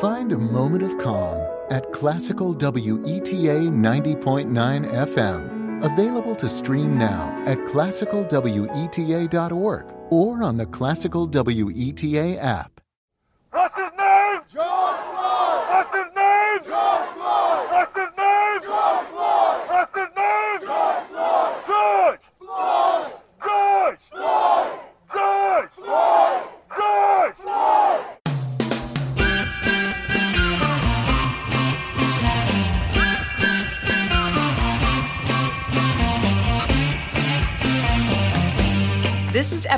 Find 0.00 0.32
a 0.32 0.38
moment 0.38 0.82
of 0.82 0.98
calm 0.98 1.38
at 1.70 1.90
Classical 1.90 2.54
WETA 2.54 3.70
90.9 3.70 4.92
FM. 4.92 5.82
Available 5.82 6.36
to 6.36 6.48
stream 6.50 6.98
now 6.98 7.42
at 7.46 7.56
classicalweta.org 7.58 9.86
or 10.10 10.42
on 10.42 10.58
the 10.58 10.66
Classical 10.66 11.26
WETA 11.26 12.38
app. 12.38 12.75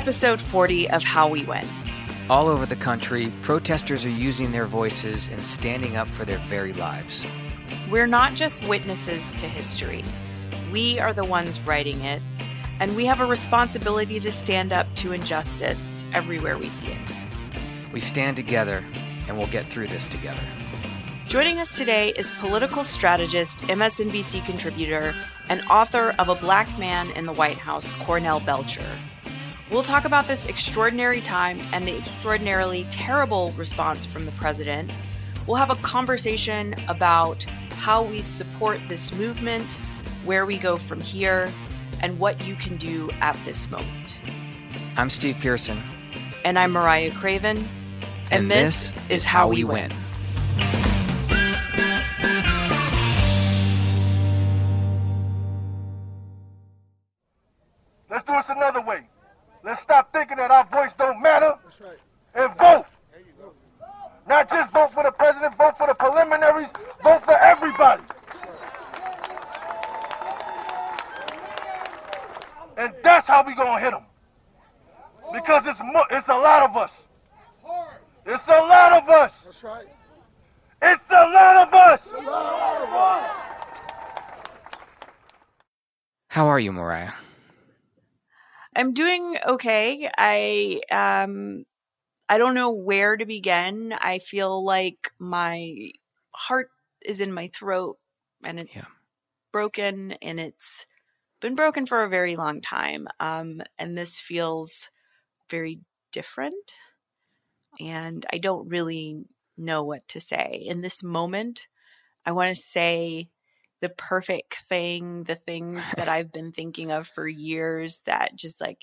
Episode 0.09 0.41
40 0.41 0.89
of 0.89 1.03
How 1.03 1.27
We 1.27 1.43
Win. 1.43 1.67
All 2.31 2.47
over 2.47 2.65
the 2.65 2.75
country, 2.75 3.31
protesters 3.43 4.03
are 4.03 4.09
using 4.09 4.51
their 4.51 4.65
voices 4.65 5.29
and 5.29 5.45
standing 5.45 5.97
up 5.97 6.07
for 6.07 6.25
their 6.25 6.39
very 6.47 6.73
lives. 6.73 7.23
We're 7.91 8.07
not 8.07 8.33
just 8.33 8.67
witnesses 8.67 9.33
to 9.33 9.45
history, 9.45 10.03
we 10.71 10.99
are 10.99 11.13
the 11.13 11.23
ones 11.23 11.59
writing 11.59 12.01
it, 12.01 12.23
and 12.79 12.95
we 12.95 13.05
have 13.05 13.19
a 13.21 13.25
responsibility 13.27 14.19
to 14.21 14.31
stand 14.31 14.73
up 14.73 14.87
to 14.95 15.11
injustice 15.11 16.03
everywhere 16.11 16.57
we 16.57 16.71
see 16.71 16.87
it. 16.87 17.11
We 17.93 17.99
stand 17.99 18.35
together 18.35 18.83
and 19.27 19.37
we'll 19.37 19.45
get 19.49 19.69
through 19.69 19.89
this 19.89 20.07
together. 20.07 20.41
Joining 21.27 21.59
us 21.59 21.77
today 21.77 22.13
is 22.17 22.31
political 22.39 22.83
strategist, 22.83 23.59
MSNBC 23.65 24.43
contributor, 24.47 25.13
and 25.49 25.61
author 25.69 26.15
of 26.17 26.29
A 26.29 26.35
Black 26.35 26.67
Man 26.79 27.11
in 27.11 27.27
the 27.27 27.33
White 27.33 27.59
House, 27.59 27.93
Cornell 27.93 28.39
Belcher. 28.39 28.81
We'll 29.71 29.83
talk 29.83 30.05
about 30.05 30.27
this 30.27 30.47
extraordinary 30.47 31.21
time 31.21 31.59
and 31.73 31.87
the 31.87 31.95
extraordinarily 31.99 32.87
terrible 32.89 33.51
response 33.51 34.03
from 34.03 34.25
the 34.25 34.31
president. 34.31 34.91
We'll 35.45 35.57
have 35.57 35.69
a 35.69 35.75
conversation 35.75 36.73
about 36.87 37.43
how 37.77 38.01
we 38.01 38.23
support 38.23 38.81
this 38.89 39.13
movement, 39.13 39.73
where 40.25 40.47
we 40.47 40.57
go 40.57 40.77
from 40.77 40.99
here, 40.99 41.51
and 42.01 42.17
what 42.17 42.43
you 42.47 42.55
can 42.55 42.77
do 42.77 43.11
at 43.21 43.37
this 43.45 43.69
moment. 43.69 44.17
I'm 44.97 45.11
Steve 45.11 45.37
Pearson. 45.39 45.83
And 46.43 46.57
I'm 46.57 46.71
Mariah 46.71 47.11
Craven. 47.11 47.57
And, 48.31 48.41
And 48.43 48.51
this, 48.51 48.91
this 48.91 49.03
is 49.09 49.25
How 49.25 49.49
We 49.49 49.63
Win. 49.63 49.91
Let's 49.91 50.08
voice 60.71 60.93
don't 60.97 61.21
matter. 61.21 61.55
Right. 61.81 61.97
And 62.35 62.57
vote. 62.57 62.85
Not 64.27 64.49
just 64.49 64.71
vote 64.71 64.93
for 64.93 65.03
the 65.03 65.11
president, 65.11 65.57
vote 65.57 65.77
for 65.77 65.87
the 65.87 65.95
preliminaries, 65.95 66.69
vote 67.03 67.23
for 67.25 67.37
everybody. 67.39 68.03
And 72.77 72.93
that's 73.03 73.27
how 73.27 73.43
we 73.45 73.55
gonna 73.55 73.79
hit 73.79 73.91
them. 73.91 74.03
Because 75.33 75.65
it's 75.65 75.79
it's 76.11 76.27
a 76.27 76.37
lot 76.37 76.63
of 76.63 76.77
us. 76.77 76.91
It's 78.25 78.47
a 78.47 78.51
lot 78.51 78.93
of 78.93 79.09
us. 79.09 79.37
That's 79.43 79.63
right. 79.63 79.87
It's 80.81 81.09
a 81.09 81.13
lot 81.13 81.67
of 81.67 81.73
us. 81.73 81.99
How 86.29 86.47
are 86.47 86.59
you, 86.59 86.71
Mariah? 86.71 87.11
Okay. 89.49 90.09
I 90.17 90.81
um 90.91 91.65
I 92.29 92.37
don't 92.39 92.55
know 92.55 92.71
where 92.71 93.17
to 93.17 93.25
begin. 93.25 93.93
I 93.93 94.19
feel 94.19 94.63
like 94.65 95.11
my 95.19 95.91
heart 96.35 96.71
is 97.03 97.21
in 97.21 97.33
my 97.33 97.49
throat 97.53 97.99
and 98.43 98.59
it's 98.59 98.91
Yeah. 98.91 98.95
broken 99.53 100.13
and 100.13 100.39
it's 100.39 100.87
been 101.41 101.55
broken 101.55 101.85
for 101.87 102.03
a 102.03 102.09
very 102.09 102.35
long 102.37 102.61
time. 102.61 103.07
Um 103.19 103.61
and 103.79 103.97
this 103.97 104.19
feels 104.21 104.89
very 105.49 105.81
different 106.11 106.75
and 107.79 108.25
I 108.31 108.37
don't 108.37 108.69
really 108.69 109.25
know 109.57 109.83
what 109.83 110.07
to 110.09 110.21
say. 110.21 110.63
In 110.65 110.81
this 110.81 111.03
moment, 111.03 111.67
I 112.25 112.33
want 112.33 112.55
to 112.55 112.61
say 112.61 113.31
the 113.81 113.89
perfect 113.89 114.55
thing, 114.69 115.25
the 115.25 115.35
things 115.35 115.93
that 115.97 116.07
I've 116.09 116.31
been 116.33 116.53
thinking 116.53 116.91
of 116.91 117.07
for 117.07 117.27
years 117.27 118.01
that 118.05 118.35
just 118.35 118.61
like 118.61 118.79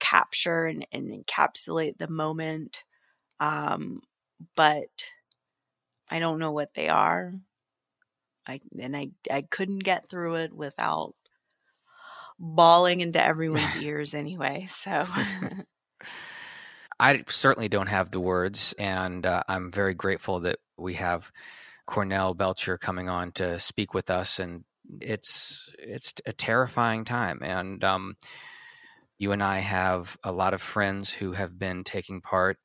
capture 0.00 0.66
and, 0.66 0.86
and 0.92 1.10
encapsulate 1.10 1.98
the 1.98 2.08
moment. 2.08 2.82
Um, 3.40 4.00
but 4.56 4.88
I 6.10 6.18
don't 6.18 6.38
know 6.38 6.52
what 6.52 6.74
they 6.74 6.88
are. 6.88 7.32
I 8.46 8.60
and 8.80 8.96
I 8.96 9.10
I 9.30 9.42
couldn't 9.42 9.80
get 9.80 10.08
through 10.08 10.36
it 10.36 10.52
without 10.52 11.14
bawling 12.38 13.00
into 13.00 13.22
everyone's 13.22 13.76
ears 13.82 14.14
anyway. 14.14 14.68
So 14.70 15.04
I 17.00 17.24
certainly 17.28 17.68
don't 17.68 17.88
have 17.88 18.10
the 18.10 18.20
words, 18.20 18.74
and 18.78 19.24
uh, 19.26 19.42
I'm 19.48 19.70
very 19.70 19.94
grateful 19.94 20.40
that 20.40 20.58
we 20.76 20.94
have 20.94 21.30
Cornell 21.86 22.34
Belcher 22.34 22.78
coming 22.78 23.08
on 23.08 23.32
to 23.32 23.58
speak 23.58 23.94
with 23.94 24.10
us. 24.10 24.38
And 24.38 24.64
it's 25.00 25.70
it's 25.78 26.14
a 26.26 26.32
terrifying 26.32 27.04
time, 27.04 27.40
and 27.42 27.84
um, 27.84 28.16
you 29.18 29.32
and 29.32 29.42
I 29.42 29.58
have 29.58 30.16
a 30.22 30.32
lot 30.32 30.54
of 30.54 30.62
friends 30.62 31.12
who 31.12 31.32
have 31.32 31.58
been 31.58 31.84
taking 31.84 32.20
part 32.20 32.58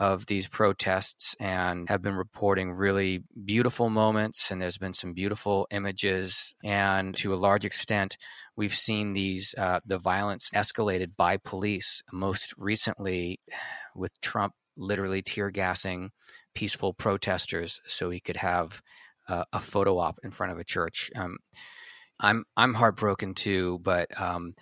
of 0.00 0.24
these 0.24 0.48
protests 0.48 1.36
and 1.38 1.86
have 1.90 2.00
been 2.00 2.14
reporting 2.14 2.72
really 2.72 3.22
beautiful 3.44 3.90
moments 3.90 4.50
and 4.50 4.60
there's 4.60 4.78
been 4.78 4.94
some 4.94 5.12
beautiful 5.12 5.66
images 5.70 6.54
and 6.64 7.14
to 7.14 7.34
a 7.34 7.36
large 7.36 7.66
extent 7.66 8.16
we've 8.56 8.74
seen 8.74 9.12
these 9.12 9.54
uh, 9.58 9.78
the 9.84 9.98
violence 9.98 10.50
escalated 10.54 11.08
by 11.18 11.36
police 11.36 12.02
most 12.12 12.54
recently 12.56 13.38
with 13.94 14.10
trump 14.22 14.54
literally 14.74 15.20
tear 15.20 15.50
gassing 15.50 16.10
peaceful 16.54 16.94
protesters 16.94 17.78
so 17.86 18.08
he 18.08 18.20
could 18.20 18.36
have 18.36 18.80
uh, 19.28 19.44
a 19.52 19.60
photo 19.60 19.98
op 19.98 20.16
in 20.24 20.30
front 20.30 20.50
of 20.50 20.58
a 20.58 20.64
church. 20.64 21.10
Um, 21.14 21.36
i'm 22.18 22.44
i'm 22.56 22.72
heartbroken 22.72 23.34
too 23.34 23.78
but 23.82 24.08
um, 24.18 24.54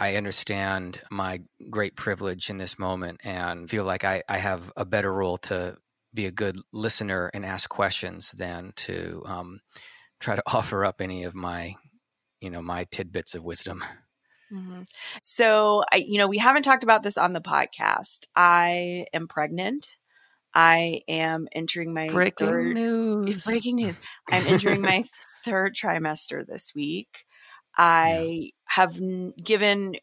I 0.00 0.16
understand 0.16 1.02
my 1.10 1.40
great 1.68 1.94
privilege 1.94 2.48
in 2.48 2.56
this 2.56 2.78
moment 2.78 3.20
and 3.22 3.68
feel 3.68 3.84
like 3.84 4.02
I, 4.02 4.22
I 4.26 4.38
have 4.38 4.72
a 4.74 4.86
better 4.86 5.12
role 5.12 5.36
to 5.38 5.76
be 6.14 6.24
a 6.24 6.30
good 6.30 6.56
listener 6.72 7.30
and 7.34 7.44
ask 7.44 7.68
questions 7.68 8.32
than 8.32 8.72
to 8.76 9.22
um, 9.26 9.60
try 10.18 10.36
to 10.36 10.42
offer 10.52 10.86
up 10.86 11.02
any 11.02 11.24
of 11.24 11.34
my, 11.34 11.74
you 12.40 12.48
know, 12.48 12.62
my 12.62 12.84
tidbits 12.90 13.34
of 13.34 13.44
wisdom. 13.44 13.84
Mhm. 14.50 14.86
So, 15.22 15.84
I, 15.92 15.96
you 15.96 16.18
know, 16.18 16.28
we 16.28 16.38
haven't 16.38 16.62
talked 16.62 16.82
about 16.82 17.02
this 17.02 17.18
on 17.18 17.34
the 17.34 17.40
podcast. 17.40 18.26
I 18.34 19.04
am 19.12 19.28
pregnant. 19.28 19.96
I 20.54 21.02
am 21.08 21.46
entering 21.52 21.94
my 21.94 22.08
third 22.08 22.74
news. 22.74 23.44
breaking 23.44 23.76
news. 23.76 23.98
I'm 24.28 24.46
entering 24.46 24.80
my 24.80 25.04
third 25.44 25.76
trimester 25.76 26.44
this 26.44 26.74
week. 26.74 27.26
I 27.76 28.50
have 28.66 28.96
n- 28.96 29.32
given 29.42 29.96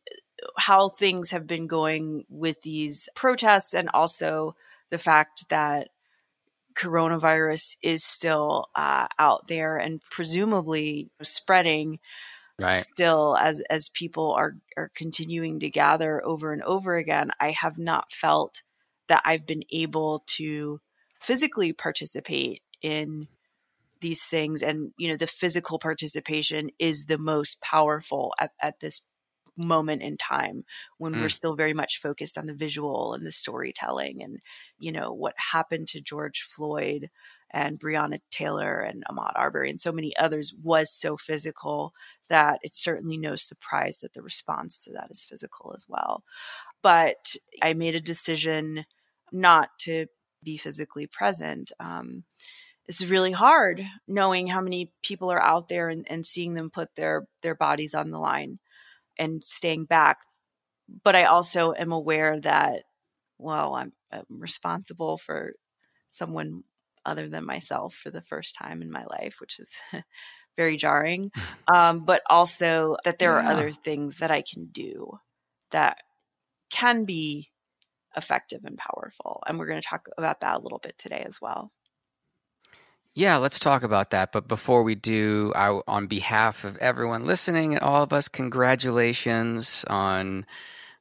how 0.58 0.90
things 0.90 1.32
have 1.32 1.48
been 1.48 1.68
going 1.68 2.26
with 2.30 2.62
these 2.62 3.10
protests 3.16 3.74
and 3.74 3.90
also 3.94 4.56
the 4.90 4.98
fact 4.98 5.50
that 5.50 5.90
coronavirus 6.76 7.76
is 7.82 8.04
still 8.04 8.68
uh, 8.76 9.08
out 9.18 9.48
there 9.48 9.78
and 9.78 10.02
presumably 10.12 11.10
spreading 11.24 12.00
Right. 12.60 12.78
still 12.78 13.38
as 13.38 13.62
as 13.70 13.90
people 13.90 14.34
are 14.34 14.56
are 14.78 14.90
continuing 14.96 15.60
to 15.60 15.70
gather 15.70 16.26
over 16.26 16.52
and 16.54 16.64
over 16.64 16.96
again 16.96 17.30
i 17.40 17.52
have 17.52 17.78
not 17.78 18.12
felt 18.12 18.64
that 19.10 19.22
i've 19.26 19.46
been 19.46 19.62
able 19.72 20.24
to 20.26 20.82
physically 21.22 21.72
participate 21.72 22.64
in 22.82 23.28
these 24.02 24.24
things 24.26 24.62
and 24.62 24.92
you 24.98 25.10
know 25.10 25.18
the 25.18 25.28
physical 25.28 25.80
participation 25.80 26.70
is 26.80 27.06
the 27.06 27.18
most 27.18 27.62
powerful 27.62 28.34
at, 28.40 28.52
at 28.62 28.80
this 28.80 29.02
moment 29.60 30.04
in 30.04 30.18
time 30.18 30.64
when 31.00 31.18
we're 31.18 31.28
Mm. 31.28 31.32
still 31.32 31.56
very 31.56 31.74
much 31.74 32.00
focused 32.00 32.38
on 32.38 32.46
the 32.46 32.54
visual 32.54 33.14
and 33.14 33.26
the 33.26 33.32
storytelling 33.32 34.22
and 34.22 34.40
you 34.78 34.92
know 34.92 35.12
what 35.12 35.34
happened 35.38 35.88
to 35.88 36.00
george 36.00 36.48
floyd 36.50 37.10
and 37.52 37.80
Breonna 37.80 38.20
Taylor 38.30 38.80
and 38.82 39.04
Ahmaud 39.10 39.32
Arbery 39.36 39.70
and 39.70 39.80
so 39.80 39.92
many 39.92 40.16
others 40.18 40.54
was 40.62 40.92
so 40.94 41.18
physical 41.18 41.94
that 42.30 42.60
it's 42.62 42.84
certainly 42.84 43.18
no 43.18 43.36
surprise 43.36 44.00
that 44.02 44.14
the 44.14 44.22
response 44.22 44.78
to 44.80 44.92
that 44.94 45.10
is 45.10 45.24
physical 45.24 45.74
as 45.76 45.86
well. 45.88 46.24
But 46.82 47.36
I 47.62 47.74
made 47.74 47.96
a 47.96 48.02
decision 48.02 48.86
not 49.32 49.70
to 49.80 50.08
be 50.44 50.58
physically 50.58 51.08
present. 51.08 51.72
Um, 51.80 52.24
it's 52.88 53.04
really 53.04 53.32
hard 53.32 53.84
knowing 54.08 54.48
how 54.48 54.62
many 54.62 54.92
people 55.04 55.32
are 55.32 55.42
out 55.42 55.68
there 55.68 55.90
and, 55.90 56.06
and 56.10 56.26
seeing 56.26 56.54
them 56.54 56.70
put 56.70 56.90
their 56.96 57.28
their 57.42 57.56
bodies 57.56 57.94
on 57.94 58.12
the 58.12 58.20
line 58.20 58.60
and 59.18 59.44
staying 59.44 59.86
back. 59.86 60.20
But 61.04 61.16
I 61.16 61.26
also 61.26 61.74
am 61.74 61.92
aware 61.92 62.40
that, 62.40 62.84
well, 63.38 63.76
I'm, 63.76 63.92
I'm 64.12 64.26
responsible 64.30 65.18
for 65.18 65.54
someone 66.10 66.64
other 67.06 67.28
than 67.28 67.46
myself 67.46 67.94
for 67.94 68.10
the 68.10 68.22
first 68.22 68.56
time 68.56 68.82
in 68.82 68.92
my 68.92 69.06
life, 69.06 69.36
which 69.40 69.60
is 69.60 69.78
very 70.58 70.78
jarring. 70.78 71.32
Um, 71.74 72.06
but 72.06 72.22
also 72.30 72.98
that 73.04 73.20
there 73.20 73.32
yeah. 73.34 73.48
are 73.48 73.52
other 73.52 73.72
things 73.72 74.18
that 74.18 74.32
I 74.32 74.44
can 74.44 74.68
do 74.72 75.20
that 75.72 75.98
can 76.70 77.06
be 77.06 77.50
effective 78.16 78.62
and 78.64 78.78
powerful. 78.78 79.44
And 79.46 79.60
we're 79.60 79.68
going 79.68 79.82
to 79.82 79.88
talk 79.88 80.08
about 80.18 80.42
that 80.42 80.58
a 80.58 80.60
little 80.60 80.80
bit 80.80 80.98
today 80.98 81.24
as 81.26 81.40
well. 81.42 81.72
Yeah, 83.18 83.38
let's 83.38 83.58
talk 83.58 83.82
about 83.82 84.12
that. 84.12 84.32
But 84.32 84.48
before 84.48 84.84
we 84.84 84.94
do, 84.94 85.52
I, 85.56 85.82
on 85.88 86.06
behalf 86.06 86.64
of 86.64 86.78
everyone 86.78 87.26
listening 87.26 87.74
and 87.74 87.82
all 87.82 88.04
of 88.04 88.14
us, 88.14 88.28
congratulations 88.28 89.84
on 89.90 90.46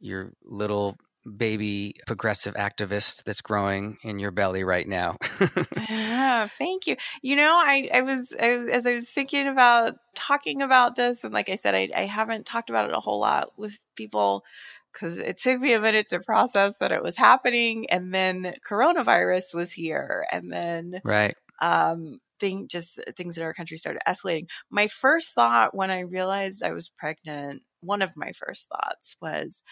your 0.01 0.33
little 0.43 0.97
baby 1.37 1.97
progressive 2.07 2.55
activist 2.55 3.25
that's 3.25 3.43
growing 3.43 3.99
in 4.03 4.19
your 4.19 4.31
belly 4.31 4.65
right 4.65 4.89
now. 4.89 5.19
yeah, 5.77 6.49
thank 6.57 6.87
you. 6.87 6.97
You 7.21 7.37
know, 7.37 7.55
I, 7.55 7.91
I, 7.93 8.01
was, 8.01 8.35
I, 8.41 8.65
as 8.73 8.87
I 8.87 8.93
was 8.93 9.11
thinking 9.11 9.47
about 9.47 9.97
talking 10.15 10.63
about 10.63 10.97
this, 10.97 11.23
and 11.23 11.35
like 11.35 11.51
I 11.51 11.57
said, 11.57 11.75
I, 11.75 11.91
I 11.95 12.07
haven't 12.07 12.47
talked 12.47 12.71
about 12.71 12.89
it 12.89 12.97
a 12.97 13.01
whole 13.01 13.21
lot 13.21 13.51
with 13.59 13.77
people 13.95 14.43
because 14.91 15.19
it 15.19 15.37
took 15.37 15.61
me 15.61 15.75
a 15.75 15.81
minute 15.81 16.09
to 16.09 16.21
process 16.21 16.77
that 16.81 16.93
it 16.93 17.03
was 17.03 17.19
happening 17.19 17.91
and 17.91 18.15
then 18.15 18.55
coronavirus 18.67 19.55
was 19.55 19.71
here 19.71 20.27
and 20.33 20.51
then 20.51 21.03
right 21.05 21.37
um 21.61 22.21
thing 22.41 22.69
just 22.69 23.01
things 23.17 23.39
in 23.39 23.45
our 23.45 23.55
country 23.55 23.79
started 23.79 24.01
escalating 24.07 24.49
my 24.71 24.87
first 24.89 25.35
thought 25.35 25.75
when 25.75 25.91
i 25.91 26.01
realized 26.01 26.63
i 26.63 26.73
was 26.73 26.89
pregnant 26.89 27.63
one 27.81 28.03
of 28.03 28.17
my 28.17 28.33
first 28.33 28.69
thoughts 28.69 29.17
was 29.23 29.63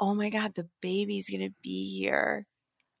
oh 0.00 0.14
my 0.14 0.30
god 0.30 0.54
the 0.54 0.68
baby's 0.82 1.30
going 1.30 1.40
to 1.42 1.54
be 1.62 1.98
here 1.98 2.46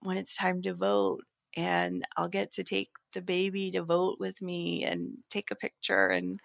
when 0.00 0.16
it's 0.18 0.36
time 0.36 0.62
to 0.62 0.74
vote 0.74 1.24
and 1.56 2.04
i'll 2.16 2.28
get 2.28 2.52
to 2.52 2.64
take 2.64 2.90
the 3.14 3.22
baby 3.22 3.70
to 3.70 3.82
vote 3.82 4.18
with 4.20 4.42
me 4.42 4.84
and 4.84 5.18
take 5.30 5.50
a 5.50 5.56
picture 5.56 6.08
and 6.08 6.40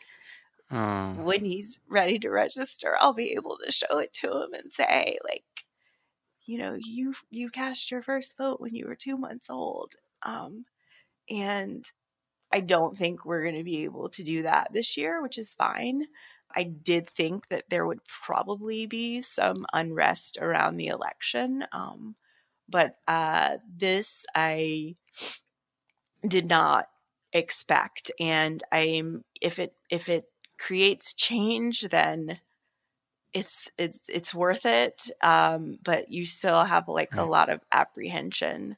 Oh. 0.71 1.15
When 1.15 1.43
he's 1.45 1.79
ready 1.87 2.17
to 2.19 2.29
register, 2.31 2.97
I'll 2.97 3.13
be 3.13 3.33
able 3.33 3.57
to 3.63 3.71
show 3.71 3.99
it 3.99 4.11
to 4.13 4.31
him 4.43 4.53
and 4.53 4.73
say, 4.73 5.19
like, 5.23 5.45
you 6.45 6.57
know, 6.57 6.73
you 6.75 7.13
you 7.29 7.49
cast 7.49 7.91
your 7.91 8.01
first 8.01 8.37
vote 8.37 8.59
when 8.59 8.73
you 8.75 8.87
were 8.87 8.95
two 8.95 9.17
months 9.17 9.49
old. 9.49 9.95
Um, 10.23 10.65
and 11.29 11.85
I 12.51 12.61
don't 12.61 12.97
think 12.97 13.25
we're 13.25 13.43
going 13.43 13.57
to 13.57 13.63
be 13.63 13.83
able 13.83 14.09
to 14.09 14.23
do 14.23 14.43
that 14.43 14.69
this 14.73 14.97
year, 14.97 15.21
which 15.21 15.37
is 15.37 15.53
fine. 15.53 16.07
I 16.55 16.63
did 16.63 17.09
think 17.09 17.47
that 17.49 17.65
there 17.69 17.85
would 17.85 18.03
probably 18.05 18.87
be 18.87 19.21
some 19.21 19.65
unrest 19.71 20.37
around 20.41 20.77
the 20.77 20.87
election. 20.87 21.65
Um, 21.71 22.15
but 22.67 22.95
uh, 23.07 23.57
this 23.77 24.25
I 24.35 24.95
did 26.27 26.49
not 26.49 26.87
expect. 27.33 28.11
And 28.19 28.63
I'm 28.71 29.23
if 29.41 29.59
it 29.59 29.73
if 29.89 30.09
it 30.09 30.25
creates 30.57 31.13
change, 31.13 31.81
then 31.81 32.39
it's 33.33 33.69
it's 33.77 34.01
it's 34.09 34.33
worth 34.33 34.65
it. 34.65 35.09
Um, 35.21 35.77
but 35.83 36.11
you 36.11 36.25
still 36.25 36.63
have 36.63 36.87
like 36.87 37.15
right. 37.15 37.23
a 37.23 37.29
lot 37.29 37.49
of 37.49 37.61
apprehension, 37.71 38.75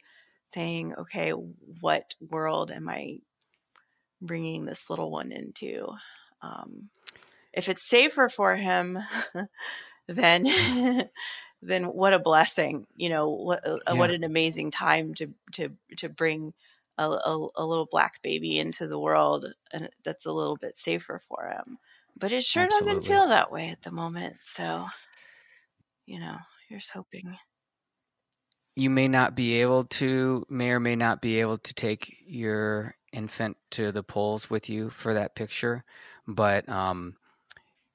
saying, 0.54 0.94
"Okay, 0.96 1.32
what 1.32 2.14
world 2.30 2.72
am 2.72 2.90
I 2.90 3.20
bringing 4.22 4.66
this 4.66 4.90
little 4.90 5.12
one 5.12 5.32
into?" 5.32 5.88
Um, 6.42 6.90
if 7.54 7.70
it's 7.70 7.88
safer 7.88 8.30
for 8.30 8.56
him, 8.56 9.00
then 10.08 11.10
then 11.62 11.84
what 11.94 12.14
a 12.14 12.20
blessing! 12.20 12.88
You 12.96 13.10
know 13.10 13.30
what 13.30 13.68
uh, 13.68 13.78
yeah. 13.88 13.94
what 13.94 14.12
an 14.12 14.24
amazing 14.24 14.72
time 14.72 15.14
to 15.16 15.34
to 15.54 15.70
to 15.98 16.10
bring 16.10 16.54
a, 16.98 17.04
a, 17.04 17.48
a, 17.56 17.66
little 17.66 17.88
black 17.90 18.22
baby 18.22 18.60
into 18.60 18.88
the 18.88 19.00
world 19.00 19.46
and 19.72 19.90
that's 20.04 20.26
a 20.26 20.32
little 20.32 20.58
bit 20.58 20.78
safer 20.78 21.22
for 21.28 21.48
him. 21.48 21.78
But 22.18 22.32
it 22.32 22.44
sure 22.44 22.64
Absolutely. 22.64 22.94
doesn't 22.94 23.08
feel 23.08 23.28
that 23.28 23.52
way 23.52 23.70
at 23.70 23.82
the 23.82 23.92
moment. 23.92 24.36
So, 24.46 24.86
you 26.06 26.20
know, 26.20 26.36
here's 26.70 26.90
hoping. 26.90 27.36
You 28.76 28.90
may 28.90 29.08
not 29.08 29.36
be 29.36 29.62
able 29.62 29.84
to, 29.86 30.46
may 30.50 30.70
or 30.70 30.80
may 30.80 30.96
not 30.96 31.22
be 31.22 31.40
able 31.42 31.58
to 31.58 31.74
take 31.74 32.16
your 32.26 32.96
infant 33.12 33.58
to 33.72 33.92
the 33.92 34.04
polls 34.04 34.50
with 34.50 34.70
you 34.70 34.90
for 34.90 35.14
that 35.14 35.36
picture, 35.36 35.84
but 36.28 36.68
um, 36.70 37.16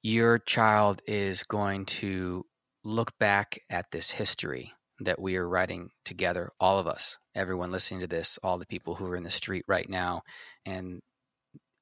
your 0.03 0.39
child 0.39 1.01
is 1.07 1.45
going 1.45 1.87
to 1.87 2.45
look 2.85 3.19
back 3.19 3.59
at 3.71 3.91
this 3.91 4.11
history 4.11 4.73
that 5.01 5.21
we 5.21 5.37
are 5.37 5.49
writing 5.49 5.91
together, 6.05 6.53
all 6.61 6.79
of 6.79 6.87
us, 6.87 7.19
everyone 7.35 7.73
listening 7.73 8.01
to 8.01 8.07
this, 8.07 8.39
all 8.43 8.59
the 8.59 8.67
people 8.67 8.95
who 8.95 9.07
are 9.07 9.17
in 9.17 9.25
the 9.25 9.31
street 9.31 9.65
right 9.67 9.89
now. 9.89 10.23
And 10.65 11.01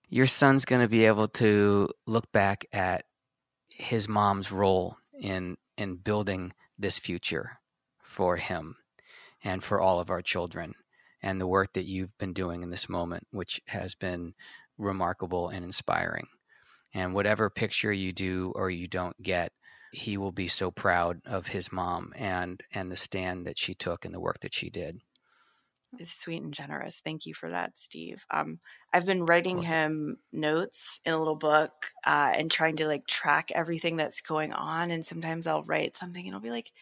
your 0.09 0.27
son's 0.27 0.65
going 0.65 0.83
to 0.83 0.89
be 0.89 1.05
able 1.07 1.29
to 1.29 1.89
look 2.07 2.31
back 2.33 2.65
at 2.73 3.05
his 3.69 4.09
mom's 4.09 4.53
role 4.53 4.97
in 5.19 5.57
in 5.77 5.97
building 5.97 6.53
this 6.79 6.99
future 7.01 7.59
for 7.99 8.37
him 8.37 8.77
and 9.45 9.63
for 9.63 9.81
all 9.81 10.01
of 10.01 10.11
our 10.11 10.23
children 10.23 10.75
and 11.23 11.41
the 11.41 11.47
work 11.47 11.73
that 11.75 11.87
you've 11.87 12.17
been 12.19 12.33
doing 12.33 12.63
in 12.63 12.71
this 12.71 12.89
moment 12.89 13.27
which 13.31 13.61
has 13.69 13.95
been 13.95 14.35
remarkable 14.79 15.49
and 15.49 15.65
inspiring 15.65 16.27
and 16.93 17.15
whatever 17.15 17.49
picture 17.49 17.93
you 17.93 18.13
do 18.13 18.53
or 18.57 18.71
you 18.71 18.89
don't 18.89 19.21
get 19.23 19.53
he 19.95 20.17
will 20.17 20.33
be 20.33 20.49
so 20.49 20.71
proud 20.71 21.21
of 21.25 21.47
his 21.47 21.73
mom 21.73 22.13
and 22.17 22.63
and 22.73 22.91
the 22.91 22.97
stand 22.97 23.47
that 23.47 23.59
she 23.59 23.75
took 23.75 24.05
and 24.05 24.13
the 24.13 24.21
work 24.21 24.41
that 24.41 24.55
she 24.55 24.69
did. 24.69 24.99
It's 25.97 26.19
sweet 26.19 26.43
and 26.43 26.53
generous. 26.53 27.01
Thank 27.05 27.25
you 27.25 27.35
for 27.35 27.51
that, 27.51 27.79
Steve. 27.79 28.25
Um, 28.29 28.59
I've 28.93 29.07
been 29.07 29.27
writing 29.27 29.63
him 29.63 30.17
notes 30.33 30.99
in 31.05 31.13
a 31.13 31.19
little 31.19 31.37
book 31.37 31.71
uh, 32.05 32.33
and 32.35 32.51
trying 32.51 32.75
to 32.77 32.89
like 32.89 33.07
track 33.07 33.53
everything 33.55 33.97
that's 33.97 34.21
going 34.21 34.53
on. 34.53 34.91
And 34.91 35.07
sometimes 35.07 35.47
I'll 35.47 35.63
write 35.63 35.97
something 35.97 36.27
and 36.27 36.35
I'll 36.35 36.41
be 36.41 36.51
like, 36.51 36.73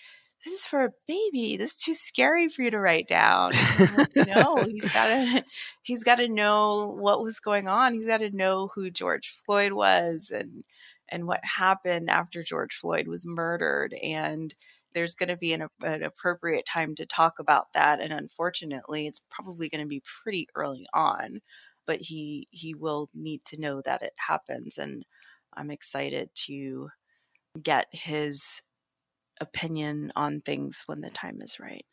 "This 0.45 0.55
is 0.55 0.67
for 0.67 0.85
a 0.85 0.93
baby. 1.07 1.57
This 1.57 1.73
is 1.73 1.79
too 1.79 1.95
scary 1.95 2.49
for 2.49 2.63
you 2.63 2.71
to 2.71 2.79
write 2.79 3.09
down." 3.09 3.53
no, 4.17 4.65
he's 4.65 4.93
got 4.93 5.09
to 5.09 5.45
he's 5.83 6.05
got 6.05 6.17
to 6.17 6.29
know 6.29 6.95
what 6.99 7.23
was 7.23 7.41
going 7.41 7.69
on. 7.69 7.95
He's 7.95 8.07
got 8.07 8.19
to 8.19 8.31
know 8.31 8.71
who 8.75 8.91
George 8.91 9.35
Floyd 9.45 9.73
was 9.73 10.31
and 10.35 10.65
and 11.13 11.27
what 11.27 11.45
happened 11.45 12.11
after 12.11 12.43
George 12.43 12.75
Floyd 12.75 13.07
was 13.07 13.27
murdered. 13.27 13.95
And 14.03 14.53
there's 14.95 15.15
going 15.15 15.29
to 15.29 15.37
be 15.37 15.53
an, 15.53 15.69
an, 15.83 16.03
appropriate 16.03 16.67
time 16.67 16.95
to 16.97 17.07
talk 17.07 17.39
about 17.39 17.73
that. 17.75 18.01
And 18.01 18.13
unfortunately, 18.13 19.07
it's 19.07 19.21
probably 19.31 19.69
going 19.69 19.83
to 19.83 19.89
be 19.89 20.03
pretty 20.23 20.49
early 20.55 20.87
on, 20.95 21.41
but 21.87 22.01
he 22.01 22.49
he 22.51 22.75
will 22.75 23.09
need 23.15 23.45
to 23.47 23.61
know 23.61 23.83
that 23.83 24.03
it 24.03 24.13
happens. 24.17 24.79
And 24.79 25.05
I'm 25.55 25.71
excited 25.71 26.31
to 26.47 26.89
get 27.63 27.87
his 27.91 28.63
opinion 29.41 30.13
on 30.17 30.41
things 30.41 30.85
when 30.87 31.01
the 31.01 31.11
time 31.11 31.41
is 31.41 31.59
right. 31.61 31.87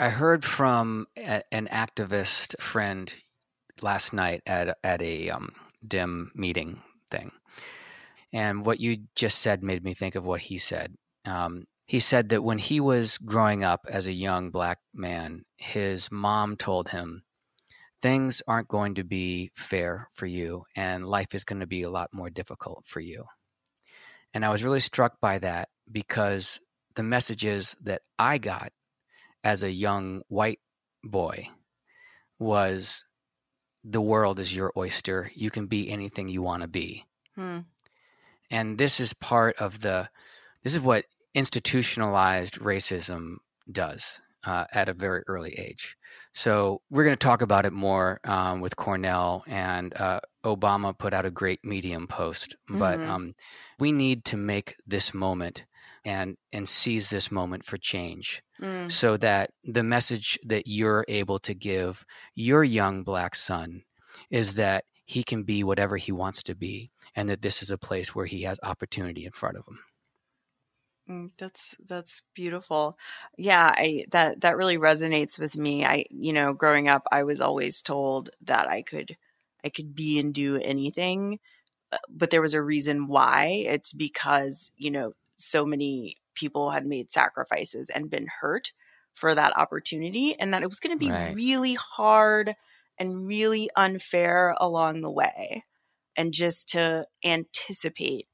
I 0.00 0.10
heard 0.10 0.44
from 0.44 1.06
a, 1.16 1.42
an 1.52 1.68
activist 1.72 2.60
friend 2.60 3.12
last 3.82 4.12
night 4.12 4.42
at 4.46 4.76
at 4.84 5.02
a 5.02 5.30
um, 5.30 5.52
DIM 5.86 6.30
meeting 6.34 6.82
thing. 7.10 7.32
And 8.32 8.64
what 8.64 8.80
you 8.80 9.04
just 9.16 9.38
said 9.38 9.62
made 9.62 9.82
me 9.82 9.94
think 9.94 10.14
of 10.14 10.24
what 10.24 10.42
he 10.42 10.58
said. 10.58 10.94
Um, 11.24 11.64
he 11.86 12.00
said 12.00 12.28
that 12.28 12.44
when 12.44 12.58
he 12.58 12.80
was 12.80 13.16
growing 13.16 13.64
up 13.64 13.86
as 13.88 14.06
a 14.06 14.12
young 14.12 14.50
black 14.50 14.78
man, 14.92 15.44
his 15.56 16.12
mom 16.12 16.56
told 16.56 16.90
him, 16.90 17.22
Things 18.00 18.42
aren't 18.46 18.68
going 18.68 18.94
to 18.94 19.04
be 19.04 19.50
fair 19.56 20.08
for 20.12 20.26
you, 20.26 20.64
and 20.76 21.08
life 21.08 21.34
is 21.34 21.42
going 21.42 21.58
to 21.60 21.66
be 21.66 21.82
a 21.82 21.90
lot 21.90 22.10
more 22.12 22.30
difficult 22.30 22.84
for 22.86 23.00
you. 23.00 23.24
And 24.34 24.44
I 24.44 24.50
was 24.50 24.62
really 24.62 24.80
struck 24.80 25.20
by 25.20 25.38
that 25.38 25.68
because 25.90 26.60
the 26.94 27.02
messages 27.02 27.76
that 27.82 28.02
I 28.18 28.38
got 28.38 28.72
as 29.44 29.62
a 29.62 29.70
young 29.70 30.22
white 30.28 30.60
boy 31.02 31.48
was 32.38 33.04
the 33.84 34.00
world 34.00 34.38
is 34.38 34.54
your 34.54 34.72
oyster. 34.76 35.30
You 35.34 35.50
can 35.50 35.66
be 35.66 35.90
anything 35.90 36.28
you 36.28 36.42
want 36.42 36.62
to 36.62 36.68
be. 36.68 37.04
Hmm. 37.34 37.60
And 38.50 38.78
this 38.78 39.00
is 39.00 39.12
part 39.12 39.56
of 39.56 39.80
the, 39.80 40.08
this 40.62 40.74
is 40.74 40.80
what 40.80 41.04
institutionalized 41.34 42.58
racism 42.60 43.36
does 43.70 44.20
uh, 44.44 44.64
at 44.72 44.88
a 44.88 44.94
very 44.94 45.22
early 45.26 45.54
age. 45.58 45.96
So 46.32 46.82
we're 46.90 47.04
going 47.04 47.16
to 47.16 47.26
talk 47.26 47.42
about 47.42 47.66
it 47.66 47.72
more 47.72 48.20
um, 48.24 48.60
with 48.60 48.76
Cornell, 48.76 49.44
and 49.46 49.94
uh, 49.94 50.20
Obama 50.56 50.96
put 50.96 51.12
out 51.12 51.26
a 51.26 51.30
great 51.30 51.64
Medium 51.64 52.06
post. 52.06 52.56
Mm-hmm. 52.68 52.78
But 52.78 53.00
um, 53.00 53.34
we 53.78 53.92
need 53.92 54.24
to 54.26 54.36
make 54.36 54.76
this 54.86 55.12
moment 55.14 55.64
and 56.04 56.36
and 56.52 56.68
seize 56.68 57.10
this 57.10 57.30
moment 57.30 57.64
for 57.64 57.76
change. 57.76 58.42
Mm. 58.60 58.90
so 58.90 59.16
that 59.16 59.52
the 59.62 59.84
message 59.84 60.36
that 60.44 60.66
you're 60.66 61.04
able 61.06 61.38
to 61.38 61.54
give 61.54 62.04
your 62.34 62.64
young 62.64 63.04
black 63.04 63.36
son 63.36 63.84
is 64.30 64.54
that 64.54 64.84
he 65.04 65.22
can 65.22 65.44
be 65.44 65.62
whatever 65.62 65.96
he 65.96 66.10
wants 66.10 66.42
to 66.42 66.56
be 66.56 66.90
and 67.14 67.28
that 67.28 67.40
this 67.40 67.62
is 67.62 67.70
a 67.70 67.78
place 67.78 68.16
where 68.16 68.26
he 68.26 68.42
has 68.42 68.58
opportunity 68.64 69.24
in 69.24 69.30
front 69.30 69.56
of 69.56 69.64
him. 69.68 69.78
Mm, 71.08 71.30
That's 71.38 71.74
that's 71.88 72.22
beautiful. 72.34 72.98
Yeah, 73.38 73.72
I 73.74 74.06
that 74.10 74.40
that 74.40 74.56
really 74.56 74.76
resonates 74.76 75.38
with 75.38 75.56
me. 75.56 75.84
I 75.84 76.04
you 76.10 76.32
know, 76.32 76.52
growing 76.52 76.88
up 76.88 77.06
I 77.10 77.22
was 77.22 77.40
always 77.40 77.80
told 77.80 78.30
that 78.42 78.68
I 78.68 78.82
could 78.82 79.16
I 79.64 79.68
could 79.70 79.94
be 79.94 80.18
and 80.18 80.32
do 80.34 80.56
anything, 80.56 81.38
uh, 81.92 81.98
but 82.08 82.30
there 82.30 82.42
was 82.42 82.54
a 82.54 82.62
reason 82.62 83.06
why. 83.08 83.64
It's 83.66 83.92
because, 83.92 84.70
you 84.76 84.90
know, 84.90 85.14
so 85.36 85.64
many 85.66 86.16
people 86.34 86.70
had 86.70 86.86
made 86.86 87.12
sacrifices 87.12 87.90
and 87.90 88.10
been 88.10 88.28
hurt 88.40 88.72
for 89.14 89.34
that 89.34 89.56
opportunity 89.56 90.38
and 90.38 90.54
that 90.54 90.62
it 90.62 90.68
was 90.68 90.80
going 90.80 90.96
to 90.96 90.98
be 90.98 91.10
Right. 91.10 91.34
really 91.34 91.74
hard 91.74 92.54
and 92.98 93.26
really 93.26 93.70
unfair 93.76 94.54
along 94.58 95.00
the 95.02 95.10
way. 95.10 95.64
And 96.16 96.32
just 96.32 96.68
to 96.70 97.06
anticipate 97.24 98.28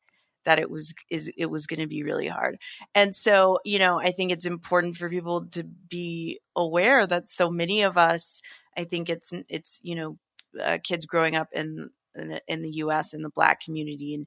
that 0.45 0.59
it 0.59 0.71
was 0.71 0.93
is 1.11 1.31
it 1.37 1.47
was 1.47 1.67
going 1.67 1.81
to 1.81 1.87
be 1.87 2.03
really 2.03 2.29
hard. 2.29 2.59
And 2.95 3.15
so, 3.15 3.59
you 3.65 3.79
know, 3.79 3.99
I 3.99 4.11
think 4.11 4.31
it's 4.31 4.47
important 4.47 4.97
for 4.97 5.09
people 5.09 5.47
to 5.53 5.65
be 5.65 6.41
aware 6.55 7.07
that 7.07 7.29
so 7.29 7.51
many 7.51 7.83
of 7.83 7.97
us, 7.97 8.43
I 8.77 8.85
think 8.85 9.09
it's 9.09 9.33
it's 9.49 9.81
you 9.83 9.95
know, 9.95 10.19
uh, 10.63 10.79
kids 10.83 11.07
growing 11.07 11.37
up 11.37 11.49
in 11.53 11.91
in 12.15 12.29
the, 12.29 12.43
in 12.47 12.63
the 12.63 12.71
U.S. 12.71 13.13
in 13.13 13.23
the 13.23 13.31
Black 13.31 13.61
community 13.61 14.15
and 14.15 14.27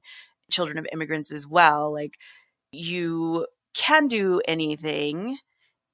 children 0.50 0.78
of 0.78 0.86
immigrants 0.92 1.32
as 1.32 1.46
well. 1.46 1.92
Like 1.92 2.18
you 2.72 3.46
can 3.74 4.08
do 4.08 4.40
anything. 4.46 5.38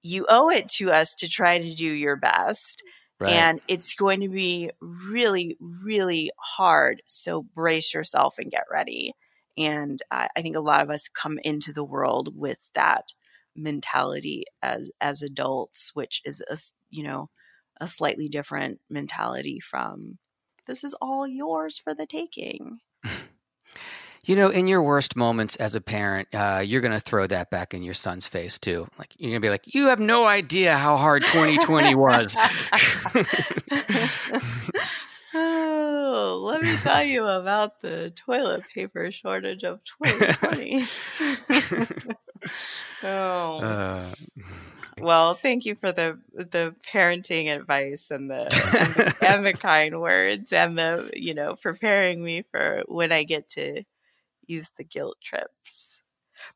You 0.03 0.27
owe 0.29 0.51
it 0.51 0.69
to 0.71 0.91
us 0.91 1.15
to 1.17 1.29
try 1.29 1.59
to 1.59 1.75
do 1.75 1.87
your 1.87 2.17
best. 2.17 2.83
Right. 3.21 3.33
And 3.33 3.61
it's 3.69 3.95
going 3.95 4.21
to 4.21 4.29
be 4.29 4.71
really, 4.81 5.57
really 5.61 6.31
hard. 6.39 7.03
So 7.07 7.43
brace 7.43 7.95
yourself 7.95 8.39
and 8.39 8.51
get 8.51 8.65
ready. 8.71 9.13
And 9.57 10.01
I 10.11 10.29
I 10.37 10.43
think 10.43 10.57
a 10.57 10.61
lot 10.61 10.83
of 10.83 10.91
us 10.91 11.09
come 11.09 11.39
into 11.45 11.73
the 11.73 11.85
world 11.85 12.31
with 12.35 12.59
that 12.75 13.13
mentality 13.55 14.45
as 14.63 14.91
as 15.01 15.23
adults, 15.23 15.93
which 15.95 16.21
is 16.25 16.43
a 16.51 16.59
you 16.91 17.05
know 17.05 17.31
a 17.81 17.87
slightly 17.87 18.29
different 18.29 18.81
mentality 18.91 19.61
from 19.61 20.19
this 20.67 20.85
is 20.85 20.95
all 21.01 21.27
yours 21.27 21.79
for 21.79 21.95
the 21.95 22.07
taking. 22.07 22.81
You 24.27 24.37
know, 24.37 24.49
in 24.49 24.67
your 24.67 24.83
worst 24.83 25.17
moments 25.17 25.55
as 25.57 25.75
a 25.75 25.83
parent, 25.83 26.29
uh, 26.33 26.63
you're 26.65 26.81
going 26.81 26.93
to 26.93 27.01
throw 27.01 27.27
that 27.27 27.51
back 27.51 27.75
in 27.75 27.83
your 27.83 27.93
son's 27.93 28.27
face 28.27 28.59
too. 28.59 28.89
Like 28.99 29.13
you're 29.19 29.31
going 29.31 29.43
to 29.43 29.45
be 29.45 29.51
like, 29.51 29.75
"You 29.75 29.89
have 29.89 30.01
no 30.01 30.25
idea 30.25 30.79
how 30.79 30.97
hard 30.97 31.25
2020 31.25 31.95
was." 31.95 32.35
oh, 35.35 36.41
let 36.43 36.63
me 36.63 36.75
tell 36.79 37.05
you 37.05 37.27
about 37.27 37.83
the 37.83 38.15
toilet 38.17 38.63
paper 38.75 39.13
shortage 39.13 39.63
of 39.63 39.81
2020. 40.03 40.87
oh. 43.03 43.59
Uh, 43.59 44.15
Well, 45.01 45.35
thank 45.35 45.65
you 45.65 45.75
for 45.75 45.93
the 45.93 46.21
the 46.35 46.75
parenting 46.91 47.55
advice 47.55 48.11
and 48.11 48.31
the, 48.31 48.53
and 48.79 48.95
the 48.95 49.09
and 49.21 49.45
the 49.47 49.55
kind 49.55 50.01
words 50.01 50.53
and 50.53 50.79
the 50.79 51.11
you 51.15 51.35
know 51.35 51.57
preparing 51.57 52.23
me 52.23 52.43
for 52.51 52.83
when 52.87 53.13
I 53.13 53.25
get 53.25 53.49
to 53.51 53.83
use 54.47 54.71
the 54.79 54.85
guilt 54.85 55.19
trips. 55.23 55.99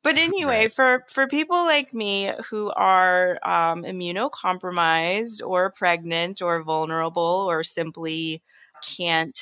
But 0.03 0.19
anyway, 0.19 0.69
Right. 0.69 0.71
for 0.71 1.05
for 1.09 1.27
people 1.29 1.65
like 1.65 1.95
me 1.95 2.33
who 2.51 2.71
are 2.73 3.39
um, 3.47 3.85
immunocompromised 3.85 5.47
or 5.47 5.71
pregnant 5.73 6.43
or 6.43 6.63
vulnerable 6.63 7.47
or 7.51 7.65
simply 7.65 8.43
can't 8.83 9.39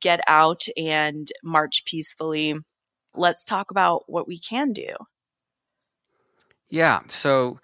get 0.00 0.20
out 0.28 0.64
and 0.76 1.30
march 1.44 1.84
peacefully, 1.86 2.54
let's 3.14 3.44
talk 3.44 3.70
about 3.70 4.04
what 4.08 4.28
we 4.28 4.38
can 4.38 4.72
do. 4.72 4.94
Yeah. 6.70 7.00
So 7.08 7.60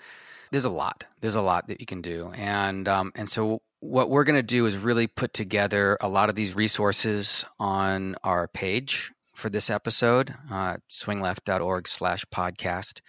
there's 0.51 0.65
a 0.65 0.71
lot. 0.71 1.05
There's 1.21 1.35
a 1.35 1.43
lot 1.43 1.69
that 1.69 1.81
you 1.81 1.87
can 1.87 2.01
do, 2.03 2.31
and 2.35 2.89
um, 2.89 3.13
and 3.15 3.29
so 3.29 3.61
what 3.81 4.11
we're 4.11 4.25
going 4.25 4.37
to 4.37 4.43
do 4.43 4.67
is 4.67 4.77
really 4.77 5.07
put 5.07 5.33
together 5.33 5.97
a 6.01 6.09
lot 6.09 6.29
of 6.29 6.35
these 6.35 6.57
resources 6.57 7.45
on 7.61 8.17
our 8.25 8.49
page 8.49 9.13
for 9.35 9.49
this 9.49 9.71
episode, 9.71 10.35
uh, 10.51 10.79
swingleft.org/podcast, 10.91 13.01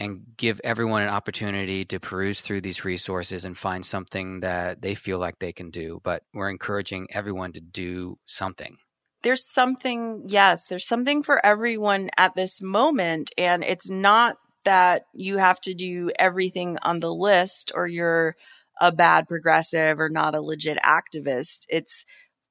and 0.00 0.20
give 0.36 0.60
everyone 0.64 1.02
an 1.02 1.08
opportunity 1.08 1.84
to 1.84 2.00
peruse 2.00 2.40
through 2.40 2.60
these 2.62 2.84
resources 2.84 3.44
and 3.44 3.56
find 3.58 3.84
something 3.84 4.40
that 4.40 4.80
they 4.80 4.94
feel 4.94 5.18
like 5.18 5.38
they 5.38 5.52
can 5.52 5.70
do. 5.70 6.00
But 6.04 6.22
we're 6.32 6.50
encouraging 6.50 7.08
everyone 7.12 7.52
to 7.52 7.60
do 7.60 8.18
something. 8.26 8.76
there's 9.22 9.44
something 9.52 10.22
yes 10.28 10.66
there's 10.68 10.86
something 10.86 11.24
for 11.24 11.44
everyone 11.44 12.08
at 12.16 12.36
this 12.36 12.62
moment 12.62 13.28
and 13.36 13.64
it's 13.64 13.90
not 13.90 14.36
that 14.64 15.04
you 15.14 15.38
have 15.38 15.60
to 15.62 15.74
do 15.74 16.10
everything 16.18 16.78
on 16.82 17.00
the 17.00 17.12
list 17.12 17.72
or 17.74 17.86
you're 17.86 18.36
a 18.80 18.92
bad 18.92 19.26
progressive 19.28 19.98
or 19.98 20.08
not 20.08 20.34
a 20.34 20.40
legit 20.40 20.78
activist. 20.78 21.64
It's 21.68 22.04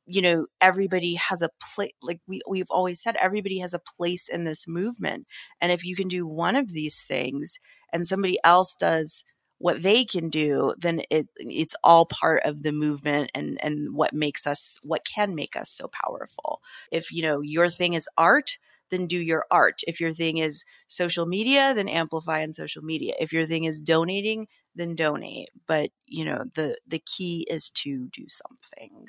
you 0.06 0.22
know 0.22 0.46
everybody 0.62 1.16
has 1.16 1.42
a 1.42 1.50
place 1.76 1.92
like 2.02 2.22
we 2.28 2.42
we've 2.48 2.72
always 2.72 3.02
said 3.02 3.18
everybody 3.20 3.60
has 3.60 3.74
a 3.74 3.80
place 3.98 4.28
in 4.30 4.46
this 4.46 4.68
movement. 4.68 5.28
And 5.62 5.72
if 5.72 5.86
you 5.86 5.96
can 5.96 6.08
do 6.08 6.26
one 6.26 6.56
of 6.56 6.70
these 6.72 7.04
things 7.04 7.60
and 7.94 8.08
somebody 8.08 8.40
else 8.44 8.76
does 8.76 9.24
what 9.60 9.82
they 9.82 10.06
can 10.06 10.30
do 10.30 10.74
then 10.78 11.02
it 11.10 11.28
it's 11.38 11.76
all 11.84 12.06
part 12.06 12.42
of 12.46 12.64
the 12.64 12.72
movement 12.72 13.32
and 13.34 13.58
and 13.64 13.96
what 13.96 14.14
makes 14.14 14.46
us 14.46 14.78
what 14.84 15.04
can 15.06 15.36
make 15.36 15.56
us 15.56 15.70
so 15.72 15.90
powerful. 16.04 16.62
If 16.92 17.12
you 17.12 17.22
know 17.22 17.42
your 17.42 17.70
thing 17.70 17.94
is 17.94 18.10
art 18.18 18.58
then 18.90 19.08
do 19.08 19.18
your 19.20 19.46
art 19.52 19.82
if 19.88 20.00
your 20.00 20.14
thing 20.14 20.38
is 20.38 20.64
social 20.88 21.26
media 21.26 21.74
then 21.76 21.88
amplify 21.88 22.44
on 22.44 22.54
social 22.54 22.84
media 22.84 23.14
if 23.20 23.34
your 23.34 23.46
thing 23.46 23.64
is 23.64 23.80
donating 23.80 24.48
then 24.76 24.96
donate 24.96 25.50
but 25.68 25.90
you 26.06 26.26
know 26.26 26.44
the 26.56 26.78
the 26.88 27.00
key 27.00 27.46
is 27.50 27.70
to 27.70 28.08
do 28.12 28.26
something 28.28 29.08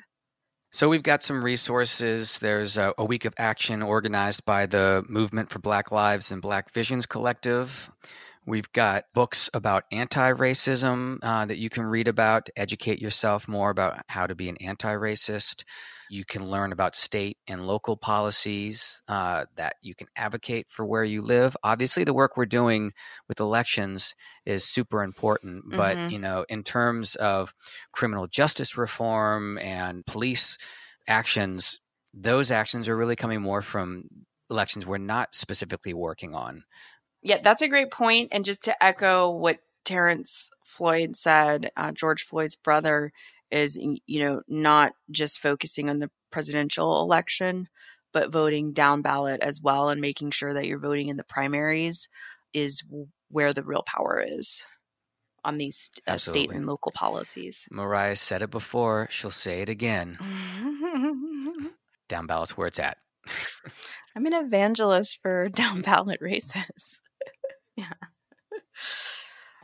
So 0.71 0.87
we've 0.87 1.03
got 1.03 1.23
some 1.23 1.43
resources. 1.43 2.37
There's 2.39 2.77
a, 2.77 2.93
a 2.97 3.05
week 3.05 3.25
of 3.25 3.33
action 3.37 3.81
organized 3.81 4.45
by 4.45 4.67
the 4.67 5.03
Movement 5.09 5.49
for 5.49 5.59
Black 5.59 5.91
Lives 5.91 6.31
and 6.31 6.41
Black 6.43 6.71
Visions 6.73 7.07
Collective. 7.07 7.89
We've 8.45 8.71
got 8.73 9.05
books 9.13 9.49
about 9.53 9.85
anti-racism 9.91 11.19
uh, 11.23 11.45
that 11.45 11.57
you 11.57 11.69
can 11.69 11.85
read 11.85 12.07
about 12.07 12.49
educate 12.55 12.99
yourself 13.01 13.47
more 13.47 13.69
about 13.69 14.03
how 14.07 14.27
to 14.27 14.35
be 14.35 14.49
an 14.49 14.57
anti-racist. 14.57 15.63
You 16.09 16.25
can 16.25 16.49
learn 16.49 16.71
about 16.71 16.95
state 16.95 17.37
and 17.47 17.65
local 17.67 17.95
policies 17.95 19.01
uh, 19.07 19.45
that 19.55 19.75
you 19.81 19.95
can 19.95 20.07
advocate 20.15 20.71
for 20.71 20.85
where 20.85 21.03
you 21.03 21.21
live. 21.21 21.55
Obviously, 21.63 22.03
the 22.03 22.13
work 22.13 22.35
we're 22.35 22.45
doing 22.45 22.93
with 23.27 23.39
elections 23.39 24.15
is 24.45 24.63
super 24.65 25.03
important, 25.03 25.63
but 25.75 25.99
Mhm. 25.99 26.09
you 26.09 26.19
know, 26.19 26.45
in 26.49 26.63
terms 26.63 27.15
of 27.15 27.53
criminal 27.91 28.27
justice 28.27 28.75
reform 28.77 29.57
and 29.59 30.05
police 30.05 30.57
actions, 31.07 31.79
those 32.13 32.51
actions 32.51 32.89
are 32.89 32.97
really 32.97 33.15
coming 33.15 33.41
more 33.41 33.61
from 33.61 34.05
elections 34.49 34.85
we're 34.85 34.97
not 34.97 35.35
specifically 35.35 35.93
working 35.93 36.33
on. 36.33 36.63
Yeah, 37.21 37.39
that's 37.41 37.61
a 37.61 37.67
great 37.67 37.91
point. 37.91 38.29
And 38.31 38.45
just 38.45 38.63
to 38.63 38.83
echo 38.83 39.29
what 39.29 39.59
Terrence 39.83 40.49
Floyd 40.65 41.15
said, 41.15 41.71
uh, 41.75 41.91
George 41.91 42.23
Floyd's 42.23 42.55
brother 42.55 43.11
is, 43.51 43.77
you 44.05 44.19
know, 44.19 44.41
not 44.47 44.93
just 45.11 45.41
focusing 45.41 45.89
on 45.89 45.99
the 45.99 46.09
presidential 46.31 47.01
election, 47.01 47.67
but 48.13 48.31
voting 48.31 48.73
down 48.73 49.01
ballot 49.01 49.41
as 49.41 49.61
well 49.61 49.89
and 49.89 50.01
making 50.01 50.31
sure 50.31 50.53
that 50.53 50.65
you're 50.65 50.79
voting 50.79 51.09
in 51.09 51.17
the 51.17 51.23
primaries 51.23 52.07
is 52.53 52.83
where 53.29 53.53
the 53.53 53.63
real 53.63 53.83
power 53.83 54.23
is 54.25 54.63
on 55.43 55.57
these 55.57 55.91
uh, 56.07 56.17
state 56.17 56.51
and 56.51 56.65
local 56.65 56.91
policies. 56.91 57.65
Mariah 57.71 58.15
said 58.15 58.41
it 58.41 58.51
before, 58.51 59.07
she'll 59.09 59.31
say 59.31 59.61
it 59.61 59.69
again. 59.69 60.17
Down 62.09 62.25
ballot's 62.25 62.57
where 62.57 62.67
it's 62.67 62.79
at. 62.79 62.97
I'm 64.15 64.25
an 64.25 64.33
evangelist 64.33 65.19
for 65.21 65.49
down 65.53 65.81
ballot 65.81 66.19
races. 66.21 67.01
yeah. 67.75 67.93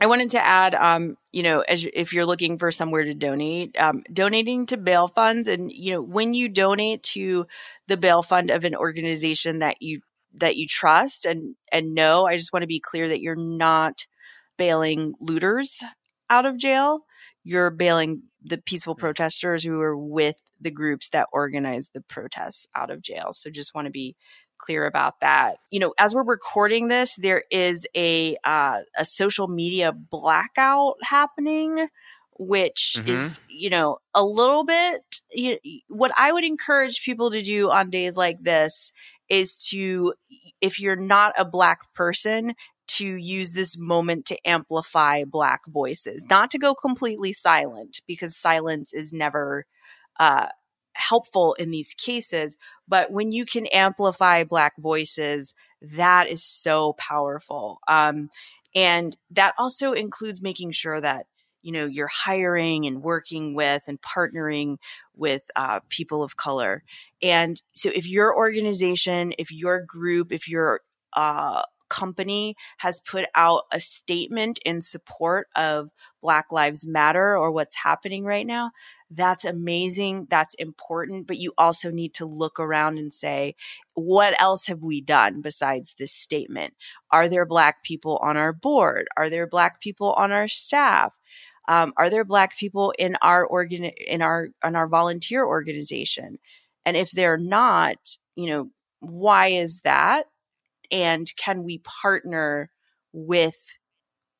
I 0.00 0.06
wanted 0.06 0.30
to 0.30 0.44
add, 0.44 0.74
um, 0.74 1.16
you 1.32 1.42
know, 1.42 1.60
as 1.60 1.86
if 1.94 2.12
you're 2.12 2.26
looking 2.26 2.58
for 2.58 2.70
somewhere 2.70 3.04
to 3.04 3.14
donate, 3.14 3.74
um, 3.80 4.02
donating 4.12 4.66
to 4.66 4.76
bail 4.76 5.08
funds, 5.08 5.48
and 5.48 5.70
you 5.72 5.92
know, 5.92 6.02
when 6.02 6.34
you 6.34 6.48
donate 6.48 7.02
to 7.04 7.46
the 7.88 7.96
bail 7.96 8.22
fund 8.22 8.50
of 8.50 8.64
an 8.64 8.74
organization 8.74 9.60
that 9.60 9.80
you 9.80 10.00
that 10.34 10.56
you 10.56 10.66
trust 10.68 11.24
and 11.24 11.54
and 11.72 11.94
know, 11.94 12.26
I 12.26 12.36
just 12.36 12.52
want 12.52 12.62
to 12.62 12.66
be 12.68 12.80
clear 12.80 13.08
that 13.08 13.20
you're 13.20 13.36
not 13.36 14.06
bailing 14.58 15.14
looters 15.20 15.82
out 16.30 16.46
of 16.46 16.58
jail. 16.58 17.00
You're 17.44 17.70
bailing 17.70 18.22
the 18.42 18.58
peaceful 18.58 18.94
protesters 18.94 19.64
who 19.64 19.80
are 19.80 19.96
with 19.96 20.40
the 20.60 20.70
groups 20.70 21.08
that 21.10 21.28
organize 21.32 21.90
the 21.92 22.00
protests 22.02 22.66
out 22.74 22.90
of 22.90 23.02
jail. 23.02 23.32
So 23.32 23.50
just 23.50 23.74
want 23.74 23.86
to 23.86 23.90
be 23.90 24.16
clear 24.58 24.86
about 24.86 25.20
that. 25.20 25.56
You 25.70 25.80
know, 25.80 25.94
as 25.98 26.14
we're 26.14 26.24
recording 26.24 26.88
this, 26.88 27.16
there 27.16 27.44
is 27.50 27.86
a 27.96 28.36
uh, 28.44 28.80
a 28.96 29.04
social 29.04 29.48
media 29.48 29.92
blackout 29.92 30.96
happening 31.02 31.88
which 32.38 32.96
mm-hmm. 32.98 33.08
is 33.08 33.40
you 33.48 33.70
know 33.70 33.98
a 34.14 34.22
little 34.22 34.64
bit 34.64 35.02
you, 35.32 35.58
what 35.88 36.12
i 36.16 36.30
would 36.32 36.44
encourage 36.44 37.02
people 37.02 37.30
to 37.30 37.42
do 37.42 37.70
on 37.70 37.90
days 37.90 38.16
like 38.16 38.36
this 38.42 38.92
is 39.28 39.56
to 39.56 40.12
if 40.60 40.78
you're 40.78 40.96
not 40.96 41.32
a 41.38 41.44
black 41.44 41.92
person 41.94 42.54
to 42.88 43.16
use 43.16 43.52
this 43.52 43.76
moment 43.78 44.26
to 44.26 44.38
amplify 44.46 45.24
black 45.24 45.60
voices 45.68 46.24
not 46.28 46.50
to 46.50 46.58
go 46.58 46.74
completely 46.74 47.32
silent 47.32 48.00
because 48.06 48.36
silence 48.36 48.92
is 48.92 49.12
never 49.12 49.64
uh, 50.18 50.46
helpful 50.96 51.54
in 51.54 51.70
these 51.70 51.94
cases 51.94 52.56
but 52.88 53.10
when 53.10 53.32
you 53.32 53.44
can 53.44 53.66
amplify 53.66 54.44
black 54.44 54.72
voices 54.78 55.54
that 55.80 56.28
is 56.28 56.44
so 56.44 56.94
powerful 56.94 57.78
um, 57.88 58.28
and 58.74 59.16
that 59.30 59.54
also 59.58 59.92
includes 59.92 60.42
making 60.42 60.70
sure 60.72 61.00
that 61.00 61.26
you 61.62 61.72
know 61.72 61.86
you're 61.86 62.06
hiring 62.06 62.86
and 62.86 63.02
working 63.02 63.54
with 63.54 63.82
and 63.88 64.00
partnering 64.00 64.76
with 65.16 65.42
uh, 65.56 65.80
people 65.88 66.22
of 66.22 66.36
color. 66.36 66.84
And 67.22 67.60
so 67.72 67.90
if 67.92 68.06
your 68.06 68.36
organization 68.36 69.32
if 69.38 69.50
your 69.50 69.82
group 69.84 70.30
if 70.30 70.48
your 70.48 70.82
uh, 71.14 71.62
company 71.88 72.54
has 72.78 73.00
put 73.00 73.24
out 73.34 73.62
a 73.72 73.80
statement 73.80 74.60
in 74.64 74.80
support 74.80 75.48
of 75.56 75.90
Black 76.20 76.52
Lives 76.52 76.86
Matter 76.86 77.36
or 77.36 77.50
what's 77.50 77.76
happening 77.76 78.24
right 78.24 78.46
now, 78.46 78.70
that's 79.10 79.44
amazing. 79.44 80.26
That's 80.30 80.54
important. 80.54 81.26
But 81.26 81.38
you 81.38 81.52
also 81.56 81.90
need 81.90 82.14
to 82.14 82.26
look 82.26 82.58
around 82.58 82.98
and 82.98 83.12
say, 83.12 83.54
what 83.94 84.40
else 84.40 84.66
have 84.66 84.82
we 84.82 85.00
done 85.00 85.40
besides 85.40 85.94
this 85.98 86.12
statement? 86.12 86.74
Are 87.10 87.28
there 87.28 87.46
Black 87.46 87.82
people 87.82 88.18
on 88.22 88.36
our 88.36 88.52
board? 88.52 89.06
Are 89.16 89.30
there 89.30 89.46
Black 89.46 89.80
people 89.80 90.12
on 90.14 90.32
our 90.32 90.48
staff? 90.48 91.12
Um, 91.68 91.92
are 91.96 92.10
there 92.10 92.24
Black 92.24 92.56
people 92.56 92.92
in 92.98 93.16
our 93.22 93.44
organ 93.44 93.84
in 93.84 94.22
our 94.22 94.48
in 94.64 94.76
our 94.76 94.88
volunteer 94.88 95.44
organization? 95.44 96.38
And 96.84 96.96
if 96.96 97.10
they're 97.10 97.38
not, 97.38 97.98
you 98.36 98.50
know, 98.50 98.70
why 99.00 99.48
is 99.48 99.80
that? 99.82 100.26
and 100.90 101.32
can 101.36 101.62
we 101.64 101.78
partner 101.78 102.70
with 103.12 103.78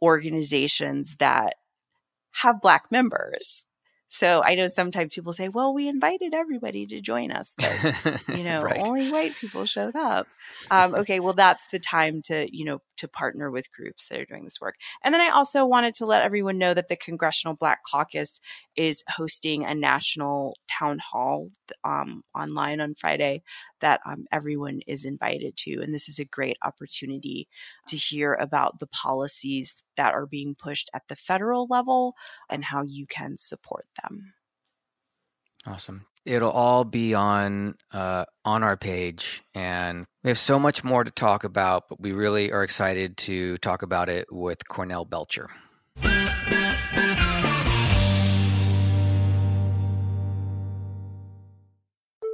organizations 0.02 1.16
that 1.16 1.56
have 2.32 2.60
black 2.60 2.84
members 2.90 3.64
so 4.08 4.42
I 4.42 4.54
know 4.54 4.68
sometimes 4.68 5.14
people 5.14 5.32
say, 5.32 5.48
well, 5.48 5.74
we 5.74 5.88
invited 5.88 6.32
everybody 6.32 6.86
to 6.86 7.00
join 7.00 7.32
us, 7.32 7.54
but, 7.58 8.20
you 8.28 8.44
know, 8.44 8.60
right. 8.60 8.80
only 8.84 9.10
white 9.10 9.34
people 9.34 9.66
showed 9.66 9.96
up. 9.96 10.28
Um, 10.70 10.94
okay, 10.94 11.18
well, 11.18 11.32
that's 11.32 11.66
the 11.68 11.80
time 11.80 12.22
to, 12.26 12.46
you 12.56 12.64
know, 12.64 12.78
to 12.98 13.08
partner 13.08 13.50
with 13.50 13.72
groups 13.72 14.06
that 14.08 14.20
are 14.20 14.24
doing 14.24 14.44
this 14.44 14.60
work. 14.60 14.76
And 15.02 15.12
then 15.12 15.20
I 15.20 15.30
also 15.30 15.66
wanted 15.66 15.94
to 15.96 16.06
let 16.06 16.22
everyone 16.22 16.56
know 16.56 16.72
that 16.72 16.88
the 16.88 16.96
Congressional 16.96 17.56
Black 17.56 17.80
Caucus 17.90 18.40
is 18.76 19.02
hosting 19.08 19.64
a 19.64 19.74
national 19.74 20.56
town 20.70 20.98
hall 20.98 21.50
um, 21.84 22.22
online 22.34 22.80
on 22.80 22.94
Friday 22.94 23.42
that 23.80 24.00
um, 24.06 24.26
everyone 24.30 24.80
is 24.86 25.04
invited 25.04 25.56
to. 25.58 25.80
And 25.82 25.92
this 25.92 26.08
is 26.08 26.18
a 26.18 26.24
great 26.24 26.56
opportunity 26.62 27.48
to 27.88 27.96
hear 27.96 28.34
about 28.34 28.78
the 28.78 28.86
policies 28.86 29.74
that 29.96 30.14
are 30.14 30.26
being 30.26 30.54
pushed 30.58 30.90
at 30.94 31.02
the 31.08 31.16
federal 31.16 31.66
level 31.68 32.14
and 32.48 32.64
how 32.64 32.82
you 32.82 33.06
can 33.06 33.36
support 33.36 33.86
them. 34.02 34.34
Awesome. 35.66 36.06
It'll 36.24 36.50
all 36.50 36.84
be 36.84 37.14
on 37.14 37.76
uh, 37.92 38.24
on 38.44 38.62
our 38.62 38.76
page, 38.76 39.42
and 39.54 40.06
we 40.24 40.30
have 40.30 40.38
so 40.38 40.58
much 40.58 40.82
more 40.82 41.04
to 41.04 41.10
talk 41.10 41.44
about. 41.44 41.84
But 41.88 42.00
we 42.00 42.12
really 42.12 42.50
are 42.52 42.64
excited 42.64 43.16
to 43.18 43.56
talk 43.58 43.82
about 43.82 44.08
it 44.08 44.26
with 44.30 44.66
Cornell 44.68 45.04
Belcher. 45.04 45.50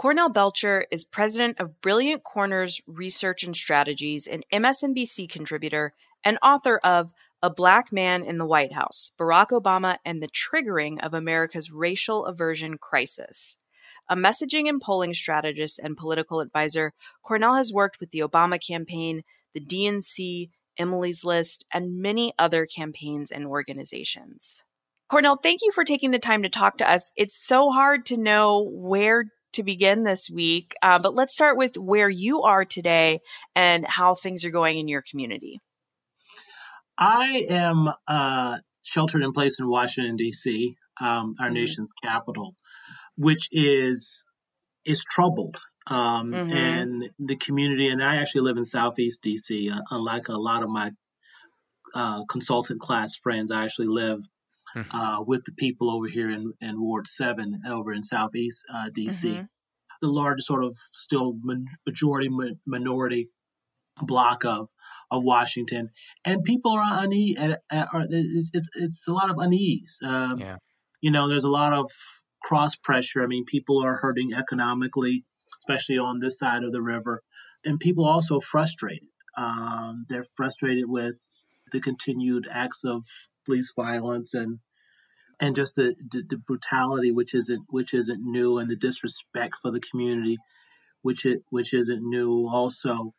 Cornell 0.00 0.30
Belcher 0.30 0.86
is 0.90 1.04
president 1.04 1.60
of 1.60 1.82
Brilliant 1.82 2.22
Corners 2.24 2.80
Research 2.86 3.44
and 3.44 3.54
Strategies, 3.54 4.26
an 4.26 4.44
MSNBC 4.50 5.28
contributor, 5.28 5.92
and 6.24 6.38
author 6.42 6.78
of 6.78 7.12
A 7.42 7.50
Black 7.50 7.92
Man 7.92 8.22
in 8.22 8.38
the 8.38 8.46
White 8.46 8.72
House 8.72 9.10
Barack 9.20 9.48
Obama 9.48 9.98
and 10.02 10.22
the 10.22 10.30
Triggering 10.30 11.04
of 11.04 11.12
America's 11.12 11.70
Racial 11.70 12.24
Aversion 12.24 12.78
Crisis. 12.78 13.58
A 14.08 14.16
messaging 14.16 14.70
and 14.70 14.80
polling 14.80 15.12
strategist 15.12 15.78
and 15.78 15.98
political 15.98 16.40
advisor, 16.40 16.94
Cornell 17.22 17.56
has 17.56 17.70
worked 17.70 18.00
with 18.00 18.10
the 18.10 18.20
Obama 18.20 18.58
campaign, 18.58 19.20
the 19.52 19.60
DNC, 19.60 20.48
Emily's 20.78 21.26
List, 21.26 21.66
and 21.74 22.00
many 22.00 22.32
other 22.38 22.64
campaigns 22.64 23.30
and 23.30 23.44
organizations. 23.44 24.62
Cornell, 25.10 25.36
thank 25.36 25.60
you 25.60 25.72
for 25.72 25.84
taking 25.84 26.10
the 26.10 26.18
time 26.18 26.42
to 26.42 26.48
talk 26.48 26.78
to 26.78 26.90
us. 26.90 27.12
It's 27.16 27.36
so 27.36 27.68
hard 27.68 28.06
to 28.06 28.16
know 28.16 28.66
where 28.72 29.24
to 29.52 29.62
begin 29.62 30.04
this 30.04 30.28
week, 30.30 30.74
uh, 30.82 30.98
but 30.98 31.14
let's 31.14 31.32
start 31.32 31.56
with 31.56 31.76
where 31.76 32.08
you 32.08 32.42
are 32.42 32.64
today 32.64 33.20
and 33.54 33.86
how 33.86 34.14
things 34.14 34.44
are 34.44 34.50
going 34.50 34.78
in 34.78 34.88
your 34.88 35.02
community. 35.08 35.60
I 36.96 37.46
am 37.48 37.90
uh, 38.06 38.58
sheltered 38.82 39.22
in 39.22 39.32
place 39.32 39.58
in 39.58 39.68
Washington 39.68 40.16
D.C., 40.16 40.76
um, 41.00 41.34
our 41.40 41.46
mm-hmm. 41.46 41.54
nation's 41.54 41.92
capital, 42.02 42.54
which 43.16 43.48
is 43.50 44.24
is 44.84 45.04
troubled. 45.10 45.56
Um, 45.86 46.30
mm-hmm. 46.30 46.52
And 46.52 47.10
the 47.18 47.36
community, 47.36 47.88
and 47.88 48.02
I 48.02 48.16
actually 48.16 48.42
live 48.42 48.58
in 48.58 48.64
Southeast 48.64 49.22
D.C. 49.22 49.70
Uh, 49.70 49.80
unlike 49.90 50.28
a 50.28 50.38
lot 50.38 50.62
of 50.62 50.68
my 50.68 50.90
uh, 51.94 52.24
consultant 52.26 52.80
class 52.80 53.14
friends, 53.16 53.50
I 53.50 53.64
actually 53.64 53.88
live 53.88 54.20
mm-hmm. 54.76 54.96
uh, 54.96 55.22
with 55.22 55.44
the 55.44 55.52
people 55.52 55.90
over 55.90 56.06
here 56.06 56.30
in, 56.30 56.52
in 56.60 56.80
Ward 56.80 57.06
7 57.06 57.62
over 57.68 57.92
in 57.92 58.02
Southeast 58.02 58.64
uh, 58.72 58.90
DC. 58.96 59.24
Mm-hmm. 59.24 59.42
The 60.02 60.08
largest 60.08 60.48
sort 60.48 60.64
of 60.64 60.74
still 60.92 61.38
majority 61.86 62.30
minority 62.66 63.28
block 64.00 64.46
of 64.46 64.68
of 65.10 65.24
Washington, 65.24 65.90
and 66.24 66.42
people 66.42 66.72
are 66.72 67.04
unease. 67.04 67.36
It's, 67.38 68.50
it's 68.54 68.70
it's 68.76 69.08
a 69.08 69.12
lot 69.12 69.30
of 69.30 69.36
unease. 69.38 69.98
Um, 70.02 70.38
yeah. 70.38 70.56
You 71.02 71.10
know, 71.10 71.28
there's 71.28 71.44
a 71.44 71.50
lot 71.50 71.74
of 71.74 71.90
cross 72.42 72.76
pressure. 72.76 73.22
I 73.22 73.26
mean, 73.26 73.44
people 73.44 73.84
are 73.84 73.96
hurting 73.96 74.32
economically, 74.32 75.24
especially 75.58 75.98
on 75.98 76.18
this 76.18 76.38
side 76.38 76.64
of 76.64 76.72
the 76.72 76.82
river, 76.82 77.22
and 77.64 77.78
people 77.78 78.06
are 78.06 78.14
also 78.14 78.40
frustrated. 78.40 79.08
Um, 79.36 80.06
they're 80.08 80.24
frustrated 80.36 80.84
with 80.88 81.16
the 81.72 81.80
continued 81.80 82.48
acts 82.50 82.84
of 82.84 83.04
police 83.46 83.72
violence 83.76 84.34
and 84.34 84.58
and 85.40 85.56
just 85.56 85.76
the, 85.76 85.94
the, 86.10 86.22
the, 86.28 86.36
brutality 86.36 87.12
which 87.12 87.34
isn't 87.34 87.64
which 87.70 87.94
isn't 87.94 88.20
new 88.20 88.58
and 88.58 88.68
the 88.68 88.76
disrespect 88.76 89.54
for 89.60 89.70
the 89.70 89.80
community 89.80 90.36
which 91.02 91.24
it 91.24 91.42
which 91.50 91.72
isn't 91.72 92.02
new 92.02 92.46
also 92.46 93.14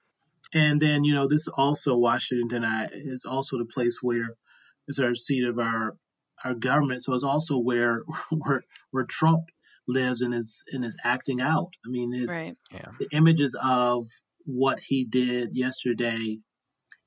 and 0.53 0.81
then 0.81 1.03
you 1.03 1.13
know 1.13 1.27
this 1.27 1.47
also 1.47 1.95
washington 1.95 2.63
uh, 2.63 2.87
is 2.91 3.25
also 3.25 3.57
the 3.57 3.65
place 3.65 3.97
where 4.01 4.35
is 4.87 4.99
our 4.99 5.15
seat 5.15 5.45
of 5.45 5.59
our 5.59 5.95
our 6.43 6.53
government 6.53 7.01
so 7.01 7.13
it's 7.13 7.23
also 7.23 7.57
where 7.57 8.01
where 8.31 8.63
where 8.91 9.05
trump 9.05 9.45
lives 9.87 10.21
and 10.21 10.33
is 10.33 10.63
and 10.71 10.85
is 10.85 10.97
acting 11.03 11.41
out 11.41 11.69
i 11.85 11.89
mean 11.89 12.13
his 12.13 12.29
right. 12.29 12.55
yeah. 12.71 12.91
the 12.99 13.07
images 13.11 13.57
of 13.61 14.05
what 14.45 14.79
he 14.79 15.05
did 15.05 15.49
yesterday 15.53 16.37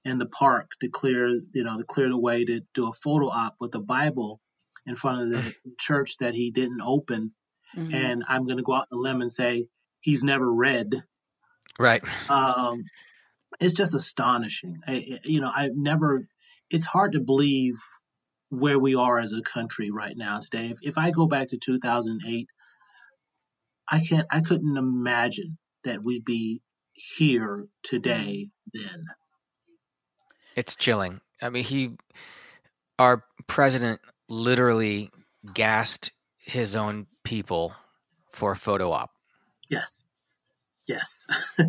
in 0.05 0.19
the 0.19 0.27
park 0.27 0.71
to 0.81 0.89
clear, 0.89 1.29
you 1.29 1.65
know, 1.65 1.79
to 1.79 1.85
clear 1.85 2.09
the 2.09 2.19
way 2.19 2.45
to 2.45 2.61
do 2.75 2.89
a 2.89 2.93
photo 2.93 3.27
op 3.27 3.57
with 3.61 3.73
the 3.73 3.81
Bible 3.81 4.41
in 4.87 4.97
front 4.97 5.23
of 5.23 5.29
the 5.31 5.37
mm-hmm. 5.37 5.71
church 5.79 6.19
that 6.19 6.35
he 6.35 6.51
didn't 6.51 6.83
open. 6.83 7.33
Mm-hmm. 7.77 7.95
And 7.95 8.25
I'm 8.29 8.45
going 8.47 8.59
to 8.59 8.63
go 8.63 8.75
out 8.75 8.87
on 8.93 8.99
a 8.99 9.01
limb 9.01 9.23
and 9.23 9.33
say 9.33 9.67
he's 10.01 10.23
never 10.23 10.51
read. 10.51 11.03
Right. 11.79 12.03
Um, 12.31 12.85
it's 13.61 13.75
just 13.75 13.95
astonishing. 13.95 14.81
I, 14.87 15.21
you 15.25 15.41
know, 15.41 15.51
I've 15.55 15.75
never. 15.75 16.29
It's 16.71 16.87
hard 16.87 17.13
to 17.13 17.21
believe 17.21 17.75
where 18.51 18.79
we 18.79 18.95
are 18.95 19.19
as 19.19 19.33
a 19.33 19.43
country 19.43 19.91
right 19.91 20.17
now 20.17 20.41
today. 20.41 20.67
If, 20.67 20.79
if 20.83 20.99
I 20.99 21.11
go 21.11 21.27
back 21.27 21.49
to 21.49 21.59
2008, 21.59 22.49
I 23.91 24.01
can't. 24.01 24.27
I 24.31 24.41
couldn't 24.41 24.77
imagine 24.77 25.59
that 25.85 26.03
we'd 26.03 26.25
be 26.25 26.63
here 26.93 27.67
today 27.83 28.51
then. 28.73 29.07
It's 30.57 30.77
chilling. 30.77 31.21
I 31.43 31.51
mean, 31.51 31.65
he, 31.65 31.97
our 32.99 33.25
president, 33.47 34.01
literally 34.29 35.11
gassed 35.53 36.11
his 36.39 36.77
own 36.77 37.07
people 37.25 37.75
for 38.33 38.53
a 38.53 38.57
photo 38.57 38.93
op. 38.93 39.11
Yes. 39.69 40.05
Yes. 40.87 41.27
I 41.59 41.65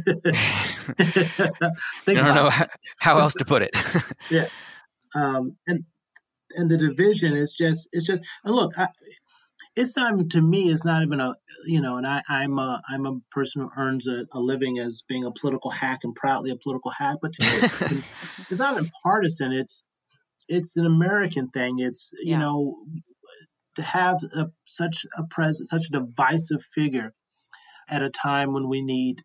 don't 2.05 2.35
know 2.35 2.49
how, 2.49 2.67
how 2.99 3.19
else 3.19 3.33
to 3.35 3.45
put 3.45 3.61
it. 3.61 3.75
yeah. 4.29 4.47
Um, 5.13 5.55
and 5.67 5.85
and 6.55 6.69
the 6.69 6.77
division 6.77 7.33
is 7.33 7.55
just 7.55 7.89
it's 7.91 8.05
just 8.05 8.23
and 8.43 8.55
look 8.55 8.77
I, 8.77 8.87
it's 9.75 9.97
not 9.97 10.29
to 10.31 10.41
me 10.41 10.69
it's 10.69 10.85
not 10.85 11.03
even 11.03 11.19
a 11.19 11.35
you 11.65 11.81
know 11.81 11.97
and 11.97 12.07
I, 12.07 12.21
I'm 12.29 12.57
a 12.59 12.81
I'm 12.89 13.05
a 13.05 13.19
person 13.31 13.61
who 13.63 13.69
earns 13.77 14.07
a, 14.07 14.25
a 14.33 14.39
living 14.39 14.79
as 14.79 15.03
being 15.07 15.25
a 15.25 15.31
political 15.31 15.71
hack 15.71 15.99
and 16.03 16.15
proudly 16.15 16.51
a 16.51 16.55
political 16.55 16.91
hack 16.91 17.17
but 17.21 17.33
to 17.33 17.43
me 17.43 17.49
it's, 17.49 18.05
it's 18.51 18.59
not 18.59 18.79
a 18.79 18.89
partisan 19.03 19.51
it's 19.51 19.83
it's 20.47 20.75
an 20.77 20.85
American 20.85 21.49
thing 21.49 21.79
it's 21.79 22.09
you 22.13 22.33
Yeah. 22.33 22.39
know 22.39 22.75
to 23.75 23.81
have 23.81 24.17
a, 24.35 24.47
such 24.65 25.05
a 25.17 25.23
present 25.29 25.67
such 25.67 25.87
a 25.93 25.99
divisive 25.99 26.63
figure 26.73 27.13
at 27.89 28.01
a 28.01 28.09
time 28.09 28.53
when 28.53 28.69
we 28.69 28.81
need 28.81 29.21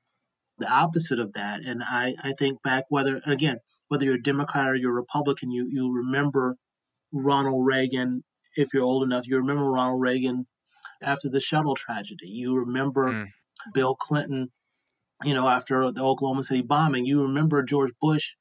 the 0.58 0.68
opposite 0.70 1.18
of 1.18 1.32
that. 1.32 1.60
And 1.64 1.82
I, 1.82 2.14
I 2.22 2.32
think 2.38 2.62
back 2.62 2.84
whether 2.88 3.20
again 3.26 3.58
whether 3.88 4.04
you're 4.04 4.16
a 4.16 4.22
Democrat 4.22 4.68
or 4.68 4.74
you're 4.74 4.92
a 4.92 4.94
Republican, 4.94 5.50
you 5.50 5.68
you 5.70 5.92
remember 5.94 6.56
Ronald 7.12 7.66
Reagan. 7.66 8.22
If 8.56 8.68
you're 8.74 8.84
old 8.84 9.04
enough, 9.04 9.26
you 9.26 9.36
remember 9.38 9.64
Ronald 9.70 10.00
Reagan 10.00 10.46
after 11.02 11.28
the 11.30 11.40
shuttle 11.40 11.74
tragedy. 11.76 12.28
You 12.28 12.56
remember 12.56 13.12
Mm. 13.12 13.26
Bill 13.74 13.94
Clinton, 13.94 14.50
you 15.24 15.34
know, 15.34 15.48
after 15.48 15.90
the 15.92 16.02
Oklahoma 16.02 16.42
City 16.44 16.62
bombing. 16.62 17.04
You 17.06 17.22
remember 17.22 17.62
George 17.62 17.92
Bush 18.00 18.36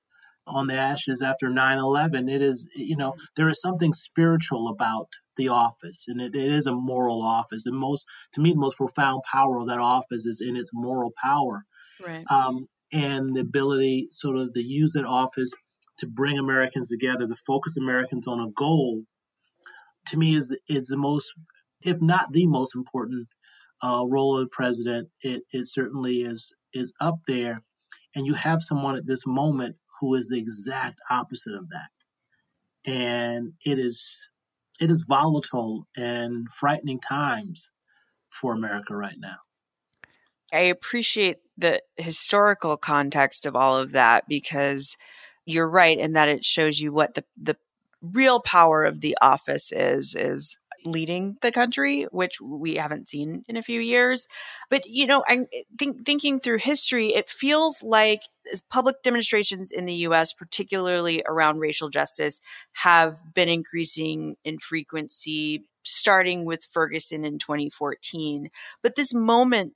on 0.47 0.67
the 0.67 0.75
ashes 0.75 1.21
after 1.21 1.49
9/11. 1.49 2.29
It 2.29 2.41
is, 2.41 2.69
you 2.75 2.97
know, 2.97 3.15
there 3.35 3.49
is 3.49 3.61
something 3.61 3.93
spiritual 3.93 4.69
about 4.69 5.07
the 5.35 5.49
office, 5.49 6.05
and 6.07 6.19
it, 6.21 6.35
it 6.35 6.51
is 6.51 6.67
a 6.67 6.75
moral 6.75 7.21
office. 7.21 7.65
And 7.67 7.77
most, 7.77 8.05
to 8.33 8.41
me, 8.41 8.51
the 8.51 8.59
most 8.59 8.77
profound 8.77 9.21
power 9.31 9.57
of 9.57 9.67
that 9.67 9.79
office 9.79 10.25
is 10.25 10.41
in 10.41 10.55
its 10.55 10.71
moral 10.73 11.11
power 11.21 11.65
Right. 11.99 12.25
um, 12.29 12.67
and 12.91 13.35
the 13.35 13.41
ability 13.41 14.07
sort 14.11 14.37
of 14.37 14.53
to 14.53 14.61
use 14.61 14.91
that 14.93 15.05
office 15.05 15.51
to 15.99 16.07
bring 16.07 16.39
Americans 16.39 16.87
together, 16.89 17.27
to 17.27 17.35
focus 17.45 17.77
Americans 17.77 18.27
on 18.27 18.39
a 18.39 18.51
goal, 18.51 19.03
to 20.09 20.17
me 20.17 20.35
is 20.35 20.57
is 20.67 20.87
the 20.87 20.97
most, 20.97 21.33
if 21.83 22.01
not 22.01 22.31
the 22.31 22.45
most 22.45 22.75
important 22.75 23.27
uh, 23.81 24.03
role 24.07 24.37
of 24.37 24.45
the 24.45 24.49
president. 24.49 25.09
It 25.21 25.43
it 25.51 25.67
certainly 25.67 26.21
is 26.21 26.53
is 26.73 26.93
up 26.99 27.19
there, 27.27 27.63
and 28.15 28.25
you 28.25 28.33
have 28.33 28.61
someone 28.61 28.95
at 28.95 29.05
this 29.05 29.25
moment 29.25 29.77
who 29.99 30.15
is 30.15 30.29
the 30.29 30.39
exact 30.39 30.99
opposite 31.09 31.55
of 31.55 31.69
that, 31.69 32.91
and 32.91 33.53
it 33.65 33.79
is 33.79 34.29
it 34.79 34.89
is 34.89 35.05
volatile 35.07 35.87
and 35.95 36.49
frightening 36.49 36.99
times 36.99 37.71
for 38.29 38.53
America 38.53 38.95
right 38.95 39.17
now. 39.17 39.37
I 40.53 40.61
appreciate 40.61 41.37
the 41.57 41.81
historical 41.97 42.77
context 42.77 43.45
of 43.45 43.55
all 43.55 43.77
of 43.77 43.91
that 43.91 44.27
because 44.27 44.97
you're 45.45 45.69
right 45.69 45.97
in 45.97 46.13
that 46.13 46.29
it 46.29 46.45
shows 46.45 46.79
you 46.79 46.91
what 46.91 47.15
the 47.15 47.23
the 47.41 47.57
real 48.01 48.41
power 48.41 48.83
of 48.83 49.01
the 49.01 49.17
office 49.21 49.71
is 49.71 50.15
is 50.15 50.57
leading 50.85 51.35
the 51.41 51.51
country 51.51 52.07
which 52.11 52.39
we 52.39 52.75
haven't 52.75 53.09
seen 53.09 53.43
in 53.49 53.57
a 53.57 53.61
few 53.61 53.81
years 53.81 54.29
but 54.69 54.85
you 54.85 55.05
know 55.05 55.25
i'm 55.27 55.45
eh, 55.53 55.63
think, 55.77 56.05
thinking 56.05 56.39
through 56.39 56.57
history 56.57 57.13
it 57.13 57.29
feels 57.29 57.83
like 57.83 58.21
public 58.69 58.95
demonstrations 59.03 59.71
in 59.71 59.85
the 59.85 59.93
us 59.93 60.31
particularly 60.31 61.21
around 61.27 61.59
racial 61.59 61.89
justice 61.89 62.39
have 62.71 63.21
been 63.33 63.49
increasing 63.49 64.35
in 64.45 64.57
frequency 64.57 65.65
starting 65.83 66.45
with 66.45 66.65
ferguson 66.71 67.25
in 67.25 67.37
2014 67.37 68.49
but 68.81 68.95
this 68.95 69.13
moment 69.13 69.73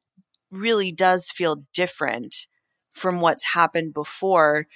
really 0.54 0.92
does 0.92 1.30
feel 1.30 1.66
different 1.74 2.48
from 2.94 3.20
what's 3.20 3.44
happened 3.44 3.94
before. 3.94 4.68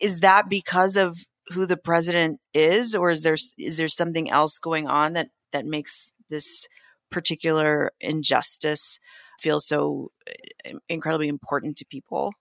Is 0.00 0.20
that 0.20 0.48
because 0.48 0.96
of 0.96 1.18
who 1.52 1.66
the 1.66 1.76
president 1.76 2.40
is, 2.54 2.94
or 2.94 3.10
is 3.10 3.22
there 3.22 3.36
is 3.58 3.76
there 3.76 3.88
something 3.88 4.30
else 4.30 4.58
going 4.58 4.86
on 4.88 5.14
that 5.14 5.28
that 5.52 5.66
makes 5.66 6.10
this 6.28 6.66
particular 7.10 7.92
injustice 8.00 8.98
feel 9.40 9.60
so 9.60 10.10
uh, 10.28 10.78
incredibly 10.88 11.28
important 11.28 11.76
to 11.78 11.84
people? 11.86 12.32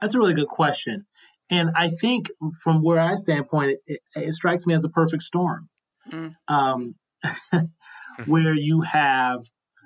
That's 0.00 0.14
a 0.14 0.18
really 0.18 0.34
good 0.34 0.48
question. 0.48 1.06
And 1.50 1.70
I 1.76 1.90
think 2.00 2.28
from 2.62 2.82
where 2.82 2.98
I 2.98 3.14
standpoint, 3.14 3.78
it, 3.86 4.00
it 4.14 4.32
strikes 4.34 4.66
me 4.66 4.74
as 4.74 4.84
a 4.84 4.90
perfect 4.90 5.22
storm, 5.22 5.68
Mm. 6.12 6.36
um, 6.46 6.94
where 8.26 8.54
you 8.54 8.82
have 8.82 9.40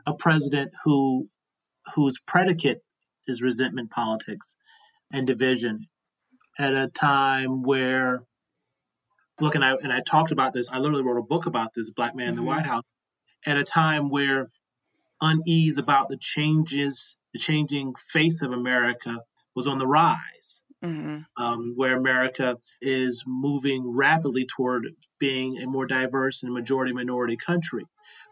a 0.07 0.15
president 0.15 0.73
who 0.85 1.29
whose 1.95 2.19
predicate 2.27 2.83
is 3.27 3.41
resentment 3.41 3.91
politics 3.91 4.55
and 5.13 5.27
division 5.27 5.89
at 6.61 6.75
a 6.75 6.89
time 6.89 7.63
where 7.63 8.23
look 9.41 9.55
and 9.55 9.65
I 9.65 9.75
and 9.75 9.93
I 9.93 10.01
talked 10.03 10.31
about 10.33 10.53
this. 10.53 10.69
I 10.71 10.79
literally 10.79 11.03
wrote 11.03 11.19
a 11.19 11.23
book 11.23 11.47
about 11.47 11.73
this, 11.75 11.91
Black 11.91 12.15
Man 12.15 12.29
in 12.29 12.37
the 12.37 12.43
Mhm. 12.43 12.47
White 12.47 12.67
House, 12.67 12.85
at 13.47 13.57
a 13.57 13.65
time 13.65 14.11
where 14.11 14.51
unease 15.21 15.79
about 15.79 16.09
the 16.11 16.19
changes, 16.19 17.17
the 17.33 17.39
changing 17.39 17.95
face 17.95 18.43
of 18.43 18.53
America 18.53 19.23
was 19.55 19.67
on 19.67 19.79
the 19.79 19.87
rise 19.87 20.63
Mm-hmm. 20.85 21.43
um, 21.43 21.75
where 21.77 21.97
America 21.97 22.59
is 22.81 23.25
moving 23.27 23.97
rapidly 23.97 24.47
toward 24.47 24.87
being 25.19 25.59
a 25.59 25.67
more 25.67 25.87
diverse 25.87 26.43
and 26.43 26.53
majority 26.53 26.93
minority 26.93 27.37
country, 27.37 27.85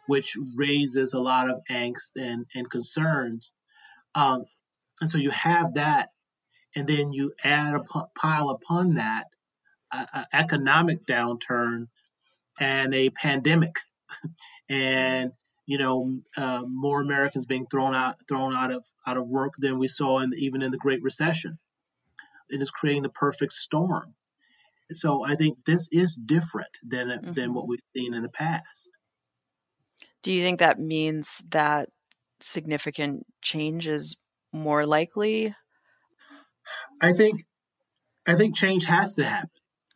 which 0.07 0.37
raises 0.57 1.15
a 1.15 1.21
lot 1.21 1.51
of 1.51 1.61
angst 1.71 2.17
and, 2.17 2.47
and 2.55 2.71
concerns. 2.71 3.53
Um, 4.15 4.45
and 5.01 5.11
so 5.11 5.19
you 5.19 5.31
have 5.31 5.75
that, 5.75 6.11
and 6.77 6.87
then 6.89 7.13
you 7.13 7.33
add 7.45 7.75
a 7.75 7.85
pile 8.17 8.51
upon 8.51 8.95
that 8.95 9.27
an 9.93 10.27
economic 10.33 11.07
downturn 11.07 11.89
and 12.61 12.95
a 12.95 13.11
pandemic, 13.11 13.77
and 14.71 15.33
you 15.67 15.79
know 15.79 16.21
uh, 16.37 16.65
more 16.67 17.01
Americans 17.03 17.47
being 17.47 17.67
thrown 17.67 17.95
out 17.95 18.17
thrown 18.29 18.55
out 18.57 18.73
of 18.73 18.87
out 19.07 19.19
of 19.19 19.31
work 19.31 19.55
than 19.59 19.79
we 19.79 19.89
saw 19.89 20.21
in 20.21 20.33
even 20.37 20.63
in 20.63 20.73
the 20.73 20.79
Great 20.79 21.03
Recession 21.03 21.59
and 22.51 22.61
it's 22.63 22.71
creating 22.71 23.03
the 23.03 23.11
perfect 23.11 23.53
storm. 23.53 24.15
So 24.93 25.25
I 25.25 25.37
think 25.37 25.65
this 25.67 25.89
is 25.93 26.17
different 26.17 26.71
than 26.83 27.23
than 27.31 27.53
Mhm. 27.53 27.55
what 27.55 27.69
we've 27.69 27.81
seen 27.97 28.15
in 28.15 28.23
the 28.23 28.31
past. 28.31 28.91
Do 30.23 30.33
you 30.33 30.43
think 30.43 30.59
that 30.61 30.79
means 30.79 31.43
that 31.51 31.91
significant 32.41 33.27
change 33.43 33.87
is 33.87 34.17
more 34.53 34.87
likely? 34.87 35.55
I 37.01 37.13
think 37.13 37.45
I 38.27 38.35
think 38.35 38.57
change 38.57 38.85
has 38.85 39.15
to 39.15 39.25
happen. 39.25 39.51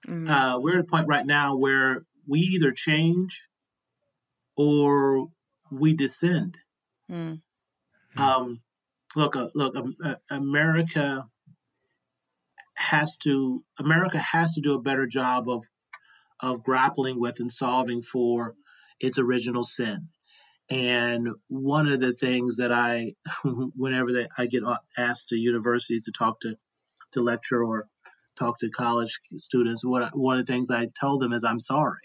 Mm. 0.09 0.29
Uh, 0.29 0.61
we're 0.61 0.79
at 0.79 0.85
a 0.85 0.89
point 0.89 1.09
right 1.09 1.27
now 1.27 1.57
where 1.57 2.03
we 2.27 2.41
either 2.41 2.73
change 2.73 3.49
or 4.57 5.29
we 5.71 5.95
descend. 5.95 6.57
Mm. 7.11 7.41
Um, 8.17 8.61
look, 9.15 9.37
uh, 9.37 9.49
look, 9.55 9.77
um, 9.77 9.95
uh, 10.05 10.15
America 10.31 11.27
has 12.75 13.19
to 13.19 13.63
America 13.79 14.19
has 14.19 14.55
to 14.55 14.61
do 14.61 14.75
a 14.75 14.83
better 14.83 15.07
job 15.07 15.49
of 15.49 15.67
of 16.41 16.63
grappling 16.65 17.21
with 17.21 17.39
and 17.41 17.53
solving 17.53 18.03
for 18.03 18.55
its 18.99 19.19
original 19.19 19.65
sin. 19.65 20.09
And 20.71 21.29
one 21.49 21.87
of 21.87 22.01
the 22.01 22.13
things 22.13 22.57
that 22.57 22.73
I, 22.73 23.13
whenever 23.77 24.13
they, 24.13 24.29
I 24.39 24.47
get 24.47 24.63
asked 24.97 25.29
to 25.29 25.37
universities 25.37 26.07
to 26.07 26.13
talk 26.13 26.41
to, 26.41 26.57
to 27.13 27.23
lecture 27.23 27.63
or 27.63 27.87
talk 28.39 28.59
to 28.59 28.71
college 28.71 29.21
students, 29.37 29.85
what 29.85 30.17
one 30.17 30.39
of 30.39 30.47
the 30.47 30.53
things 30.53 30.71
I 30.71 30.89
tell 30.95 31.19
them 31.19 31.33
is 31.33 31.45
I'm 31.45 31.61
sorry. 31.61 32.01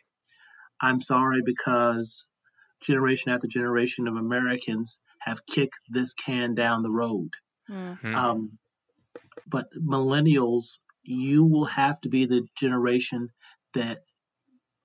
I'm 0.80 1.02
sorry 1.02 1.42
because 1.44 2.26
generation 2.82 3.32
after 3.32 3.48
generation 3.48 4.08
of 4.08 4.16
Americans 4.16 5.00
have 5.20 5.46
kicked 5.46 5.80
this 5.90 6.14
can 6.14 6.54
down 6.54 6.84
the 6.84 6.92
road. 6.92 7.30
Mm. 7.70 8.00
Hmm. 8.00 8.16
Um, 8.16 8.58
but 9.48 9.68
millennials, 9.74 10.78
you 11.04 11.46
will 11.46 11.66
have 11.66 12.00
to 12.02 12.10
be 12.10 12.26
the 12.26 12.46
generation 12.58 13.30
that 13.74 14.00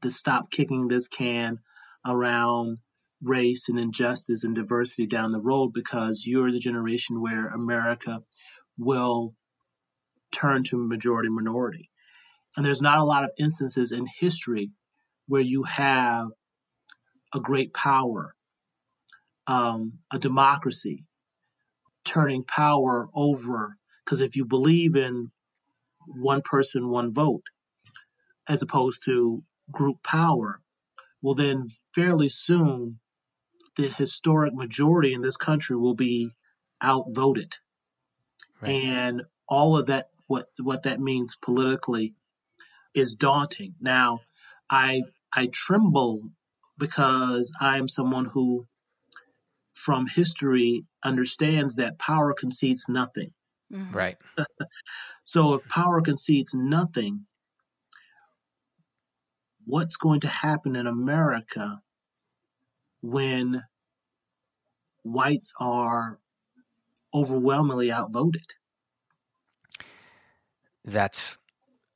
to 0.02 0.10
stop 0.10 0.50
kicking 0.50 0.88
this 0.88 1.08
can 1.08 1.58
around 2.06 2.78
race 3.22 3.68
and 3.68 3.78
injustice 3.78 4.44
and 4.44 4.54
diversity 4.54 5.06
down 5.06 5.32
the 5.32 5.40
road 5.40 5.72
because 5.72 6.24
you're 6.26 6.50
the 6.50 6.58
generation 6.58 7.20
where 7.20 7.46
America 7.48 8.22
will 8.78 9.34
turn 10.32 10.64
to 10.64 10.78
majority 10.78 11.28
minority. 11.28 11.90
And 12.56 12.66
there's 12.66 12.82
not 12.82 12.98
a 12.98 13.04
lot 13.04 13.24
of 13.24 13.30
instances 13.38 13.92
in 13.92 14.06
history 14.06 14.72
where 15.26 15.40
you 15.40 15.62
have 15.62 16.28
a 17.34 17.40
great 17.40 17.72
power, 17.72 18.34
um, 19.46 19.98
a 20.12 20.18
democracy, 20.18 21.04
turning 22.04 22.44
power 22.44 23.08
over. 23.14 23.76
Because 24.04 24.20
if 24.20 24.36
you 24.36 24.44
believe 24.44 24.96
in 24.96 25.30
one 26.06 26.42
person, 26.42 26.88
one 26.88 27.12
vote, 27.12 27.44
as 28.48 28.62
opposed 28.62 29.04
to 29.04 29.42
group 29.70 30.02
power, 30.02 30.60
well, 31.22 31.34
then 31.34 31.68
fairly 31.94 32.28
soon 32.28 32.98
the 33.76 33.88
historic 33.88 34.52
majority 34.52 35.14
in 35.14 35.22
this 35.22 35.36
country 35.36 35.76
will 35.76 35.94
be 35.94 36.30
outvoted. 36.82 37.54
Right. 38.60 38.84
And 38.84 39.22
all 39.48 39.76
of 39.76 39.86
that, 39.86 40.10
what 40.32 40.46
what 40.62 40.84
that 40.84 40.98
means 40.98 41.36
politically, 41.36 42.14
is 42.94 43.16
daunting. 43.16 43.74
Now, 43.80 44.20
I 44.70 45.02
I 45.30 45.48
tremble 45.52 46.30
because 46.78 47.52
I 47.60 47.76
am 47.76 47.86
someone 47.86 48.24
who, 48.24 48.66
from 49.74 50.06
history, 50.06 50.86
understands 51.04 51.76
that 51.76 51.98
power 51.98 52.32
concedes 52.32 52.86
nothing. 52.88 53.34
Mm-hmm. 53.70 53.92
Right. 53.92 54.16
so 55.24 55.52
if 55.52 55.68
power 55.68 56.00
concedes 56.00 56.54
nothing, 56.54 57.26
what's 59.66 59.96
going 59.96 60.20
to 60.20 60.28
happen 60.28 60.76
in 60.76 60.86
America 60.86 61.82
when 63.02 63.62
whites 65.02 65.52
are 65.60 66.18
overwhelmingly 67.12 67.92
outvoted? 67.92 68.46
That's 70.84 71.38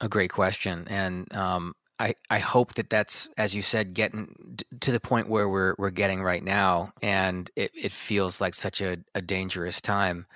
a 0.00 0.08
great 0.08 0.30
question, 0.30 0.86
and 0.88 1.32
um, 1.34 1.74
I 1.98 2.14
I 2.30 2.38
hope 2.38 2.74
that 2.74 2.90
that's 2.90 3.28
as 3.36 3.54
you 3.54 3.62
said, 3.62 3.94
getting 3.94 4.58
to 4.80 4.92
the 4.92 5.00
point 5.00 5.28
where 5.28 5.48
we're 5.48 5.74
we're 5.78 5.90
getting 5.90 6.22
right 6.22 6.42
now, 6.42 6.92
and 7.02 7.50
it, 7.56 7.70
it 7.74 7.92
feels 7.92 8.40
like 8.40 8.54
such 8.54 8.80
a, 8.80 8.98
a 9.14 9.22
dangerous 9.22 9.80
time. 9.80 10.26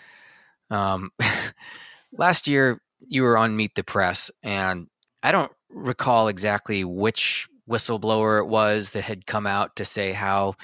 Um, 0.70 1.10
last 2.12 2.48
year, 2.48 2.80
you 3.00 3.22
were 3.22 3.36
on 3.36 3.56
Meet 3.56 3.74
the 3.74 3.84
Press, 3.84 4.30
and 4.42 4.88
I 5.22 5.32
don't 5.32 5.52
recall 5.70 6.28
exactly 6.28 6.84
which 6.84 7.48
whistleblower 7.68 8.40
it 8.40 8.48
was 8.48 8.90
that 8.90 9.02
had 9.02 9.26
come 9.26 9.46
out 9.46 9.76
to 9.76 9.84
say 9.84 10.12
how 10.12 10.54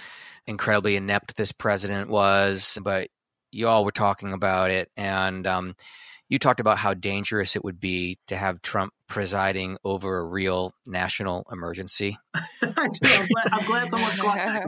incredibly 0.46 0.96
inept 0.96 1.36
this 1.36 1.52
president 1.52 2.10
was, 2.10 2.78
but 2.82 3.08
you 3.52 3.68
all 3.68 3.84
were 3.84 3.92
talking 3.92 4.32
about 4.32 4.70
it, 4.70 4.90
and 4.96 5.46
um, 5.46 5.74
you 6.28 6.38
talked 6.38 6.60
about 6.60 6.78
how 6.78 6.94
dangerous 6.94 7.56
it 7.56 7.64
would 7.64 7.78
be 7.78 8.18
to 8.26 8.36
have 8.36 8.60
Trump 8.62 8.92
presiding 9.08 9.76
over 9.84 10.18
a 10.18 10.24
real 10.24 10.72
national 10.86 11.46
emergency. 11.52 12.18
I'm, 12.62 12.72
glad, 12.72 13.48
I'm 13.52 13.66
glad 13.66 13.90
someone 13.90 14.10
caught 14.12 14.36
that. 14.36 14.62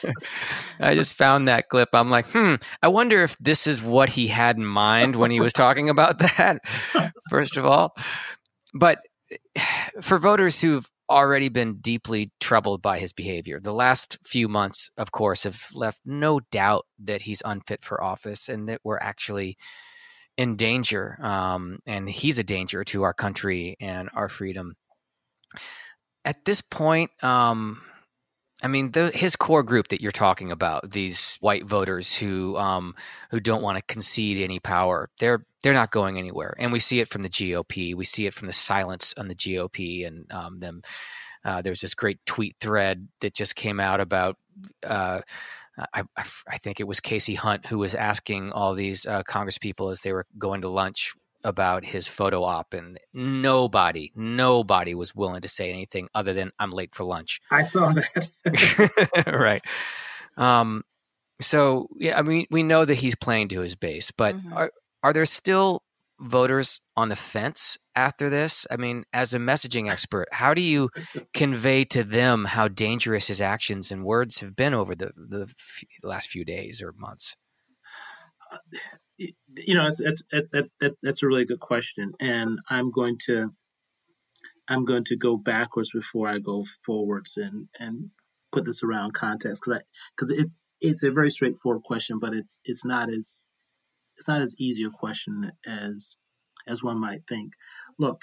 I 0.80 0.94
just 0.94 1.16
found 1.16 1.48
that 1.48 1.68
clip. 1.68 1.90
I'm 1.92 2.10
like, 2.10 2.26
hmm, 2.26 2.56
I 2.82 2.88
wonder 2.88 3.22
if 3.22 3.38
this 3.38 3.66
is 3.66 3.82
what 3.82 4.10
he 4.10 4.26
had 4.26 4.56
in 4.56 4.66
mind 4.66 5.14
when 5.16 5.30
he 5.30 5.40
was 5.40 5.52
talking 5.52 5.88
about 5.88 6.18
that, 6.18 6.58
first 7.30 7.56
of 7.56 7.64
all. 7.64 7.94
But 8.74 8.98
for 10.00 10.18
voters 10.18 10.60
who've 10.60 10.88
already 11.10 11.48
been 11.48 11.78
deeply 11.78 12.30
troubled 12.40 12.80
by 12.80 12.98
his 12.98 13.12
behavior. 13.12 13.60
The 13.60 13.74
last 13.74 14.18
few 14.24 14.48
months, 14.48 14.90
of 14.96 15.12
course, 15.12 15.42
have 15.42 15.66
left 15.74 16.00
no 16.04 16.40
doubt 16.50 16.86
that 17.00 17.22
he's 17.22 17.42
unfit 17.44 17.82
for 17.82 18.02
office 18.02 18.48
and 18.48 18.68
that 18.68 18.80
we're 18.84 18.98
actually 18.98 19.58
in 20.38 20.56
danger. 20.56 21.18
Um, 21.20 21.80
and 21.84 22.08
he's 22.08 22.38
a 22.38 22.44
danger 22.44 22.84
to 22.84 23.02
our 23.02 23.12
country 23.12 23.76
and 23.80 24.08
our 24.14 24.28
freedom. 24.28 24.76
At 26.24 26.44
this 26.44 26.60
point, 26.62 27.10
um, 27.22 27.82
I 28.62 28.68
mean, 28.68 28.90
the, 28.92 29.10
his 29.10 29.36
core 29.36 29.62
group 29.62 29.88
that 29.88 30.00
you're 30.00 30.12
talking 30.12 30.52
about, 30.52 30.90
these 30.90 31.36
white 31.40 31.64
voters 31.64 32.14
who 32.14 32.56
um, 32.56 32.94
who 33.30 33.40
don't 33.40 33.62
want 33.62 33.78
to 33.78 33.84
concede 33.92 34.42
any 34.42 34.60
power, 34.60 35.08
they're 35.18 35.44
they're 35.62 35.74
not 35.74 35.90
going 35.90 36.18
anywhere, 36.18 36.54
and 36.58 36.72
we 36.72 36.78
see 36.78 37.00
it 37.00 37.08
from 37.08 37.22
the 37.22 37.28
GOP. 37.28 37.94
We 37.94 38.04
see 38.04 38.26
it 38.26 38.34
from 38.34 38.46
the 38.46 38.52
silence 38.52 39.14
on 39.16 39.28
the 39.28 39.34
GOP 39.34 40.06
and 40.06 40.30
um, 40.30 40.58
them. 40.58 40.82
Uh, 41.42 41.62
there's 41.62 41.80
this 41.80 41.94
great 41.94 42.18
tweet 42.26 42.56
thread 42.60 43.08
that 43.20 43.34
just 43.34 43.56
came 43.56 43.80
out 43.80 44.00
about. 44.00 44.36
Uh, 44.86 45.22
I, 45.94 46.02
I, 46.46 46.58
think 46.58 46.80
it 46.80 46.86
was 46.86 47.00
Kasie 47.00 47.36
Hunt 47.36 47.64
who 47.64 47.78
was 47.78 47.94
asking 47.94 48.52
all 48.52 48.74
these 48.74 49.06
uh, 49.06 49.22
Congress 49.22 49.56
people 49.56 49.88
as 49.88 50.02
they 50.02 50.12
were 50.12 50.26
going 50.36 50.60
to 50.60 50.68
lunch 50.68 51.14
about 51.44 51.84
his 51.84 52.06
photo 52.08 52.42
op, 52.42 52.74
and 52.74 52.98
nobody, 53.12 54.12
nobody 54.14 54.94
was 54.94 55.14
willing 55.14 55.40
to 55.42 55.48
say 55.48 55.70
anything 55.70 56.08
other 56.14 56.32
than 56.32 56.52
"I'm 56.58 56.70
late 56.70 56.94
for 56.94 57.04
lunch." 57.04 57.40
I 57.50 57.64
saw 57.64 57.92
that. 57.92 59.26
right. 59.26 59.64
Um, 60.36 60.84
so 61.40 61.88
yeah, 61.96 62.18
I 62.18 62.22
mean, 62.22 62.46
we 62.50 62.62
know 62.62 62.84
that 62.84 62.96
he's 62.96 63.14
playing 63.14 63.48
to 63.48 63.60
his 63.60 63.74
base, 63.74 64.10
but 64.10 64.36
mm-hmm. 64.36 64.52
are 64.52 64.72
are 65.02 65.12
there 65.12 65.26
still 65.26 65.82
voters 66.20 66.82
on 66.96 67.08
the 67.08 67.16
fence 67.16 67.78
after 67.96 68.28
this? 68.28 68.66
I 68.70 68.76
mean, 68.76 69.04
as 69.12 69.32
a 69.32 69.38
messaging 69.38 69.90
expert, 69.90 70.28
how 70.32 70.52
do 70.52 70.60
you 70.60 70.90
convey 71.32 71.84
to 71.86 72.04
them 72.04 72.44
how 72.44 72.68
dangerous 72.68 73.28
his 73.28 73.40
actions 73.40 73.90
and 73.90 74.04
words 74.04 74.40
have 74.40 74.54
been 74.54 74.74
over 74.74 74.94
the 74.94 75.12
the 75.16 75.42
f- 75.42 75.84
last 76.02 76.28
few 76.28 76.44
days 76.44 76.82
or 76.82 76.92
months? 76.92 77.36
You 79.20 79.74
know, 79.74 79.86
it's, 79.86 80.00
it, 80.32 80.48
it, 80.80 80.96
that's 81.02 81.22
a 81.22 81.26
really 81.26 81.44
good 81.44 81.60
question, 81.60 82.12
and 82.20 82.58
I'm 82.68 82.90
going 82.90 83.18
to 83.26 83.52
I'm 84.68 84.84
going 84.84 85.04
to 85.04 85.16
go 85.16 85.36
backwards 85.36 85.90
before 85.90 86.28
I 86.28 86.38
go 86.38 86.64
forwards 86.84 87.36
and 87.36 87.68
and 87.78 88.10
put 88.52 88.64
this 88.64 88.82
around 88.82 89.12
context 89.12 89.62
because 89.64 89.82
because 90.16 90.30
it's 90.30 90.56
it's 90.80 91.02
a 91.02 91.10
very 91.10 91.30
straightforward 91.30 91.82
question, 91.82 92.18
but 92.18 92.34
it's 92.34 92.58
it's 92.64 92.84
not 92.84 93.10
as 93.10 93.46
it's 94.16 94.28
not 94.28 94.40
as 94.40 94.54
easy 94.58 94.84
a 94.84 94.90
question 94.90 95.52
as 95.66 96.16
as 96.66 96.82
one 96.82 97.00
might 97.00 97.26
think. 97.28 97.54
Look, 97.98 98.22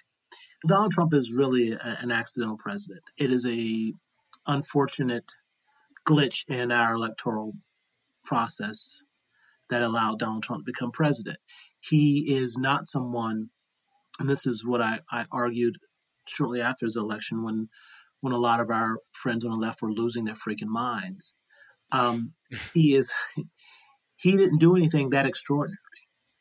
Donald 0.66 0.94
Trump 0.94 1.14
is 1.14 1.32
really 1.32 1.74
a, 1.74 1.98
an 2.02 2.12
accidental 2.12 2.58
president. 2.58 3.04
It 3.18 3.32
is 3.32 3.46
a 3.46 3.94
unfortunate 4.48 5.30
glitch 6.08 6.48
in 6.48 6.72
our 6.72 6.94
electoral 6.94 7.54
process 8.24 9.02
that 9.70 9.82
allowed 9.82 10.20
Donald 10.20 10.44
Trump 10.44 10.66
to 10.66 10.72
become 10.72 10.92
president. 10.92 11.38
He 11.80 12.36
is 12.36 12.58
not 12.58 12.88
someone, 12.88 13.50
and 14.20 14.30
this 14.30 14.46
is 14.46 14.66
what 14.66 14.82
I, 14.82 15.00
I 15.12 15.26
argued 15.32 15.78
shortly 16.28 16.62
after 16.62 16.86
his 16.86 16.96
election 16.96 17.44
when 17.44 17.70
when 18.22 18.34
a 18.34 18.38
lot 18.38 18.60
of 18.60 18.72
our 18.72 18.98
friends 19.12 19.46
on 19.46 19.52
the 19.52 19.58
left 19.58 19.82
were 19.82 19.92
losing 19.92 20.26
their 20.26 20.36
freaking 20.36 20.68
minds. 20.68 21.34
Um, 21.92 22.34
he 22.74 22.96
is 22.96 23.14
he 24.18 24.32
didn't 24.32 24.60
do 24.60 24.76
anything 24.76 25.12
that 25.12 25.26
extraordinary. 25.26 25.78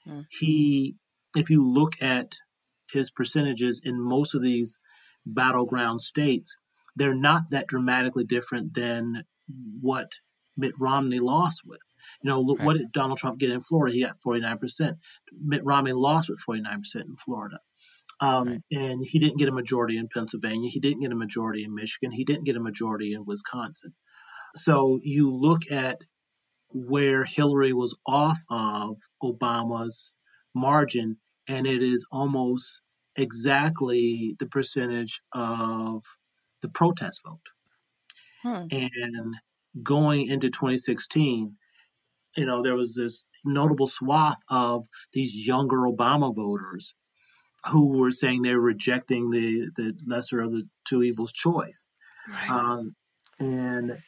Mm. 0.09 0.27
He, 0.31 0.97
if 1.37 1.51
you 1.51 1.69
look 1.69 2.03
at 2.03 2.33
his 2.91 3.11
percentages 3.11 3.83
in 3.85 4.01
most 4.01 4.35
of 4.35 4.43
these 4.43 4.81
battleground 5.25 6.01
states, 6.01 6.59
they're 6.97 7.15
not 7.15 7.51
that 7.51 7.67
dramatically 7.67 8.25
different 8.25 8.73
than 8.75 9.25
what 9.81 10.11
Mitt 10.57 10.73
Romney 10.79 11.21
lost 11.21 11.63
with. 11.65 11.81
You 12.23 12.31
know, 12.31 12.45
right. 12.45 12.65
what 12.65 12.77
did 12.77 12.93
Donald 12.93 13.19
Trump 13.19 13.39
get 13.39 13.51
in 13.51 13.61
Florida? 13.61 13.95
He 13.95 14.03
got 14.03 14.17
49%. 14.27 14.97
Mitt 15.33 15.65
Romney 15.65 15.93
lost 15.93 16.29
with 16.29 16.43
49% 16.49 16.97
in 16.97 17.17
Florida. 17.17 17.61
Um, 18.21 18.49
right. 18.49 18.61
And 18.73 19.05
he 19.05 19.19
didn't 19.19 19.39
get 19.39 19.49
a 19.49 19.53
majority 19.53 19.99
in 19.99 20.09
Pennsylvania. 20.09 20.71
He 20.71 20.81
didn't 20.81 21.03
get 21.03 21.13
a 21.13 21.17
majority 21.17 21.65
in 21.65 21.75
Michigan. 21.75 22.11
He 22.11 22.25
didn't 22.25 22.45
get 22.45 22.57
a 22.57 22.61
majority 22.61 23.13
in 23.13 23.25
Wisconsin. 23.27 23.95
So 24.57 24.99
you 25.03 25.35
look 25.35 25.71
at 25.71 26.01
where 26.69 27.25
Hillary 27.25 27.73
was 27.73 27.99
off 28.07 28.39
of 28.51 28.97
Obama's 29.23 30.13
margin, 30.55 31.19
and 31.49 31.67
it 31.67 31.83
is 31.83 32.07
almost 32.11 32.83
exactly 33.15 34.37
the 34.39 34.47
percentage 34.47 35.23
of 35.33 36.03
the 36.63 36.69
protest 36.69 37.21
vote. 37.25 37.41
Hmm. 38.43 38.67
And 38.71 39.35
going 39.83 40.27
into 40.27 40.49
2016, 40.49 41.57
you 42.37 42.47
know, 42.47 42.63
there 42.63 42.75
was 42.75 42.95
this 42.95 43.27
notable 43.45 43.87
swath 43.87 44.39
of 44.51 44.85
these 45.13 45.47
younger 45.47 45.79
Obama 45.79 46.35
voters 46.35 46.95
who 47.67 47.99
were 47.99 48.13
saying 48.13 48.43
they 48.43 48.55
were 48.55 48.61
rejecting 48.61 49.31
the, 49.31 49.71
the 49.75 49.95
lesser 50.07 50.41
of 50.41 50.53
the 50.53 50.69
two 50.87 51.03
evils 51.03 51.33
choice. 51.33 51.91
Right. 52.29 52.51
Um, 52.51 52.95
and 53.39 53.99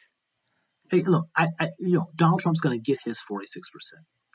hey, 0.89 1.01
look, 1.01 1.27
I, 1.35 1.49
I, 1.59 1.69
you 1.79 1.93
know, 1.93 2.07
Donald 2.15 2.39
Trump's 2.39 2.61
going 2.61 2.77
to 2.77 2.83
get 2.83 2.99
his 3.03 3.19
46%. 3.19 3.43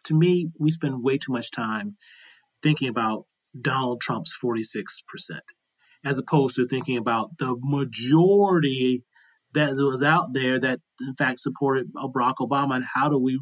To 0.04 0.14
me, 0.14 0.50
we 0.58 0.70
spend 0.70 1.02
way 1.02 1.18
too 1.18 1.32
much 1.32 1.50
time 1.50 1.96
thinking 2.62 2.88
about 2.88 3.24
Donald 3.58 4.00
Trump's 4.00 4.36
46%, 4.42 4.84
as 6.04 6.18
opposed 6.18 6.56
to 6.56 6.66
thinking 6.66 6.98
about 6.98 7.36
the 7.38 7.56
majority 7.60 9.04
that 9.54 9.74
was 9.76 10.02
out 10.02 10.32
there 10.32 10.58
that, 10.58 10.80
in 11.00 11.14
fact, 11.14 11.38
supported 11.38 11.92
Barack 11.94 12.34
Obama, 12.40 12.74
and 12.76 12.84
how 12.84 13.08
do 13.08 13.18
we 13.18 13.40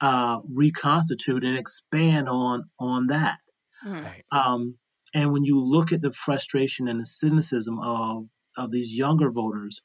uh, 0.00 0.40
reconstitute 0.48 1.44
and 1.44 1.58
expand 1.58 2.28
on 2.28 2.70
on 2.78 3.08
that? 3.08 3.38
Right. 3.84 4.24
Um, 4.30 4.76
and 5.14 5.32
when 5.32 5.44
you 5.44 5.60
look 5.60 5.92
at 5.92 6.02
the 6.02 6.12
frustration 6.12 6.88
and 6.88 7.00
the 7.00 7.06
cynicism 7.06 7.78
of 7.78 8.26
of 8.56 8.70
these 8.70 8.96
younger 8.96 9.30
voters, 9.30 9.80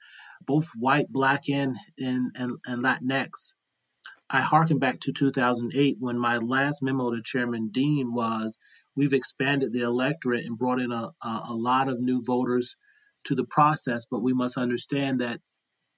both 0.45 0.67
white, 0.77 1.07
black, 1.09 1.49
and 1.49 1.75
and 1.99 2.31
and, 2.35 2.57
and 2.65 2.83
Latinx, 2.83 3.53
I 4.29 4.41
harken 4.41 4.79
back 4.79 5.01
to 5.01 5.13
2008 5.13 5.97
when 5.99 6.17
my 6.17 6.37
last 6.37 6.81
memo 6.81 7.11
to 7.11 7.21
Chairman 7.23 7.69
Dean 7.69 8.13
was 8.13 8.57
we've 8.95 9.13
expanded 9.13 9.71
the 9.71 9.81
electorate 9.81 10.45
and 10.45 10.57
brought 10.57 10.79
in 10.79 10.91
a, 10.91 11.11
a, 11.21 11.41
a 11.49 11.53
lot 11.53 11.89
of 11.89 11.99
new 11.99 12.23
voters 12.23 12.77
to 13.25 13.35
the 13.35 13.45
process, 13.45 14.05
but 14.09 14.23
we 14.23 14.33
must 14.33 14.57
understand 14.57 15.21
that 15.21 15.39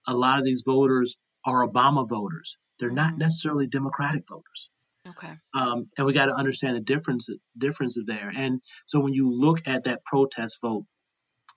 a 0.07 0.13
lot 0.13 0.39
of 0.39 0.45
these 0.45 0.63
voters 0.65 1.17
are 1.45 1.67
Obama 1.67 2.07
voters. 2.07 2.57
They're 2.79 2.91
not 2.91 3.13
Mhm. 3.13 3.19
necessarily 3.19 3.67
Democratic 3.67 4.27
voters. 4.27 4.69
Okay. 5.07 5.33
Um, 5.53 5.89
and 5.97 6.05
we 6.05 6.13
got 6.13 6.25
to 6.27 6.35
understand 6.35 6.75
the 6.75 6.81
difference 6.81 7.29
difference 7.57 7.97
there. 8.05 8.31
And 8.35 8.61
so 8.85 8.99
when 8.99 9.13
you 9.13 9.31
look 9.31 9.67
at 9.67 9.85
that 9.85 10.03
protest 10.03 10.59
vote 10.61 10.85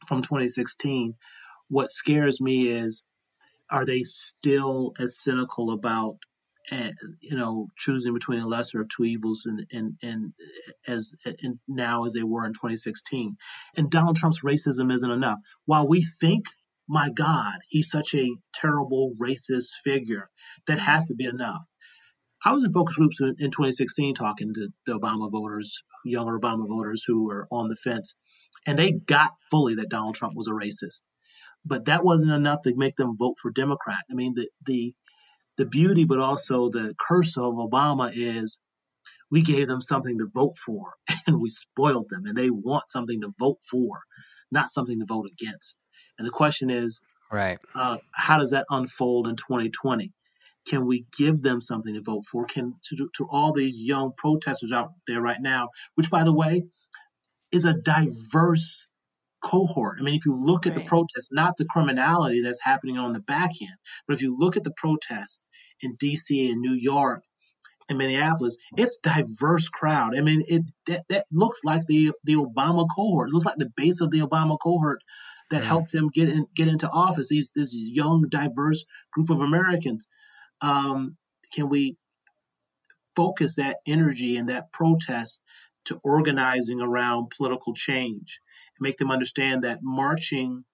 from 0.06 0.22
2016, 0.22 1.14
what 1.68 1.90
scares 1.90 2.40
me 2.40 2.68
is 2.68 3.02
are 3.70 3.84
they 3.84 4.02
still 4.02 4.94
as 4.98 5.18
cynical 5.18 5.72
about 5.72 6.16
uh, 6.70 6.90
you 7.20 7.36
know 7.36 7.68
choosing 7.76 8.14
between 8.14 8.38
a 8.40 8.46
lesser 8.46 8.80
of 8.80 8.88
two 8.88 9.04
evils 9.04 9.46
and 9.46 9.66
and 9.72 9.96
and 10.02 10.32
as 10.86 11.14
and 11.42 11.58
now 11.66 12.04
as 12.04 12.12
they 12.12 12.22
were 12.22 12.46
in 12.46 12.52
2016 12.52 13.36
and 13.76 13.90
donald 13.90 14.16
trump's 14.16 14.44
racism 14.44 14.92
isn't 14.92 15.10
enough 15.10 15.38
while 15.64 15.88
we 15.88 16.00
think 16.20 16.44
my 16.90 17.08
god 17.12 17.54
he's 17.68 17.90
such 17.90 18.14
a 18.14 18.36
terrible 18.54 19.14
racist 19.18 19.68
figure. 19.84 20.28
That 20.66 20.80
has 20.80 21.08
to 21.08 21.14
be 21.14 21.24
enough. 21.24 21.62
I 22.44 22.52
was 22.52 22.64
in 22.64 22.72
focus 22.72 22.96
groups 22.96 23.20
in, 23.20 23.36
in 23.38 23.50
2016 23.50 24.14
talking 24.14 24.52
to 24.54 24.68
the 24.86 24.98
obama 24.98 25.30
voters 25.30 25.82
younger 26.04 26.38
obama 26.38 26.66
voters 26.68 27.04
who 27.06 27.24
were 27.26 27.46
on 27.50 27.68
the 27.68 27.76
fence 27.76 28.18
and 28.66 28.78
they 28.78 28.92
got 28.92 29.32
fully 29.50 29.76
that 29.76 29.90
donald 29.90 30.16
trump 30.16 30.34
was 30.34 30.48
a 30.48 30.52
racist. 30.52 31.02
But 31.64 31.84
that 31.86 32.04
wasn't 32.04 32.32
enough 32.32 32.62
to 32.62 32.74
make 32.76 32.96
them 32.96 33.16
vote 33.16 33.36
for 33.40 33.50
democrat. 33.50 34.04
I 34.10 34.14
mean 34.14 34.34
the 34.34 34.48
the 34.66 34.94
the 35.60 35.66
beauty, 35.66 36.04
but 36.04 36.18
also 36.18 36.70
the 36.70 36.94
curse 36.98 37.36
of 37.36 37.52
Obama 37.54 38.10
is 38.14 38.60
we 39.30 39.42
gave 39.42 39.68
them 39.68 39.82
something 39.82 40.16
to 40.18 40.26
vote 40.32 40.56
for 40.56 40.94
and 41.26 41.38
we 41.38 41.50
spoiled 41.50 42.08
them 42.08 42.24
and 42.24 42.36
they 42.36 42.48
want 42.48 42.90
something 42.90 43.20
to 43.20 43.30
vote 43.38 43.58
for, 43.70 44.00
not 44.50 44.70
something 44.70 44.98
to 45.00 45.06
vote 45.06 45.28
against. 45.30 45.78
And 46.20 46.26
the 46.26 46.32
question 46.32 46.68
is, 46.68 47.00
Right. 47.32 47.58
uh, 47.74 47.96
how 48.12 48.36
does 48.36 48.50
that 48.50 48.66
unfold 48.68 49.26
in 49.26 49.36
2020? 49.36 50.12
Can 50.68 50.84
we 50.84 51.06
give 51.16 51.40
them 51.40 51.62
something 51.62 51.94
to 51.94 52.02
vote 52.02 52.26
for? 52.30 52.44
Can 52.44 52.74
to, 52.90 53.08
to 53.16 53.26
all 53.30 53.54
these 53.54 53.74
young 53.76 54.12
protesters 54.14 54.70
out 54.70 54.92
there 55.06 55.22
right 55.22 55.40
now, 55.40 55.70
which 55.94 56.10
by 56.10 56.22
the 56.24 56.34
way 56.34 56.64
is 57.50 57.64
a 57.64 57.72
diverse 57.72 58.86
cohort. 59.42 59.96
I 59.98 60.02
mean, 60.02 60.14
if 60.14 60.26
you 60.26 60.36
look 60.36 60.66
at 60.66 60.74
the 60.74 60.80
Right. 60.80 60.88
protests, 60.90 61.32
not 61.32 61.56
the 61.56 61.64
criminality 61.64 62.42
that's 62.42 62.62
happening 62.62 62.98
on 62.98 63.14
the 63.14 63.20
back 63.20 63.52
end, 63.62 63.78
but 64.06 64.12
if 64.12 64.20
you 64.20 64.36
look 64.38 64.58
at 64.58 64.64
the 64.64 64.74
protests 64.76 65.40
in 65.80 65.96
D.C. 65.98 66.50
and 66.50 66.60
New 66.60 66.74
York 66.74 67.24
and 67.88 67.96
Minneapolis, 67.96 68.58
it's 68.76 68.98
diverse 69.02 69.70
crowd. 69.70 70.14
I 70.14 70.20
mean, 70.20 70.42
it 70.46 70.64
that, 70.86 71.04
that 71.08 71.24
looks 71.32 71.64
like 71.64 71.86
the 71.86 72.12
the 72.24 72.34
Obama 72.34 72.86
cohort. 72.94 73.30
It 73.30 73.32
looks 73.32 73.46
like 73.46 73.56
the 73.56 73.72
base 73.74 74.02
of 74.02 74.10
the 74.10 74.20
Obama 74.20 74.58
cohort 74.62 75.00
that 75.50 75.64
helped 75.64 75.94
him 75.94 76.08
get 76.08 76.28
in, 76.28 76.46
get 76.54 76.68
into 76.68 76.88
office. 76.88 77.28
These 77.28 77.52
this 77.54 77.74
young, 77.74 78.26
diverse 78.28 78.84
group 79.12 79.30
of 79.30 79.40
Americans. 79.40 80.08
Um, 80.60 81.16
can 81.52 81.68
we 81.68 81.96
focus 83.16 83.56
that 83.56 83.78
energy 83.86 84.36
and 84.36 84.48
that 84.48 84.72
protest 84.72 85.42
to 85.86 86.00
organizing 86.04 86.80
around 86.80 87.32
political 87.36 87.74
change? 87.74 88.40
and 88.78 88.84
Make 88.84 88.96
them 88.96 89.10
understand 89.10 89.64
that 89.64 89.80
marching 89.82 90.64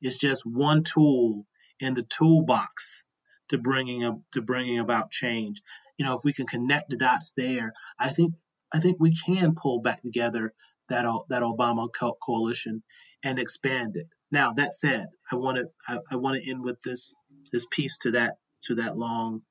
is 0.00 0.16
just 0.16 0.46
one 0.46 0.84
tool 0.84 1.46
in 1.80 1.94
the 1.94 2.04
toolbox 2.04 3.02
to 3.48 3.58
bringing 3.58 4.04
up 4.04 4.20
to 4.32 4.40
bringing 4.42 4.78
about 4.78 5.10
change. 5.10 5.62
You 5.98 6.06
know, 6.06 6.14
if 6.14 6.22
we 6.24 6.32
can 6.32 6.46
connect 6.46 6.90
the 6.90 6.96
dots 6.96 7.32
there, 7.36 7.74
I 7.98 8.10
think 8.10 8.34
I 8.72 8.80
think 8.80 8.96
we 8.98 9.14
can 9.14 9.54
pull 9.54 9.80
back 9.80 10.02
together 10.02 10.54
that 10.88 11.04
that 11.28 11.42
Obama 11.42 11.88
co- 11.92 12.16
coalition 12.22 12.82
and 13.24 13.38
expand 13.38 13.96
it. 13.96 14.06
Now 14.30 14.52
that 14.52 14.74
said, 14.74 15.06
I 15.32 15.36
want 15.36 15.58
to 15.58 15.64
I, 15.88 15.98
I 16.12 16.16
want 16.16 16.40
to 16.40 16.50
end 16.50 16.62
with 16.62 16.80
this 16.84 17.12
this 17.52 17.66
piece 17.70 17.98
to 17.98 18.12
that 18.12 18.34
to 18.64 18.76
that 18.76 18.96
long 18.96 19.42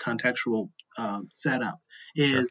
contextual 0.00 0.70
um, 0.96 1.28
setup 1.32 1.78
is 2.14 2.30
Sure. 2.30 2.46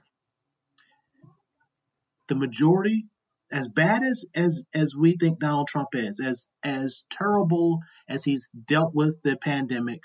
the 2.28 2.36
majority 2.36 3.06
as 3.52 3.68
bad 3.68 4.04
as 4.04 4.26
as 4.36 4.64
as 4.74 4.96
we 4.96 5.18
think 5.18 5.40
Donald 5.40 5.68
Trump 5.68 5.90
is, 5.94 6.20
as 6.20 6.48
as 6.64 7.06
terrible 7.12 7.80
as 8.10 8.24
he's 8.24 8.50
dealt 8.50 8.94
with 8.94 9.22
the 9.24 9.38
pandemic, 9.38 10.02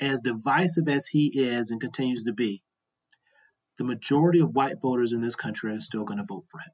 as 0.00 0.20
divisive 0.20 0.88
as 0.88 1.06
he 1.06 1.26
is 1.34 1.70
and 1.70 1.80
continues 1.80 2.24
to 2.24 2.32
be, 2.32 2.62
the 3.78 3.84
majority 3.84 4.40
of 4.40 4.54
white 4.54 4.80
voters 4.82 5.12
in 5.12 5.22
this 5.22 5.36
country 5.36 5.72
are 5.72 5.80
still 5.80 6.04
going 6.04 6.18
to 6.18 6.24
vote 6.28 6.44
for 6.50 6.58
him. 6.58 6.72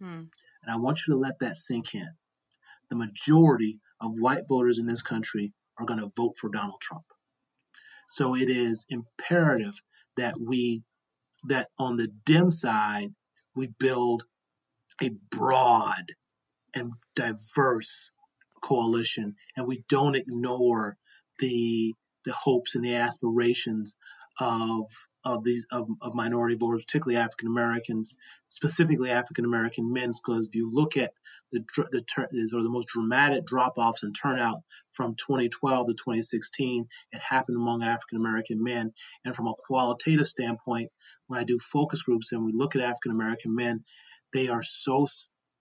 Hmm. 0.00 0.24
And 0.62 0.70
I 0.72 0.76
want 0.76 1.00
you 1.06 1.14
to 1.14 1.20
let 1.20 1.40
that 1.40 1.56
sink 1.56 1.94
in. 1.94 2.08
The 2.90 2.96
majority 2.96 3.80
of 4.00 4.18
white 4.18 4.48
voters 4.48 4.78
in 4.78 4.86
this 4.86 5.02
country 5.02 5.52
are 5.78 5.86
going 5.86 6.00
to 6.00 6.10
vote 6.16 6.36
for 6.36 6.50
Donald 6.50 6.80
Trump. 6.80 7.04
So 8.10 8.36
it 8.36 8.50
is 8.50 8.86
imperative 8.88 9.74
that 10.16 10.34
we 10.38 10.82
that 11.44 11.68
on 11.78 11.96
the 11.96 12.08
Dem 12.26 12.50
side 12.50 13.14
we 13.54 13.68
build 13.78 14.24
a 15.00 15.08
broad 15.30 16.12
and 16.74 16.92
diverse 17.14 18.10
coalition 18.60 19.36
and 19.56 19.66
we 19.66 19.84
don't 19.88 20.16
ignore 20.16 20.96
the 21.38 21.94
the 22.24 22.32
hopes 22.32 22.74
and 22.74 22.84
the 22.84 22.96
aspirations 22.96 23.96
of 24.38 24.84
of 25.24 25.44
these 25.44 25.66
of, 25.70 25.88
of 26.00 26.14
minority 26.14 26.56
voters, 26.56 26.84
particularly 26.84 27.16
African 27.22 27.48
Americans, 27.48 28.14
specifically 28.48 29.10
African 29.10 29.44
American 29.44 29.92
men, 29.92 30.10
because 30.10 30.46
if 30.46 30.54
you 30.54 30.70
look 30.72 30.96
at 30.96 31.12
the 31.52 31.64
the 31.92 32.50
or 32.54 32.62
the 32.62 32.68
most 32.68 32.88
dramatic 32.88 33.44
drop 33.46 33.74
offs 33.76 34.02
in 34.02 34.12
turnout 34.12 34.60
from 34.92 35.14
2012 35.16 35.86
to 35.88 35.92
2016, 35.94 36.86
it 37.12 37.20
happened 37.20 37.56
among 37.58 37.82
African 37.82 38.18
American 38.18 38.62
men. 38.62 38.92
And 39.24 39.34
from 39.36 39.48
a 39.48 39.54
qualitative 39.66 40.26
standpoint, 40.26 40.90
when 41.26 41.40
I 41.40 41.44
do 41.44 41.58
focus 41.58 42.02
groups 42.02 42.32
and 42.32 42.44
we 42.44 42.52
look 42.52 42.76
at 42.76 42.82
African 42.82 43.12
American 43.12 43.54
men, 43.54 43.84
they 44.32 44.48
are 44.48 44.62
so 44.62 45.06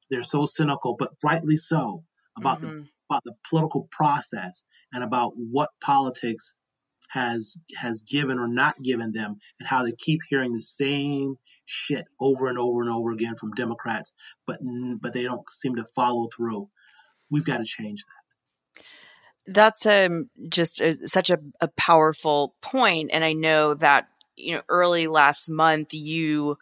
they're 0.09 0.23
so 0.23 0.45
cynical, 0.45 0.95
but 0.97 1.11
rightly 1.23 1.57
so, 1.57 2.03
about 2.37 2.61
the 2.61 2.67
Mhm. 2.67 2.87
about 3.09 3.23
the 3.23 3.35
political 3.49 3.87
process 3.91 4.63
and 4.93 5.03
about 5.03 5.33
what 5.35 5.69
politics 5.81 6.58
has 7.09 7.57
has 7.77 8.03
given 8.03 8.39
or 8.39 8.47
not 8.47 8.75
given 8.77 9.11
them 9.11 9.37
and 9.59 9.67
how 9.67 9.83
they 9.83 9.91
keep 9.91 10.21
hearing 10.29 10.53
the 10.53 10.61
same 10.61 11.35
shit 11.65 12.05
over 12.19 12.47
and 12.47 12.57
over 12.57 12.81
and 12.81 12.89
over 12.89 13.11
again 13.11 13.35
from 13.35 13.51
Democrats 13.51 14.13
but 14.47 14.59
but 15.01 15.13
they 15.13 15.23
don't 15.23 15.49
seem 15.49 15.75
to 15.75 15.85
follow 15.85 16.27
through. 16.35 16.69
We've 17.29 17.45
got 17.45 17.57
to 17.57 17.65
change 17.65 18.03
that. 18.05 18.83
That's 19.53 19.85
um 19.85 20.29
just 20.49 20.79
a, 20.79 20.97
such 21.07 21.29
a, 21.29 21.39
a 21.61 21.67
powerful 21.69 22.55
point, 22.61 23.11
and 23.13 23.23
I 23.23 23.33
know 23.33 23.73
that 23.75 24.07
you 24.35 24.55
know 24.55 24.61
early 24.69 25.07
last 25.07 25.49
month 25.49 25.93
you 25.93 26.57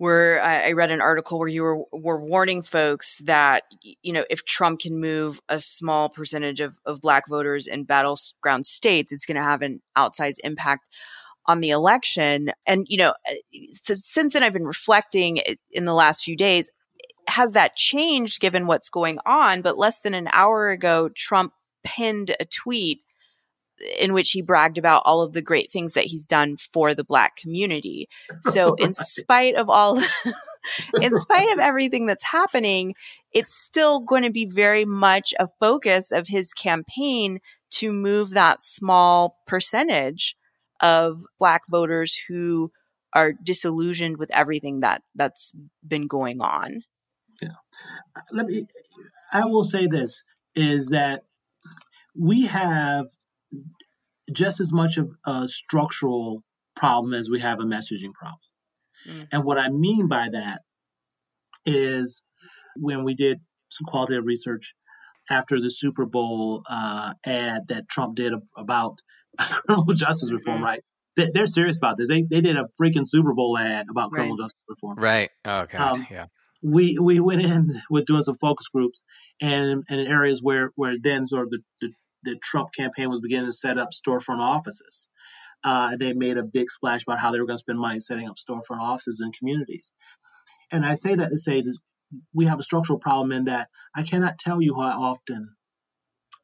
were 0.00 0.40
I, 0.42 0.72
read 0.72 0.90
an 0.90 1.02
article 1.02 1.38
where 1.38 1.46
you 1.46 1.62
were 1.62 1.84
were 1.92 2.20
warning 2.20 2.62
folks 2.62 3.18
that 3.24 3.64
you 3.82 4.12
know 4.12 4.24
if 4.30 4.44
Trump 4.46 4.80
can 4.80 4.98
move 4.98 5.40
a 5.48 5.60
small 5.60 6.08
percentage 6.08 6.58
of 6.58 6.78
of 6.86 7.02
black 7.02 7.28
voters 7.28 7.68
in 7.68 7.84
battleground 7.84 8.66
states, 8.66 9.12
it's 9.12 9.26
going 9.26 9.36
to 9.36 9.42
have 9.42 9.62
an 9.62 9.82
outsized 9.96 10.38
impact 10.42 10.86
on 11.46 11.60
the 11.60 11.70
election. 11.70 12.50
And 12.66 12.86
you 12.88 12.96
know, 12.96 13.10
uh, 13.10 13.34
since 13.82 14.32
then 14.32 14.42
I've 14.42 14.54
been 14.54 14.66
reflecting 14.66 15.42
in 15.70 15.84
the 15.84 15.94
last 15.94 16.24
few 16.24 16.36
days. 16.36 16.70
Has 17.28 17.52
that 17.52 17.76
changed 17.76 18.40
given 18.40 18.66
what's 18.66 18.88
going 18.88 19.18
on? 19.26 19.60
But 19.60 19.78
less 19.78 20.00
than 20.00 20.14
an 20.14 20.28
hour 20.32 20.70
ago, 20.70 21.10
Trump 21.14 21.52
pinned 21.84 22.34
a 22.40 22.46
tweet 22.46 23.02
in 23.98 24.12
which 24.12 24.30
he 24.32 24.42
bragged 24.42 24.78
about 24.78 25.02
all 25.04 25.22
of 25.22 25.32
the 25.32 25.42
great 25.42 25.70
things 25.70 25.94
that 25.94 26.04
he's 26.04 26.26
done 26.26 26.56
for 26.56 26.94
the 26.94 27.04
black 27.04 27.36
community. 27.36 28.08
So 28.42 28.74
in 28.78 28.94
spite 28.94 29.54
of 29.54 29.68
all 29.68 29.98
in 31.00 31.18
spite 31.18 31.50
of 31.52 31.58
everything 31.58 32.06
that's 32.06 32.24
happening, 32.24 32.94
it's 33.32 33.54
still 33.54 34.00
going 34.00 34.22
to 34.22 34.30
be 34.30 34.46
very 34.46 34.84
much 34.84 35.32
a 35.38 35.48
focus 35.58 36.12
of 36.12 36.28
his 36.28 36.52
campaign 36.52 37.40
to 37.70 37.92
move 37.92 38.30
that 38.30 38.62
small 38.62 39.38
percentage 39.46 40.36
of 40.80 41.22
black 41.38 41.62
voters 41.68 42.16
who 42.28 42.70
are 43.12 43.32
disillusioned 43.32 44.18
with 44.18 44.30
everything 44.32 44.80
that 44.80 45.02
that's 45.14 45.52
been 45.86 46.06
going 46.06 46.40
on. 46.40 46.82
Yeah. 47.40 47.48
Let 48.32 48.46
me 48.46 48.64
I 49.32 49.44
will 49.44 49.64
say 49.64 49.86
this 49.86 50.24
is 50.54 50.90
that 50.90 51.22
we 52.16 52.46
have 52.46 53.06
just 54.32 54.60
as 54.60 54.72
much 54.72 54.96
of 54.98 55.10
a 55.26 55.48
structural 55.48 56.42
problem 56.76 57.14
as 57.14 57.28
we 57.28 57.40
have 57.40 57.58
a 57.60 57.64
messaging 57.64 58.12
problem. 58.14 58.38
Mm. 59.08 59.28
And 59.32 59.44
what 59.44 59.58
I 59.58 59.68
mean 59.68 60.08
by 60.08 60.28
that 60.32 60.60
is 61.66 62.22
when 62.76 63.04
we 63.04 63.14
did 63.14 63.38
some 63.68 63.86
qualitative 63.86 64.24
research 64.24 64.74
after 65.28 65.60
the 65.60 65.70
Super 65.70 66.06
Bowl 66.06 66.62
uh, 66.68 67.14
ad 67.24 67.68
that 67.68 67.88
Trump 67.88 68.16
did 68.16 68.32
about 68.56 68.98
criminal 69.38 69.94
justice 69.94 70.30
reform, 70.32 70.60
Mhm. 70.60 70.64
right? 70.64 70.80
they, 71.16 71.40
are 71.40 71.46
serious 71.46 71.76
about 71.76 71.98
this. 71.98 72.08
They 72.08 72.22
they 72.22 72.40
did 72.40 72.56
a 72.56 72.66
freaking 72.80 73.06
Super 73.06 73.34
Bowl 73.34 73.58
ad 73.58 73.86
about 73.90 74.10
criminal 74.10 74.36
Right. 74.36 74.44
justice 74.44 74.60
reform. 74.68 74.98
Right. 74.98 75.30
Oh 75.44 75.66
God. 75.66 75.80
Um, 75.80 76.06
yeah. 76.10 76.26
we 76.62 76.98
we 77.00 77.20
went 77.20 77.42
in 77.42 77.68
with 77.90 78.06
doing 78.06 78.22
some 78.22 78.36
focus 78.36 78.68
groups 78.68 79.02
and, 79.40 79.84
and 79.88 80.00
in 80.00 80.06
areas 80.06 80.40
where 80.42 80.70
where 80.76 80.96
then 81.00 81.26
sort 81.26 81.44
of 81.44 81.50
the, 81.50 81.58
the, 81.80 81.92
the 82.22 82.36
Trump 82.42 82.72
campaign 82.72 83.10
was 83.10 83.20
beginning 83.20 83.46
to 83.46 83.52
set 83.52 83.78
up 83.78 83.90
storefront 83.92 84.38
offices. 84.38 85.08
Uh, 85.62 85.96
they 85.96 86.12
made 86.12 86.38
a 86.38 86.42
big 86.42 86.70
splash 86.70 87.02
about 87.02 87.20
how 87.20 87.32
they 87.32 87.40
were 87.40 87.46
going 87.46 87.56
to 87.58 87.62
spend 87.62 87.78
money 87.78 88.00
setting 88.00 88.28
up 88.28 88.36
storefront 88.36 88.80
offices 88.80 89.20
in 89.24 89.32
communities. 89.32 89.92
And 90.72 90.84
I 90.84 90.94
say 90.94 91.14
that 91.14 91.30
to 91.30 91.38
say 91.38 91.60
that 91.60 91.78
we 92.32 92.46
have 92.46 92.58
a 92.58 92.64
structural 92.64 92.98
problem 92.98 93.32
in 93.32 93.44
that 93.44 93.68
I 93.94 94.02
cannot 94.02 94.38
tell 94.38 94.60
you 94.60 94.74
how 94.74 95.02
often, 95.02 95.50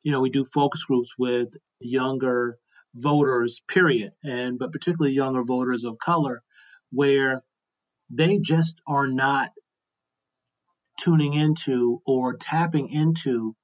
you 0.03 0.13
know, 0.13 0.21
we 0.21 0.31
do 0.31 0.45
focus 0.45 0.85
groups 0.85 1.15
with 1.19 1.49
younger 1.81 2.59
voters, 2.95 3.63
period, 3.69 4.13
and 4.23 4.59
but 4.59 4.73
particularly 4.73 5.15
younger 5.15 5.43
voters 5.43 5.85
of 5.85 5.99
color, 5.99 6.43
where 6.91 7.43
they 8.11 8.39
just 8.39 8.81
are 8.87 9.09
not 9.09 9.51
tuning 11.01 11.35
into 11.35 12.01
or 12.07 12.37
tapping 12.37 12.89
into 12.89 13.55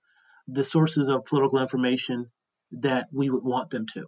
the 0.52 0.64
sources 0.64 1.08
of 1.08 1.24
political 1.24 1.58
information 1.58 2.30
that 2.72 3.08
we 3.12 3.30
would 3.30 3.44
want 3.44 3.70
them 3.70 3.86
to. 3.94 4.06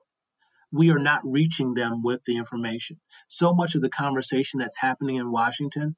We 0.72 0.90
are 0.90 0.98
not 0.98 1.22
reaching 1.24 1.74
them 1.74 2.02
with 2.02 2.22
the 2.24 2.36
information. 2.36 3.00
So 3.28 3.54
much 3.54 3.74
of 3.74 3.82
the 3.82 3.90
conversation 3.90 4.60
that's 4.60 4.76
happening 4.76 5.16
in 5.16 5.30
Washington 5.30 5.96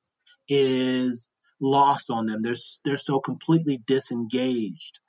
is 0.48 1.28
lost 1.60 2.10
on 2.10 2.26
them. 2.26 2.42
They're 2.42 2.54
they're 2.84 2.98
so 2.98 3.20
completely 3.20 3.78
disengaged. 3.86 5.00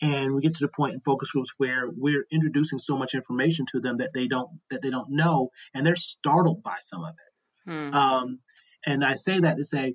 And 0.00 0.34
we 0.34 0.42
get 0.42 0.54
to 0.54 0.64
the 0.64 0.72
point 0.72 0.94
in 0.94 1.00
focus 1.00 1.30
groups 1.30 1.52
where 1.58 1.88
we're 1.88 2.26
introducing 2.32 2.80
so 2.80 2.96
much 2.96 3.14
information 3.14 3.66
to 3.72 3.80
them 3.80 3.98
that 3.98 4.12
they 4.12 4.26
don't 4.26 4.48
that 4.70 4.82
they 4.82 4.90
don't 4.90 5.12
know, 5.12 5.50
and 5.72 5.86
they're 5.86 5.96
startled 5.96 6.62
by 6.62 6.76
some 6.80 7.04
of 7.04 7.14
it. 7.14 7.70
Hmm. 7.70 7.94
Um, 7.94 8.38
and 8.84 9.04
I 9.04 9.14
say 9.14 9.38
that 9.40 9.58
to 9.58 9.64
say 9.64 9.94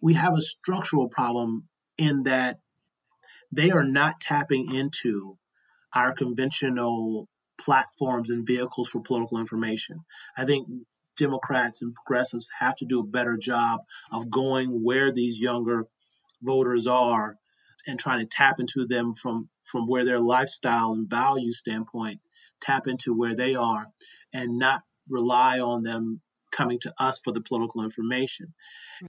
we 0.00 0.14
have 0.14 0.34
a 0.34 0.40
structural 0.40 1.08
problem 1.08 1.68
in 1.98 2.22
that 2.22 2.58
they 3.52 3.70
are 3.70 3.84
not 3.84 4.20
tapping 4.20 4.74
into 4.74 5.36
our 5.94 6.14
conventional 6.14 7.28
platforms 7.60 8.30
and 8.30 8.46
vehicles 8.46 8.88
for 8.88 9.00
political 9.00 9.38
information. 9.38 10.00
I 10.36 10.44
think 10.44 10.68
Democrats 11.16 11.82
and 11.82 11.94
progressives 11.94 12.48
have 12.58 12.76
to 12.76 12.84
do 12.84 13.00
a 13.00 13.06
better 13.06 13.36
job 13.36 13.80
of 14.12 14.30
going 14.30 14.84
where 14.84 15.12
these 15.12 15.40
younger 15.40 15.86
voters 16.42 16.86
are 16.86 17.36
and 17.86 17.98
trying 17.98 18.20
to 18.20 18.26
tap 18.26 18.60
into 18.60 18.86
them 18.86 19.14
from 19.14 19.48
from 19.62 19.88
where 19.88 20.04
their 20.04 20.20
lifestyle 20.20 20.92
and 20.92 21.10
value 21.10 21.52
standpoint 21.52 22.20
tap 22.62 22.86
into 22.86 23.14
where 23.14 23.34
they 23.34 23.54
are 23.54 23.86
and 24.32 24.58
not 24.58 24.82
rely 25.08 25.58
on 25.58 25.82
them 25.82 26.20
coming 26.50 26.78
to 26.80 26.94
us 26.98 27.20
for 27.22 27.32
the 27.32 27.40
political 27.40 27.82
information. 27.82 28.54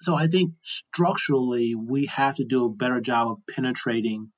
So 0.02 0.16
I 0.16 0.28
think 0.28 0.54
structurally 0.62 1.76
we 1.76 2.06
have 2.08 2.36
to 2.36 2.46
do 2.46 2.66
a 2.66 2.70
better 2.70 3.02
job 3.02 3.32
of 3.32 3.38
penetrating 3.50 4.32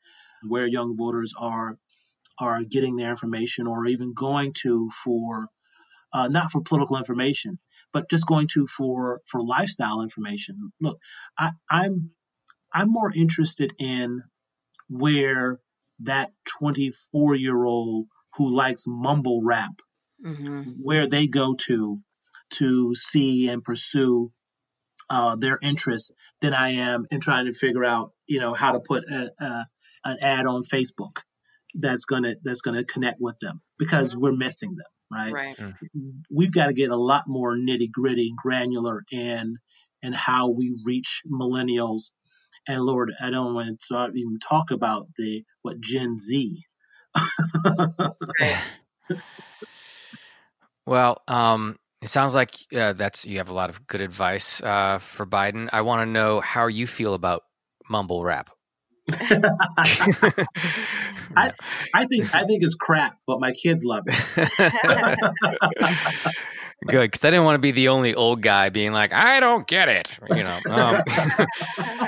where 0.47 0.65
young 0.65 0.95
voters 0.97 1.33
are 1.37 1.77
are 2.39 2.63
getting 2.63 2.95
their 2.95 3.09
information 3.09 3.67
or 3.67 3.85
even 3.85 4.13
going 4.13 4.53
to 4.63 4.89
for 5.03 5.49
uh, 6.13 6.27
not 6.27 6.51
for 6.51 6.61
political 6.61 6.97
information, 6.97 7.59
but 7.93 8.09
just 8.09 8.27
going 8.27 8.47
to 8.47 8.65
for 8.67 9.21
for 9.27 9.41
lifestyle 9.41 10.01
information. 10.01 10.71
Look, 10.81 10.99
I, 11.37 11.51
I'm 11.69 12.11
I'm 12.73 12.89
more 12.89 13.11
interested 13.13 13.73
in 13.79 14.23
where 14.89 15.59
that 15.99 16.31
24 16.59 17.35
year 17.35 17.63
old 17.63 18.07
who 18.35 18.55
likes 18.55 18.83
mumble 18.87 19.41
rap 19.43 19.73
hmm 20.23 20.61
where 20.81 21.07
they 21.07 21.27
go 21.27 21.55
to 21.55 21.99
to 22.51 22.95
see 22.95 23.49
and 23.49 23.63
pursue 23.63 24.31
uh, 25.09 25.35
their 25.35 25.59
interests 25.61 26.11
than 26.41 26.53
I 26.53 26.69
am 26.69 27.05
in 27.11 27.19
trying 27.19 27.45
to 27.45 27.53
figure 27.53 27.85
out, 27.85 28.11
you 28.27 28.39
know, 28.39 28.53
how 28.53 28.73
to 28.73 28.79
put 28.79 29.03
a, 29.05 29.31
a, 29.39 29.65
an 30.05 30.17
ad 30.21 30.45
on 30.45 30.63
Facebook 30.63 31.17
that's 31.73 32.05
gonna 32.05 32.35
that's 32.43 32.61
gonna 32.61 32.83
connect 32.83 33.17
with 33.19 33.37
them 33.39 33.61
because 33.77 34.15
we're 34.15 34.35
missing 34.35 34.75
them, 34.75 34.85
right? 35.11 35.33
Right. 35.33 35.73
We've 36.29 36.53
got 36.53 36.67
to 36.67 36.73
get 36.73 36.91
a 36.91 36.97
lot 36.97 37.23
more 37.27 37.55
nitty 37.55 37.91
gritty, 37.91 38.27
and 38.29 38.37
granular 38.37 39.03
in 39.11 39.57
in 40.01 40.13
how 40.13 40.49
we 40.49 40.77
reach 40.85 41.23
millennials. 41.29 42.11
And 42.67 42.81
Lord, 42.81 43.11
I 43.21 43.29
don't 43.31 43.53
want 43.53 43.79
to 43.79 43.93
talk, 43.93 44.11
even 44.15 44.39
talk 44.39 44.71
about 44.71 45.07
the 45.17 45.43
what 45.61 45.79
Gen 45.79 46.17
Z. 46.17 46.63
Well, 50.85 51.21
um, 51.27 51.77
it 52.01 52.09
sounds 52.09 52.33
like 52.35 52.55
uh, 52.75 52.93
that's 52.93 53.25
you 53.25 53.37
have 53.37 53.49
a 53.49 53.53
lot 53.53 53.69
of 53.69 53.85
good 53.87 54.01
advice 54.01 54.61
uh, 54.61 54.97
for 54.97 55.25
Biden. 55.25 55.69
I 55.71 55.81
want 55.81 56.07
to 56.07 56.11
know 56.11 56.39
how 56.41 56.67
you 56.67 56.87
feel 56.87 57.13
about 57.13 57.43
mumble 57.89 58.23
rap. 58.23 58.49
I, 61.35 61.51
I 61.93 62.05
think 62.05 62.33
I 62.33 62.45
think 62.45 62.63
it's 62.63 62.75
crap, 62.75 63.17
but 63.27 63.39
my 63.39 63.51
kids 63.51 63.83
love 63.83 64.03
it. 64.07 64.15
Good, 66.87 67.11
because 67.11 67.23
I 67.23 67.29
didn't 67.29 67.45
want 67.45 67.55
to 67.55 67.59
be 67.59 67.69
the 67.71 67.89
only 67.89 68.15
old 68.15 68.41
guy 68.41 68.69
being 68.69 68.91
like, 68.91 69.13
"I 69.13 69.39
don't 69.39 69.67
get 69.67 69.87
it," 69.87 70.09
you 70.31 70.43
know. 70.43 70.59
Um, 70.65 71.03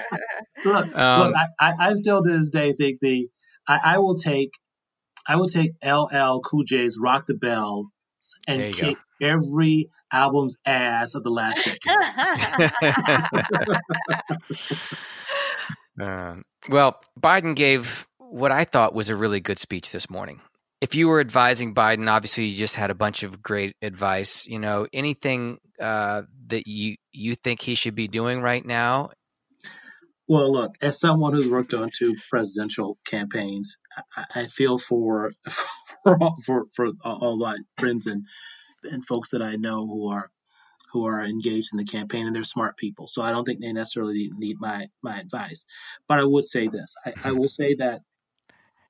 Look, 0.65 0.95
Um, 0.95 1.21
look, 1.21 1.35
I, 1.59 1.73
I, 1.79 1.93
still 1.93 2.23
to 2.23 2.37
this 2.39 2.49
day 2.49 2.73
think 2.73 2.99
the 3.01 3.27
I, 3.67 3.79
I 3.83 3.97
will 3.99 4.15
take 4.15 4.51
I 5.27 5.35
will 5.35 5.49
take 5.49 5.71
LL 5.85 6.39
Cool 6.39 6.63
J's 6.65 6.97
Rock 7.01 7.25
the 7.27 7.35
Bell 7.35 7.91
and 8.47 8.61
you 8.61 8.73
kick 8.73 8.97
every 9.21 9.89
album's 10.11 10.57
ass 10.65 11.15
of 11.15 11.23
the 11.23 11.31
last 11.31 11.65
decade. 11.85 12.99
Um, 15.99 16.43
well, 16.69 16.99
Biden 17.19 17.55
gave 17.55 18.07
what 18.17 18.51
I 18.51 18.63
thought 18.63 18.95
was 18.95 19.09
a 19.09 19.15
really 19.15 19.39
good 19.39 19.59
speech 19.59 19.91
this 19.91 20.09
morning. 20.09 20.41
If 20.81 20.95
you 20.95 21.07
were 21.07 21.19
advising 21.19 21.73
Biden, 21.73 22.09
obviously 22.09 22.45
you 22.45 22.57
just 22.57 22.75
had 22.75 22.89
a 22.89 22.95
bunch 22.95 23.23
of 23.23 23.41
great 23.41 23.75
advice. 23.81 24.45
You 24.45 24.59
know, 24.59 24.87
anything 24.91 25.59
uh, 25.79 26.23
that 26.47 26.67
you 26.67 26.95
you 27.13 27.35
think 27.35 27.61
he 27.61 27.75
should 27.75 27.95
be 27.95 28.07
doing 28.07 28.41
right 28.41 28.65
now? 28.65 29.11
Well, 30.27 30.51
look, 30.51 30.75
as 30.81 30.99
someone 30.99 31.33
who's 31.33 31.49
worked 31.49 31.73
on 31.73 31.89
two 31.89 32.15
presidential 32.29 32.97
campaigns, 33.05 33.77
I, 34.15 34.25
I 34.41 34.45
feel 34.45 34.77
for 34.77 35.31
for 36.03 36.17
all, 36.21 36.35
for, 36.45 36.65
for 36.73 36.87
all 37.03 37.37
my 37.37 37.57
friends 37.77 38.07
and 38.07 38.25
and 38.83 39.05
folks 39.05 39.29
that 39.29 39.41
I 39.41 39.55
know 39.55 39.85
who 39.85 40.09
are 40.09 40.29
who 40.91 41.05
are 41.07 41.23
engaged 41.23 41.69
in 41.73 41.77
the 41.77 41.85
campaign, 41.85 42.27
and 42.27 42.35
they're 42.35 42.43
smart 42.43 42.77
people. 42.77 43.07
So 43.07 43.21
I 43.21 43.31
don't 43.31 43.45
think 43.45 43.59
they 43.59 43.73
necessarily 43.73 44.29
need 44.37 44.57
my 44.59 44.87
my 45.01 45.19
advice. 45.19 45.65
But 46.07 46.19
I 46.19 46.23
would 46.23 46.47
say 46.47 46.67
this: 46.67 46.95
I, 47.05 47.13
I 47.23 47.31
will 47.33 47.47
say 47.47 47.75
that 47.75 48.01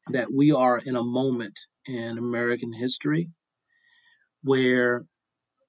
that 0.10 0.32
we 0.32 0.52
are 0.52 0.78
in 0.78 0.96
a 0.96 1.04
moment 1.04 1.60
in 1.88 2.18
American 2.18 2.74
history 2.74 3.30
where 4.44 5.06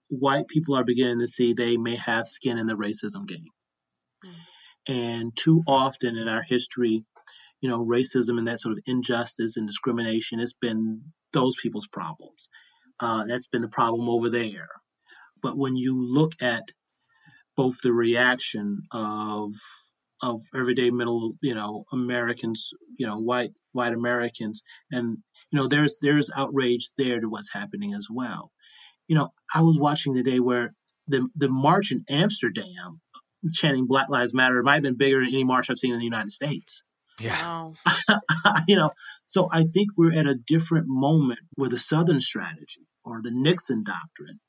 white 0.08 0.48
people 0.48 0.74
are 0.76 0.84
beginning 0.84 1.20
to 1.20 1.28
see 1.28 1.52
they 1.52 1.76
may 1.76 1.96
have 1.96 2.26
skin 2.26 2.58
in 2.58 2.66
the 2.66 2.74
racism 2.74 3.26
game. 3.26 3.46
Hmm. 4.22 4.30
And 4.86 5.34
too 5.36 5.62
often 5.66 6.16
in 6.16 6.28
our 6.28 6.42
history, 6.42 7.04
you 7.60 7.68
know, 7.68 7.84
racism 7.84 8.38
and 8.38 8.48
that 8.48 8.60
sort 8.60 8.76
of 8.76 8.84
injustice 8.86 9.56
and 9.56 9.66
discrimination—it's 9.66 10.52
been 10.54 11.02
those 11.32 11.54
people's 11.60 11.86
problems. 11.86 12.48
Uh, 13.00 13.24
that's 13.24 13.48
been 13.48 13.62
the 13.62 13.68
problem 13.68 14.08
over 14.08 14.28
there. 14.28 14.68
But 15.42 15.56
when 15.56 15.76
you 15.76 15.96
look 15.98 16.32
at 16.42 16.64
both 17.56 17.80
the 17.82 17.92
reaction 17.92 18.82
of 18.90 19.52
of 20.22 20.40
everyday 20.54 20.90
middle, 20.90 21.36
you 21.42 21.54
know, 21.54 21.84
Americans, 21.92 22.72
you 22.98 23.06
know, 23.06 23.18
white 23.18 23.50
white 23.72 23.92
Americans, 23.92 24.62
and 24.90 25.18
you 25.50 25.58
know, 25.58 25.68
there's 25.68 25.98
there's 26.00 26.30
outrage 26.34 26.90
there 26.96 27.20
to 27.20 27.28
what's 27.28 27.52
happening 27.52 27.94
as 27.94 28.08
well. 28.10 28.50
You 29.06 29.16
know, 29.16 29.28
I 29.52 29.62
was 29.62 29.78
watching 29.78 30.14
today 30.14 30.40
where 30.40 30.74
the 31.08 31.28
the 31.34 31.48
march 31.48 31.92
in 31.92 32.04
Amsterdam 32.08 33.00
chanting 33.52 33.86
Black 33.86 34.08
Lives 34.08 34.34
Matter 34.34 34.62
might 34.62 34.74
have 34.74 34.82
been 34.82 34.96
bigger 34.96 35.20
than 35.20 35.28
any 35.28 35.44
march 35.44 35.70
I've 35.70 35.78
seen 35.78 35.92
in 35.92 35.98
the 35.98 36.04
United 36.04 36.32
States. 36.32 36.82
Wow. 37.22 37.74
you 38.68 38.76
know, 38.76 38.90
so 39.26 39.48
I 39.50 39.64
think 39.64 39.90
we're 39.96 40.18
at 40.18 40.26
a 40.26 40.34
different 40.34 40.86
moment 40.88 41.40
where 41.54 41.70
the 41.70 41.78
Southern 41.78 42.20
strategy 42.20 42.86
or 43.04 43.20
the 43.22 43.30
Nixon 43.30 43.84
doctrine 43.84 44.40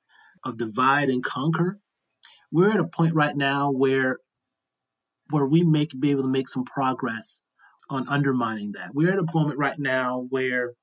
of 0.43 0.57
divide 0.57 1.09
and 1.09 1.23
conquer, 1.23 1.79
we're 2.51 2.71
at 2.71 2.79
a 2.79 2.85
point 2.85 3.13
right 3.13 3.35
now 3.35 3.71
where 3.71 4.19
where 5.31 5.45
we 5.45 5.63
make 5.63 5.99
be 5.99 6.11
able 6.11 6.21
to 6.21 6.27
make 6.27 6.47
some 6.47 6.65
progress 6.65 7.41
on 7.89 8.07
undermining 8.07 8.73
that. 8.73 8.93
We're 8.93 9.11
at 9.11 9.19
a 9.19 9.25
moment 9.33 9.57
right 9.57 9.77
now 9.77 10.25
where 10.29 10.73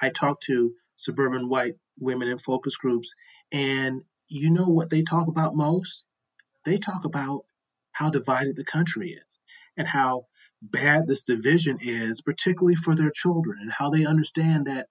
I 0.00 0.10
talk 0.10 0.40
to 0.42 0.72
suburban 0.96 1.48
white 1.48 1.74
women 1.98 2.28
in 2.28 2.38
focus 2.38 2.76
groups, 2.76 3.14
and 3.50 4.02
you 4.28 4.50
know 4.50 4.66
what 4.66 4.90
they 4.90 5.02
talk 5.02 5.28
about 5.28 5.54
most? 5.54 6.06
They 6.64 6.78
talk 6.78 7.04
about 7.04 7.44
how 7.92 8.10
divided 8.10 8.56
the 8.56 8.64
country 8.64 9.12
is 9.12 9.38
and 9.76 9.86
how 9.86 10.26
bad 10.60 11.06
this 11.06 11.24
division 11.24 11.78
is, 11.80 12.20
particularly 12.20 12.76
for 12.76 12.94
their 12.94 13.10
children, 13.10 13.58
and 13.60 13.72
how 13.72 13.90
they 13.90 14.06
understand 14.06 14.66
that 14.66 14.88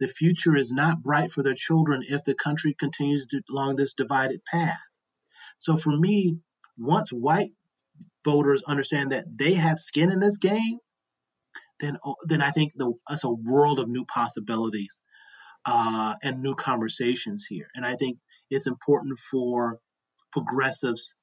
the 0.00 0.08
future 0.08 0.56
is 0.56 0.72
not 0.72 1.02
bright 1.02 1.30
for 1.30 1.42
their 1.42 1.54
children 1.54 2.04
if 2.08 2.22
the 2.24 2.34
country 2.34 2.74
continues 2.78 3.26
to, 3.26 3.42
along 3.50 3.76
this 3.76 3.94
divided 3.94 4.44
path. 4.44 4.78
So 5.58 5.76
for 5.76 5.96
me, 5.96 6.38
once 6.76 7.10
white 7.10 7.50
voters 8.24 8.62
understand 8.62 9.12
that 9.12 9.24
they 9.36 9.54
have 9.54 9.78
skin 9.78 10.12
in 10.12 10.20
this 10.20 10.38
game, 10.38 10.78
then 11.80 11.98
oh, 12.04 12.16
then 12.24 12.42
I 12.42 12.50
think 12.50 12.72
the, 12.76 12.92
it's 13.10 13.24
a 13.24 13.30
world 13.30 13.80
of 13.80 13.88
new 13.88 14.04
possibilities 14.04 15.02
uh, 15.64 16.14
and 16.22 16.42
new 16.42 16.54
conversations 16.54 17.44
here. 17.48 17.68
And 17.74 17.84
I 17.84 17.96
think 17.96 18.18
it's 18.50 18.66
important 18.66 19.18
for 19.18 19.78
progressives 20.32 21.14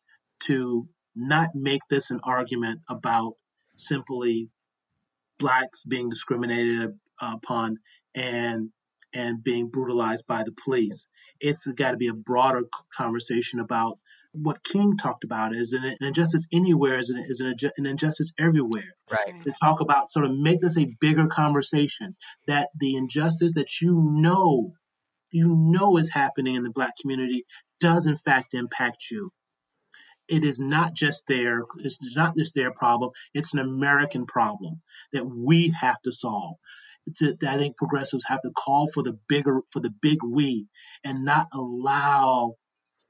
to 0.44 0.88
not 1.16 1.50
make 1.56 1.82
this 1.90 2.12
an 2.12 2.20
argument 2.24 2.82
about 2.90 3.34
simply 3.78 4.50
blacks 5.38 5.84
being 5.84 6.10
discriminated 6.10 6.98
uh, 7.22 7.36
upon 7.36 7.78
and 8.14 8.70
and 9.14 9.44
being 9.44 9.70
brutalized 9.70 10.28
by 10.28 10.44
the 10.44 10.52
police. 10.52 11.08
It's 11.40 11.66
got 11.66 11.92
to 11.92 11.98
be 11.98 12.08
a 12.08 12.14
broader 12.14 12.64
conversation 12.98 13.60
about 13.60 13.98
what 14.34 14.64
King 14.64 14.98
talked 14.98 15.24
about 15.24 15.56
is 15.56 15.74
an, 15.74 15.96
injustice 16.02 16.48
anywhere 16.52 17.00
is, 17.00 17.10
an, 17.10 17.18
is 17.18 17.40
an, 17.40 17.56
an, 17.78 17.86
injustice 17.86 18.34
everywhere. 18.38 18.96
Right. 19.10 19.42
To 19.46 19.54
talk 19.62 19.80
about 19.80 20.12
sort 20.12 20.26
of 20.26 20.38
make 20.38 20.60
this 20.60 20.78
a 20.78 20.94
bigger 21.00 21.28
conversation 21.28 22.16
that 22.48 22.70
the 22.78 22.96
injustice 22.96 23.54
that 23.54 23.82
you 23.82 23.96
know 23.96 24.74
you 25.36 25.54
know 25.54 25.98
is 25.98 26.10
happening 26.10 26.56
in 26.56 26.64
the 26.64 26.70
black 26.70 26.94
community 27.02 27.46
does 27.82 28.08
in 28.08 28.16
fact 28.16 28.54
impact 28.54 29.04
you. 29.12 29.32
It 30.30 30.46
is 30.46 30.62
not 30.62 30.94
just 30.94 31.28
their 31.28 31.64
it's 31.80 32.16
not 32.16 32.38
just 32.38 32.56
their 32.56 32.72
problem, 32.72 33.12
it's 33.34 33.54
an 33.54 33.60
American 33.60 34.28
problem 34.28 34.82
that 35.12 35.26
we 35.26 35.74
have 35.80 36.02
to 36.04 36.12
solve. 36.14 36.56
I 37.22 37.58
think 37.58 37.76
progressives 37.76 38.26
have 38.28 38.42
to 38.42 38.52
call 38.52 38.88
for 38.88 39.04
the 39.04 39.20
bigger 39.28 39.60
for 39.72 39.82
the 39.82 39.94
big 40.02 40.20
we 40.24 40.68
and 41.04 41.26
not 41.26 41.48
allow 41.54 42.56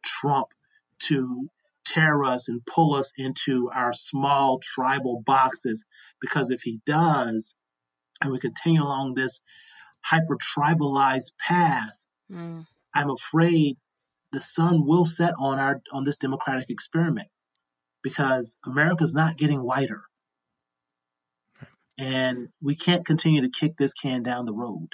Trump 0.03 0.47
to 1.03 1.47
tear 1.85 2.23
us 2.23 2.49
and 2.49 2.65
pull 2.65 2.95
us 2.95 3.13
into 3.17 3.69
our 3.71 3.93
small 3.93 4.59
tribal 4.59 5.21
boxes 5.23 5.85
because 6.19 6.49
if 6.49 6.63
he 6.63 6.81
does 6.87 7.53
and 8.19 8.31
we 8.31 8.39
continue 8.39 8.81
along 8.81 9.13
this 9.13 9.41
hyper 10.01 10.37
tribalized 10.37 11.31
path 11.37 12.04
mm. 12.31 12.65
i'm 12.93 13.09
afraid 13.09 13.77
the 14.31 14.41
sun 14.41 14.85
will 14.85 15.05
set 15.05 15.33
on 15.39 15.59
our 15.59 15.81
on 15.91 16.03
this 16.03 16.17
democratic 16.17 16.69
experiment 16.69 17.27
because 18.01 18.57
america's 18.65 19.13
not 19.13 19.37
getting 19.37 19.63
whiter 19.63 20.03
and 21.97 22.49
we 22.61 22.75
can't 22.75 23.05
continue 23.05 23.41
to 23.41 23.49
kick 23.49 23.77
this 23.77 23.93
can 23.93 24.23
down 24.23 24.45
the 24.45 24.53
road 24.53 24.89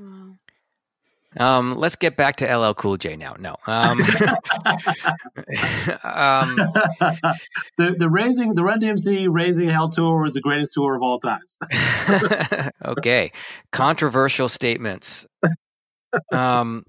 mm. 0.00 0.36
Um, 1.36 1.76
let's 1.76 1.96
get 1.96 2.16
back 2.16 2.36
to 2.36 2.46
LL 2.46 2.74
Cool 2.74 2.96
J 2.98 3.16
now. 3.16 3.36
No. 3.38 3.56
Um, 3.66 3.98
um, 4.00 4.04
the, 7.78 7.96
the 7.98 8.08
raising 8.10 8.54
the 8.54 8.62
Run 8.62 8.80
DMC 8.80 9.28
Raising 9.30 9.68
Hell 9.68 9.88
tour 9.88 10.22
was 10.22 10.34
the 10.34 10.40
greatest 10.40 10.74
tour 10.74 10.94
of 10.94 11.02
all 11.02 11.18
times. 11.20 11.58
okay, 12.84 13.32
controversial 13.70 14.48
statements. 14.48 15.26
Um, 16.32 16.84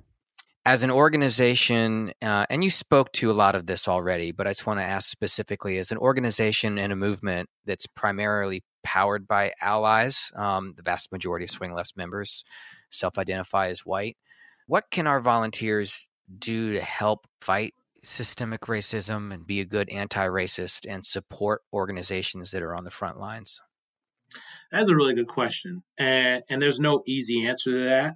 as 0.65 0.83
an 0.83 0.91
organization, 0.91 2.13
uh, 2.21 2.45
and 2.49 2.63
you 2.63 2.69
spoke 2.69 3.11
to 3.13 3.29
a 3.29 3.33
lot 3.33 3.55
of 3.55 3.65
this 3.65 3.87
already, 3.87 4.31
but 4.31 4.47
I 4.47 4.51
just 4.51 4.65
want 4.65 4.79
to 4.79 4.85
ask 4.85 5.09
specifically: 5.09 5.77
as 5.77 5.91
an 5.91 5.97
organization 5.97 6.77
and 6.77 6.93
a 6.93 6.95
movement 6.95 7.49
that's 7.65 7.85
primarily 7.85 8.63
powered 8.83 9.27
by 9.27 9.51
allies, 9.61 10.31
um, 10.35 10.73
the 10.75 10.83
vast 10.83 11.11
majority 11.11 11.45
of 11.45 11.51
Swing 11.51 11.73
Left 11.73 11.97
members 11.97 12.43
self-identify 12.91 13.69
as 13.69 13.85
white. 13.85 14.17
What 14.67 14.85
can 14.91 15.07
our 15.07 15.19
volunteers 15.19 16.07
do 16.39 16.73
to 16.73 16.81
help 16.81 17.27
fight 17.41 17.73
systemic 18.03 18.61
racism 18.61 19.33
and 19.33 19.47
be 19.47 19.59
a 19.61 19.65
good 19.65 19.89
anti 19.89 20.25
racist 20.27 20.85
and 20.87 21.05
support 21.05 21.61
organizations 21.73 22.51
that 22.51 22.61
are 22.61 22.75
on 22.75 22.83
the 22.83 22.91
front 22.91 23.19
lines? 23.19 23.61
That's 24.71 24.89
a 24.89 24.95
really 24.95 25.13
good 25.13 25.27
question. 25.27 25.83
And, 25.97 26.43
and 26.49 26.61
there's 26.61 26.79
no 26.79 27.03
easy 27.05 27.45
answer 27.45 27.71
to 27.71 27.83
that. 27.85 28.15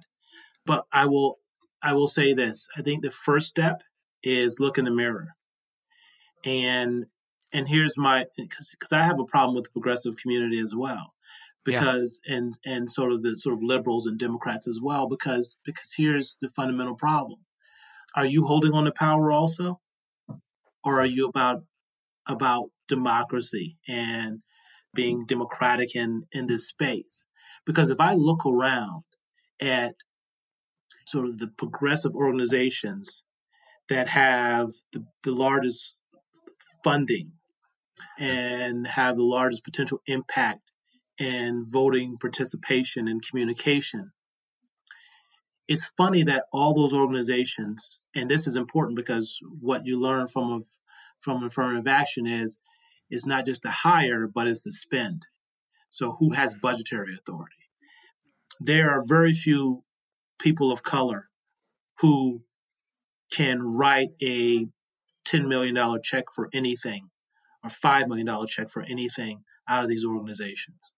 But 0.68 0.84
I 0.92 1.06
will 1.06 1.40
I 1.82 1.94
will 1.94 2.08
say 2.08 2.34
this. 2.34 2.68
I 2.76 2.82
think 2.82 3.02
the 3.02 3.10
first 3.10 3.48
step 3.48 3.82
is 4.22 4.60
look 4.60 4.78
in 4.78 4.84
the 4.84 4.90
mirror. 4.92 5.34
And 6.44 7.06
and 7.52 7.66
here's 7.66 7.96
my 7.96 8.26
because 8.36 8.68
because 8.68 8.92
I 8.92 9.02
have 9.02 9.18
a 9.18 9.24
problem 9.24 9.56
with 9.56 9.64
the 9.64 9.70
progressive 9.70 10.16
community 10.16 10.60
as 10.60 10.74
well 10.74 11.14
because 11.64 12.20
yeah. 12.26 12.36
and 12.36 12.58
and 12.64 12.90
sort 12.90 13.12
of 13.12 13.22
the 13.22 13.36
sort 13.36 13.54
of 13.54 13.62
liberals 13.62 14.06
and 14.06 14.18
Democrats 14.18 14.68
as 14.68 14.80
well 14.80 15.08
because 15.08 15.58
because 15.64 15.92
here's 15.96 16.36
the 16.40 16.48
fundamental 16.48 16.94
problem: 16.94 17.40
Are 18.14 18.26
you 18.26 18.44
holding 18.46 18.72
on 18.72 18.84
to 18.84 18.92
power 18.92 19.32
also, 19.32 19.80
or 20.84 21.00
are 21.00 21.06
you 21.06 21.28
about 21.28 21.64
about 22.26 22.70
democracy 22.88 23.78
and 23.88 24.42
being 24.94 25.26
democratic 25.26 25.94
in 25.96 26.22
in 26.32 26.46
this 26.46 26.68
space? 26.68 27.24
Because 27.66 27.90
if 27.90 28.00
I 28.00 28.14
look 28.14 28.46
around 28.46 29.04
at 29.60 29.94
sort 31.08 31.26
of 31.26 31.38
the 31.38 31.48
progressive 31.48 32.14
organizations 32.14 33.22
that 33.88 34.08
have 34.08 34.68
the, 34.92 35.04
the 35.24 35.32
largest 35.32 35.96
funding 36.84 37.32
and 38.18 38.86
have 38.86 39.16
the 39.16 39.24
largest 39.24 39.64
potential 39.64 40.00
impact 40.06 40.72
and 41.18 41.66
voting 41.66 42.18
participation 42.20 43.08
and 43.08 43.26
communication. 43.26 44.12
It's 45.66 45.88
funny 45.96 46.24
that 46.24 46.44
all 46.52 46.74
those 46.74 46.92
organizations, 46.92 48.02
and 48.14 48.30
this 48.30 48.46
is 48.46 48.56
important 48.56 48.96
because 48.96 49.38
what 49.60 49.86
you 49.86 49.98
learn 49.98 50.28
from 50.28 50.52
a, 50.52 50.60
from 51.20 51.42
affirmative 51.42 51.88
action 51.88 52.26
is 52.26 52.58
is 53.10 53.24
not 53.24 53.46
just 53.46 53.62
the 53.62 53.70
hire, 53.70 54.26
but 54.26 54.46
it's 54.46 54.62
the 54.62 54.72
spend. 54.72 55.24
So 55.90 56.12
who 56.12 56.32
has 56.32 56.54
budgetary 56.54 57.14
authority? 57.14 57.56
There 58.60 58.90
are 58.90 59.02
very 59.06 59.32
few 59.32 59.82
people 60.38 60.72
of 60.72 60.82
color 60.82 61.28
who 61.98 62.42
can 63.32 63.60
write 63.60 64.10
a 64.22 64.66
$10 65.26 65.48
million 65.48 65.76
check 66.02 66.24
for 66.34 66.48
anything 66.52 67.08
or 67.64 67.70
$5 67.70 68.08
million 68.08 68.46
check 68.46 68.70
for 68.70 68.82
anything 68.82 69.42
out 69.68 69.82
of 69.82 69.90
these 69.90 70.04
organizations. 70.04 70.94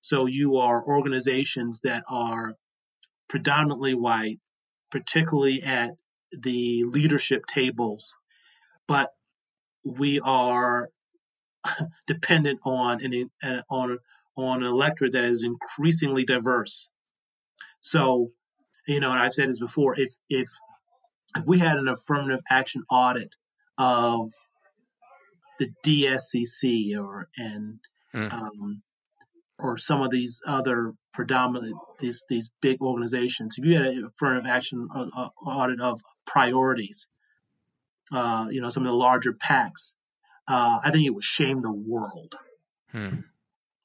So 0.00 0.26
you 0.26 0.56
are 0.56 0.84
organizations 0.84 1.80
that 1.82 2.04
are 2.08 2.54
predominantly 3.28 3.94
white, 3.94 4.38
particularly 4.90 5.62
at 5.62 5.92
the 6.30 6.84
leadership 6.84 7.46
tables, 7.46 8.14
but 8.86 9.10
we 9.84 10.20
are 10.20 10.88
dependent 12.06 12.60
on 12.64 13.00
an 13.04 13.30
on 13.68 13.98
on 14.36 14.62
an 14.62 14.68
electorate 14.68 15.12
that 15.12 15.24
is 15.24 15.42
increasingly 15.42 16.24
diverse. 16.24 16.90
So, 17.80 18.32
you 18.86 19.00
know, 19.00 19.10
and 19.10 19.20
I've 19.20 19.34
said 19.34 19.48
this 19.48 19.58
before, 19.58 19.98
if 19.98 20.12
if 20.28 20.48
if 21.36 21.44
we 21.46 21.58
had 21.58 21.76
an 21.76 21.88
affirmative 21.88 22.40
action 22.48 22.82
audit 22.90 23.34
of 23.78 24.30
the 25.58 25.70
DSCC 25.84 26.98
or 26.98 27.28
and 27.36 27.78
mm. 28.14 28.32
um, 28.32 28.82
or 29.58 29.76
some 29.76 30.02
of 30.02 30.10
these 30.10 30.42
other 30.46 30.92
predominant 31.12 31.76
these 31.98 32.24
these 32.28 32.50
big 32.60 32.80
organizations, 32.80 33.56
if 33.58 33.64
you 33.64 33.76
had 33.76 33.86
a 33.86 34.06
affirmative 34.06 34.46
action 34.46 34.88
uh, 34.94 35.08
uh, 35.14 35.28
audit 35.44 35.80
of 35.80 36.00
priorities, 36.26 37.08
uh, 38.12 38.46
you 38.50 38.60
know, 38.60 38.70
some 38.70 38.84
of 38.84 38.88
the 38.88 38.96
larger 38.96 39.32
PACs, 39.32 39.94
uh, 40.46 40.78
I 40.82 40.90
think 40.90 41.06
it 41.06 41.14
would 41.14 41.24
shame 41.24 41.60
the 41.60 41.72
world. 41.72 42.34
Hmm. 42.92 43.20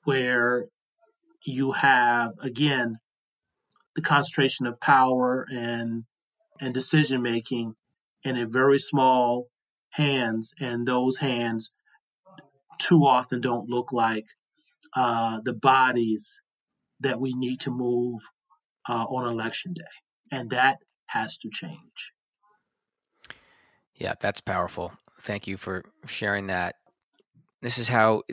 Where 0.04 0.66
you 1.44 1.72
have 1.72 2.34
again 2.42 2.98
the 3.96 4.02
concentration 4.02 4.68
of 4.68 4.80
power 4.80 5.46
and 5.52 6.04
and 6.60 6.74
decision 6.74 7.22
making 7.22 7.76
in 8.24 8.38
a 8.38 8.46
very 8.46 8.80
small 8.80 9.48
hands, 9.90 10.54
and 10.60 10.88
those 10.88 11.18
hands 11.18 11.74
too 12.78 13.06
often 13.06 13.42
don't 13.42 13.70
look 13.70 13.92
like 13.92 14.26
uh, 14.96 15.40
the 15.44 15.54
bodies 15.54 16.42
that 17.00 17.20
we 17.20 17.34
need 17.34 17.62
to 17.62 17.72
move 17.72 18.20
uh, 18.88 19.04
on 19.04 19.32
election 19.32 19.74
day. 19.74 19.82
And 20.32 20.52
that 20.52 20.78
has 21.08 21.40
to 21.40 21.50
change. 21.52 22.14
Yeah, 23.96 24.14
that's 24.20 24.42
powerful. 24.42 24.94
Thank 25.22 25.48
you 25.48 25.58
for 25.58 25.84
sharing 26.08 26.48
that. 26.48 26.76
This 27.62 27.78
is 27.78 27.88
how 27.88 28.24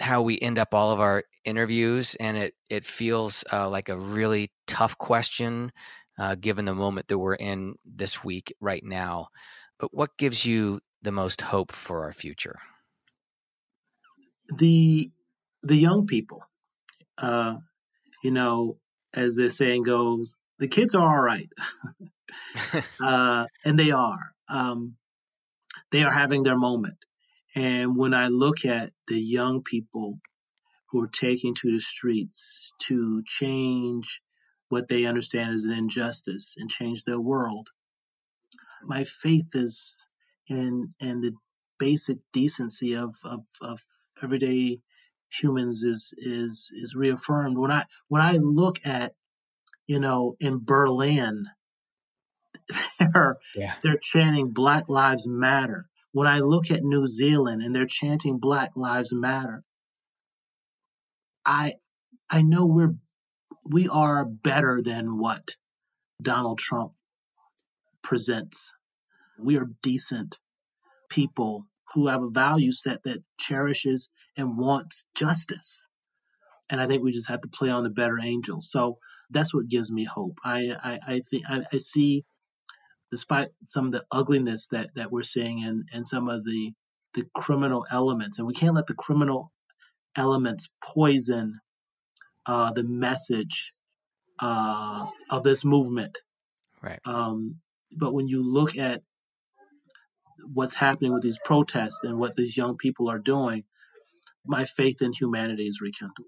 how 0.00 0.22
we 0.22 0.38
end 0.38 0.58
up 0.58 0.74
all 0.74 0.92
of 0.92 1.00
our 1.00 1.24
interviews, 1.44 2.14
and 2.20 2.36
it 2.36 2.54
it 2.70 2.84
feels 2.84 3.44
uh, 3.52 3.68
like 3.68 3.88
a 3.88 3.98
really 3.98 4.50
tough 4.68 4.96
question, 4.98 5.72
uh, 6.18 6.36
given 6.36 6.64
the 6.64 6.74
moment 6.74 7.08
that 7.08 7.18
we're 7.18 7.34
in 7.34 7.74
this 7.84 8.22
week 8.22 8.54
right 8.60 8.84
now. 8.84 9.28
But 9.78 9.92
what 9.92 10.16
gives 10.16 10.44
you 10.44 10.80
the 11.02 11.12
most 11.12 11.40
hope 11.40 11.72
for 11.72 12.04
our 12.04 12.12
future? 12.12 12.58
The 14.56 15.10
the 15.62 15.76
young 15.76 16.06
people. 16.06 16.42
Uh, 17.16 17.56
you 18.22 18.30
know, 18.30 18.78
as 19.12 19.34
the 19.34 19.50
saying 19.50 19.82
goes, 19.82 20.36
the 20.58 20.68
kids 20.68 20.94
are 20.94 21.16
all 21.16 21.22
right. 21.22 21.48
uh, 23.02 23.46
and 23.64 23.78
they 23.78 23.90
are. 23.90 24.32
Um, 24.48 24.96
they 25.90 26.02
are 26.02 26.12
having 26.12 26.42
their 26.42 26.58
moment. 26.58 26.98
And 27.54 27.96
when 27.96 28.14
I 28.14 28.28
look 28.28 28.64
at 28.64 28.90
the 29.06 29.18
young 29.18 29.62
people 29.62 30.20
who 30.90 31.02
are 31.02 31.08
taking 31.08 31.54
to 31.54 31.72
the 31.72 31.80
streets 31.80 32.72
to 32.86 33.22
change 33.26 34.20
what 34.68 34.88
they 34.88 35.06
understand 35.06 35.54
as 35.54 35.64
an 35.64 35.76
injustice 35.76 36.54
and 36.58 36.70
change 36.70 37.04
their 37.04 37.20
world, 37.20 37.68
my 38.84 39.04
faith 39.04 39.54
is 39.54 40.06
in 40.48 40.94
in 41.00 41.20
the 41.20 41.32
basic 41.78 42.18
decency 42.32 42.96
of, 42.96 43.14
of, 43.24 43.44
of 43.60 43.80
everyday 44.22 44.80
humans 45.30 45.82
is 45.82 46.14
is 46.16 46.72
is 46.74 46.94
reaffirmed 46.94 47.58
when 47.58 47.70
I 47.70 47.84
when 48.08 48.22
I 48.22 48.38
look 48.40 48.78
at 48.86 49.12
you 49.86 50.00
know 50.00 50.36
in 50.40 50.64
Berlin 50.64 51.44
they're 52.98 53.38
yeah. 53.54 53.74
they're 53.82 53.98
chanting 54.00 54.52
Black 54.52 54.88
Lives 54.88 55.26
Matter. 55.26 55.88
When 56.12 56.26
I 56.26 56.40
look 56.40 56.70
at 56.70 56.82
New 56.82 57.06
Zealand 57.06 57.62
and 57.62 57.74
they're 57.74 57.86
chanting 57.86 58.38
Black 58.38 58.70
Lives 58.76 59.12
Matter, 59.12 59.62
I 61.44 61.74
I 62.30 62.42
know 62.42 62.66
we're 62.66 62.94
we 63.68 63.88
are 63.88 64.24
better 64.24 64.80
than 64.82 65.18
what 65.18 65.56
Donald 66.22 66.58
Trump 66.58 66.92
presents. 68.02 68.72
We 69.38 69.58
are 69.58 69.68
decent 69.82 70.38
people 71.10 71.66
who 71.94 72.06
have 72.06 72.22
a 72.22 72.30
value 72.30 72.72
set 72.72 73.02
that 73.04 73.22
cherishes 73.38 74.10
and 74.36 74.56
wants 74.56 75.06
justice. 75.14 75.84
And 76.70 76.80
I 76.80 76.86
think 76.86 77.02
we 77.02 77.12
just 77.12 77.28
have 77.28 77.42
to 77.42 77.48
play 77.48 77.70
on 77.70 77.82
the 77.82 77.90
better 77.90 78.18
angel. 78.22 78.62
So 78.62 78.98
that's 79.30 79.54
what 79.54 79.68
gives 79.68 79.90
me 79.90 80.04
hope. 80.04 80.38
I 80.44 80.74
I, 80.82 81.00
I 81.06 81.20
think 81.20 81.44
I, 81.48 81.64
I, 81.72 81.78
see, 81.78 82.24
despite 83.10 83.48
some 83.66 83.86
of 83.86 83.92
the 83.92 84.04
ugliness 84.10 84.68
that 84.68 84.94
that 84.94 85.10
we're 85.12 85.22
seeing 85.22 85.62
and 85.64 85.84
and 85.92 86.06
some 86.06 86.28
of 86.28 86.44
the 86.44 86.72
the 87.14 87.26
criminal 87.34 87.86
elements, 87.90 88.38
and 88.38 88.46
we 88.46 88.54
can't 88.54 88.74
let 88.74 88.86
the 88.86 88.94
criminal 88.94 89.50
elements 90.16 90.72
poison 90.82 91.60
uh, 92.48 92.72
the 92.72 92.82
message 92.82 93.72
uh, 94.40 95.06
of 95.30 95.42
this 95.44 95.64
movement. 95.64 96.18
Right. 96.82 97.00
Um, 97.04 97.56
but 97.96 98.12
when 98.14 98.26
you 98.26 98.42
look 98.42 98.76
at 98.76 99.02
what's 100.52 100.74
happening 100.74 101.12
with 101.12 101.22
these 101.22 101.38
protests 101.44 102.04
and 102.04 102.18
what 102.18 102.34
these 102.34 102.56
young 102.56 102.76
people 102.76 103.10
are 103.10 103.18
doing, 103.18 103.64
my 104.46 104.64
faith 104.64 105.02
in 105.02 105.12
humanity 105.12 105.64
is 105.64 105.80
rekindled. 105.80 106.26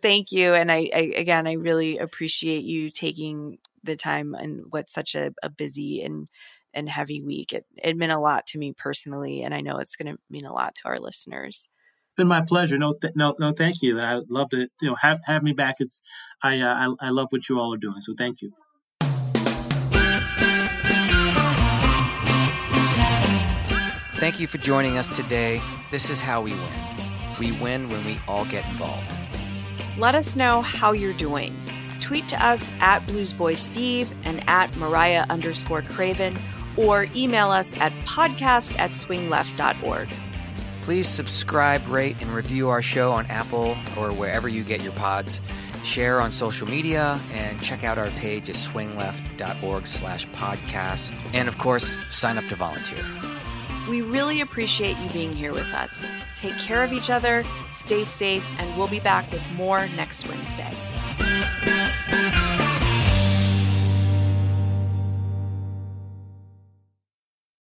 Thank 0.00 0.32
you. 0.32 0.54
And 0.54 0.70
I, 0.70 0.90
I 0.94 1.12
again, 1.16 1.46
I 1.46 1.54
really 1.54 1.98
appreciate 1.98 2.64
you 2.64 2.90
taking 2.90 3.58
the 3.82 3.96
time 3.96 4.34
and 4.34 4.62
what's 4.70 4.92
such 4.92 5.14
a, 5.14 5.32
a 5.42 5.50
busy 5.50 6.02
and 6.02 6.28
and 6.72 6.88
heavy 6.88 7.22
week. 7.22 7.52
It, 7.52 7.64
it 7.76 7.96
meant 7.96 8.12
a 8.12 8.18
lot 8.18 8.46
to 8.48 8.58
me 8.58 8.72
personally, 8.72 9.42
and 9.42 9.54
I 9.54 9.60
know 9.60 9.78
it's 9.78 9.96
going 9.96 10.12
to 10.12 10.20
mean 10.28 10.44
a 10.44 10.52
lot 10.52 10.74
to 10.76 10.88
our 10.88 10.98
listeners. 10.98 11.68
It's 12.14 12.20
been 12.20 12.28
my 12.28 12.42
pleasure. 12.42 12.78
No, 12.78 12.94
th- 12.94 13.14
no, 13.16 13.34
no. 13.40 13.50
Thank 13.50 13.82
you. 13.82 14.00
I'd 14.00 14.30
love 14.30 14.50
to, 14.50 14.68
you 14.80 14.88
know, 14.88 14.94
have 14.94 15.18
have 15.26 15.42
me 15.42 15.52
back. 15.52 15.80
It's, 15.80 16.00
I, 16.40 16.60
uh, 16.60 16.94
I, 17.00 17.08
I 17.08 17.10
love 17.10 17.26
what 17.30 17.48
you 17.48 17.58
all 17.58 17.74
are 17.74 17.76
doing. 17.76 18.00
So 18.02 18.14
thank 18.16 18.40
you. 18.40 18.52
Thank 24.20 24.38
you 24.38 24.46
for 24.46 24.58
joining 24.58 24.96
us 24.96 25.08
today. 25.08 25.60
This 25.90 26.08
is 26.08 26.20
how 26.20 26.40
we 26.40 26.52
win. 26.52 26.72
We 27.40 27.50
win 27.60 27.88
when 27.88 28.04
we 28.04 28.16
all 28.28 28.44
get 28.44 28.64
involved. 28.66 29.02
Let 29.98 30.14
us 30.14 30.36
know 30.36 30.62
how 30.62 30.92
you're 30.92 31.14
doing. 31.14 31.52
Tweet 32.00 32.28
to 32.28 32.46
us 32.46 32.70
at 32.78 33.04
BluesBoySteve 33.08 34.06
and 34.22 34.48
at 34.48 34.74
Mariah 34.76 35.26
underscore 35.30 35.82
Craven, 35.82 36.38
or 36.76 37.08
email 37.16 37.50
us 37.50 37.76
at 37.78 37.90
podcast 38.04 38.78
at 38.78 38.92
swingleft.org. 38.92 40.08
Please 40.84 41.08
subscribe, 41.08 41.88
rate, 41.88 42.14
and 42.20 42.28
review 42.28 42.68
our 42.68 42.82
show 42.82 43.10
on 43.10 43.24
Apple 43.28 43.74
or 43.96 44.12
wherever 44.12 44.48
you 44.48 44.62
get 44.62 44.82
your 44.82 44.92
pods. 44.92 45.40
Share 45.82 46.20
on 46.20 46.30
social 46.30 46.68
media 46.68 47.18
and 47.32 47.58
check 47.62 47.84
out 47.84 47.96
our 47.96 48.10
page 48.10 48.50
at 48.50 48.56
swingleft.org 48.56 49.86
slash 49.86 50.28
podcast. 50.28 51.14
And 51.32 51.48
of 51.48 51.56
course, 51.56 51.96
sign 52.10 52.36
up 52.36 52.44
to 52.48 52.56
volunteer. 52.56 53.02
We 53.88 54.02
really 54.02 54.42
appreciate 54.42 54.98
you 54.98 55.08
being 55.08 55.32
here 55.32 55.54
with 55.54 55.72
us. 55.72 56.04
Take 56.36 56.56
care 56.58 56.84
of 56.84 56.92
each 56.92 57.08
other, 57.08 57.44
stay 57.70 58.04
safe, 58.04 58.46
and 58.58 58.76
we'll 58.76 58.88
be 58.88 59.00
back 59.00 59.32
with 59.32 59.42
more 59.56 59.88
next 59.96 60.28
Wednesday. 60.28 60.74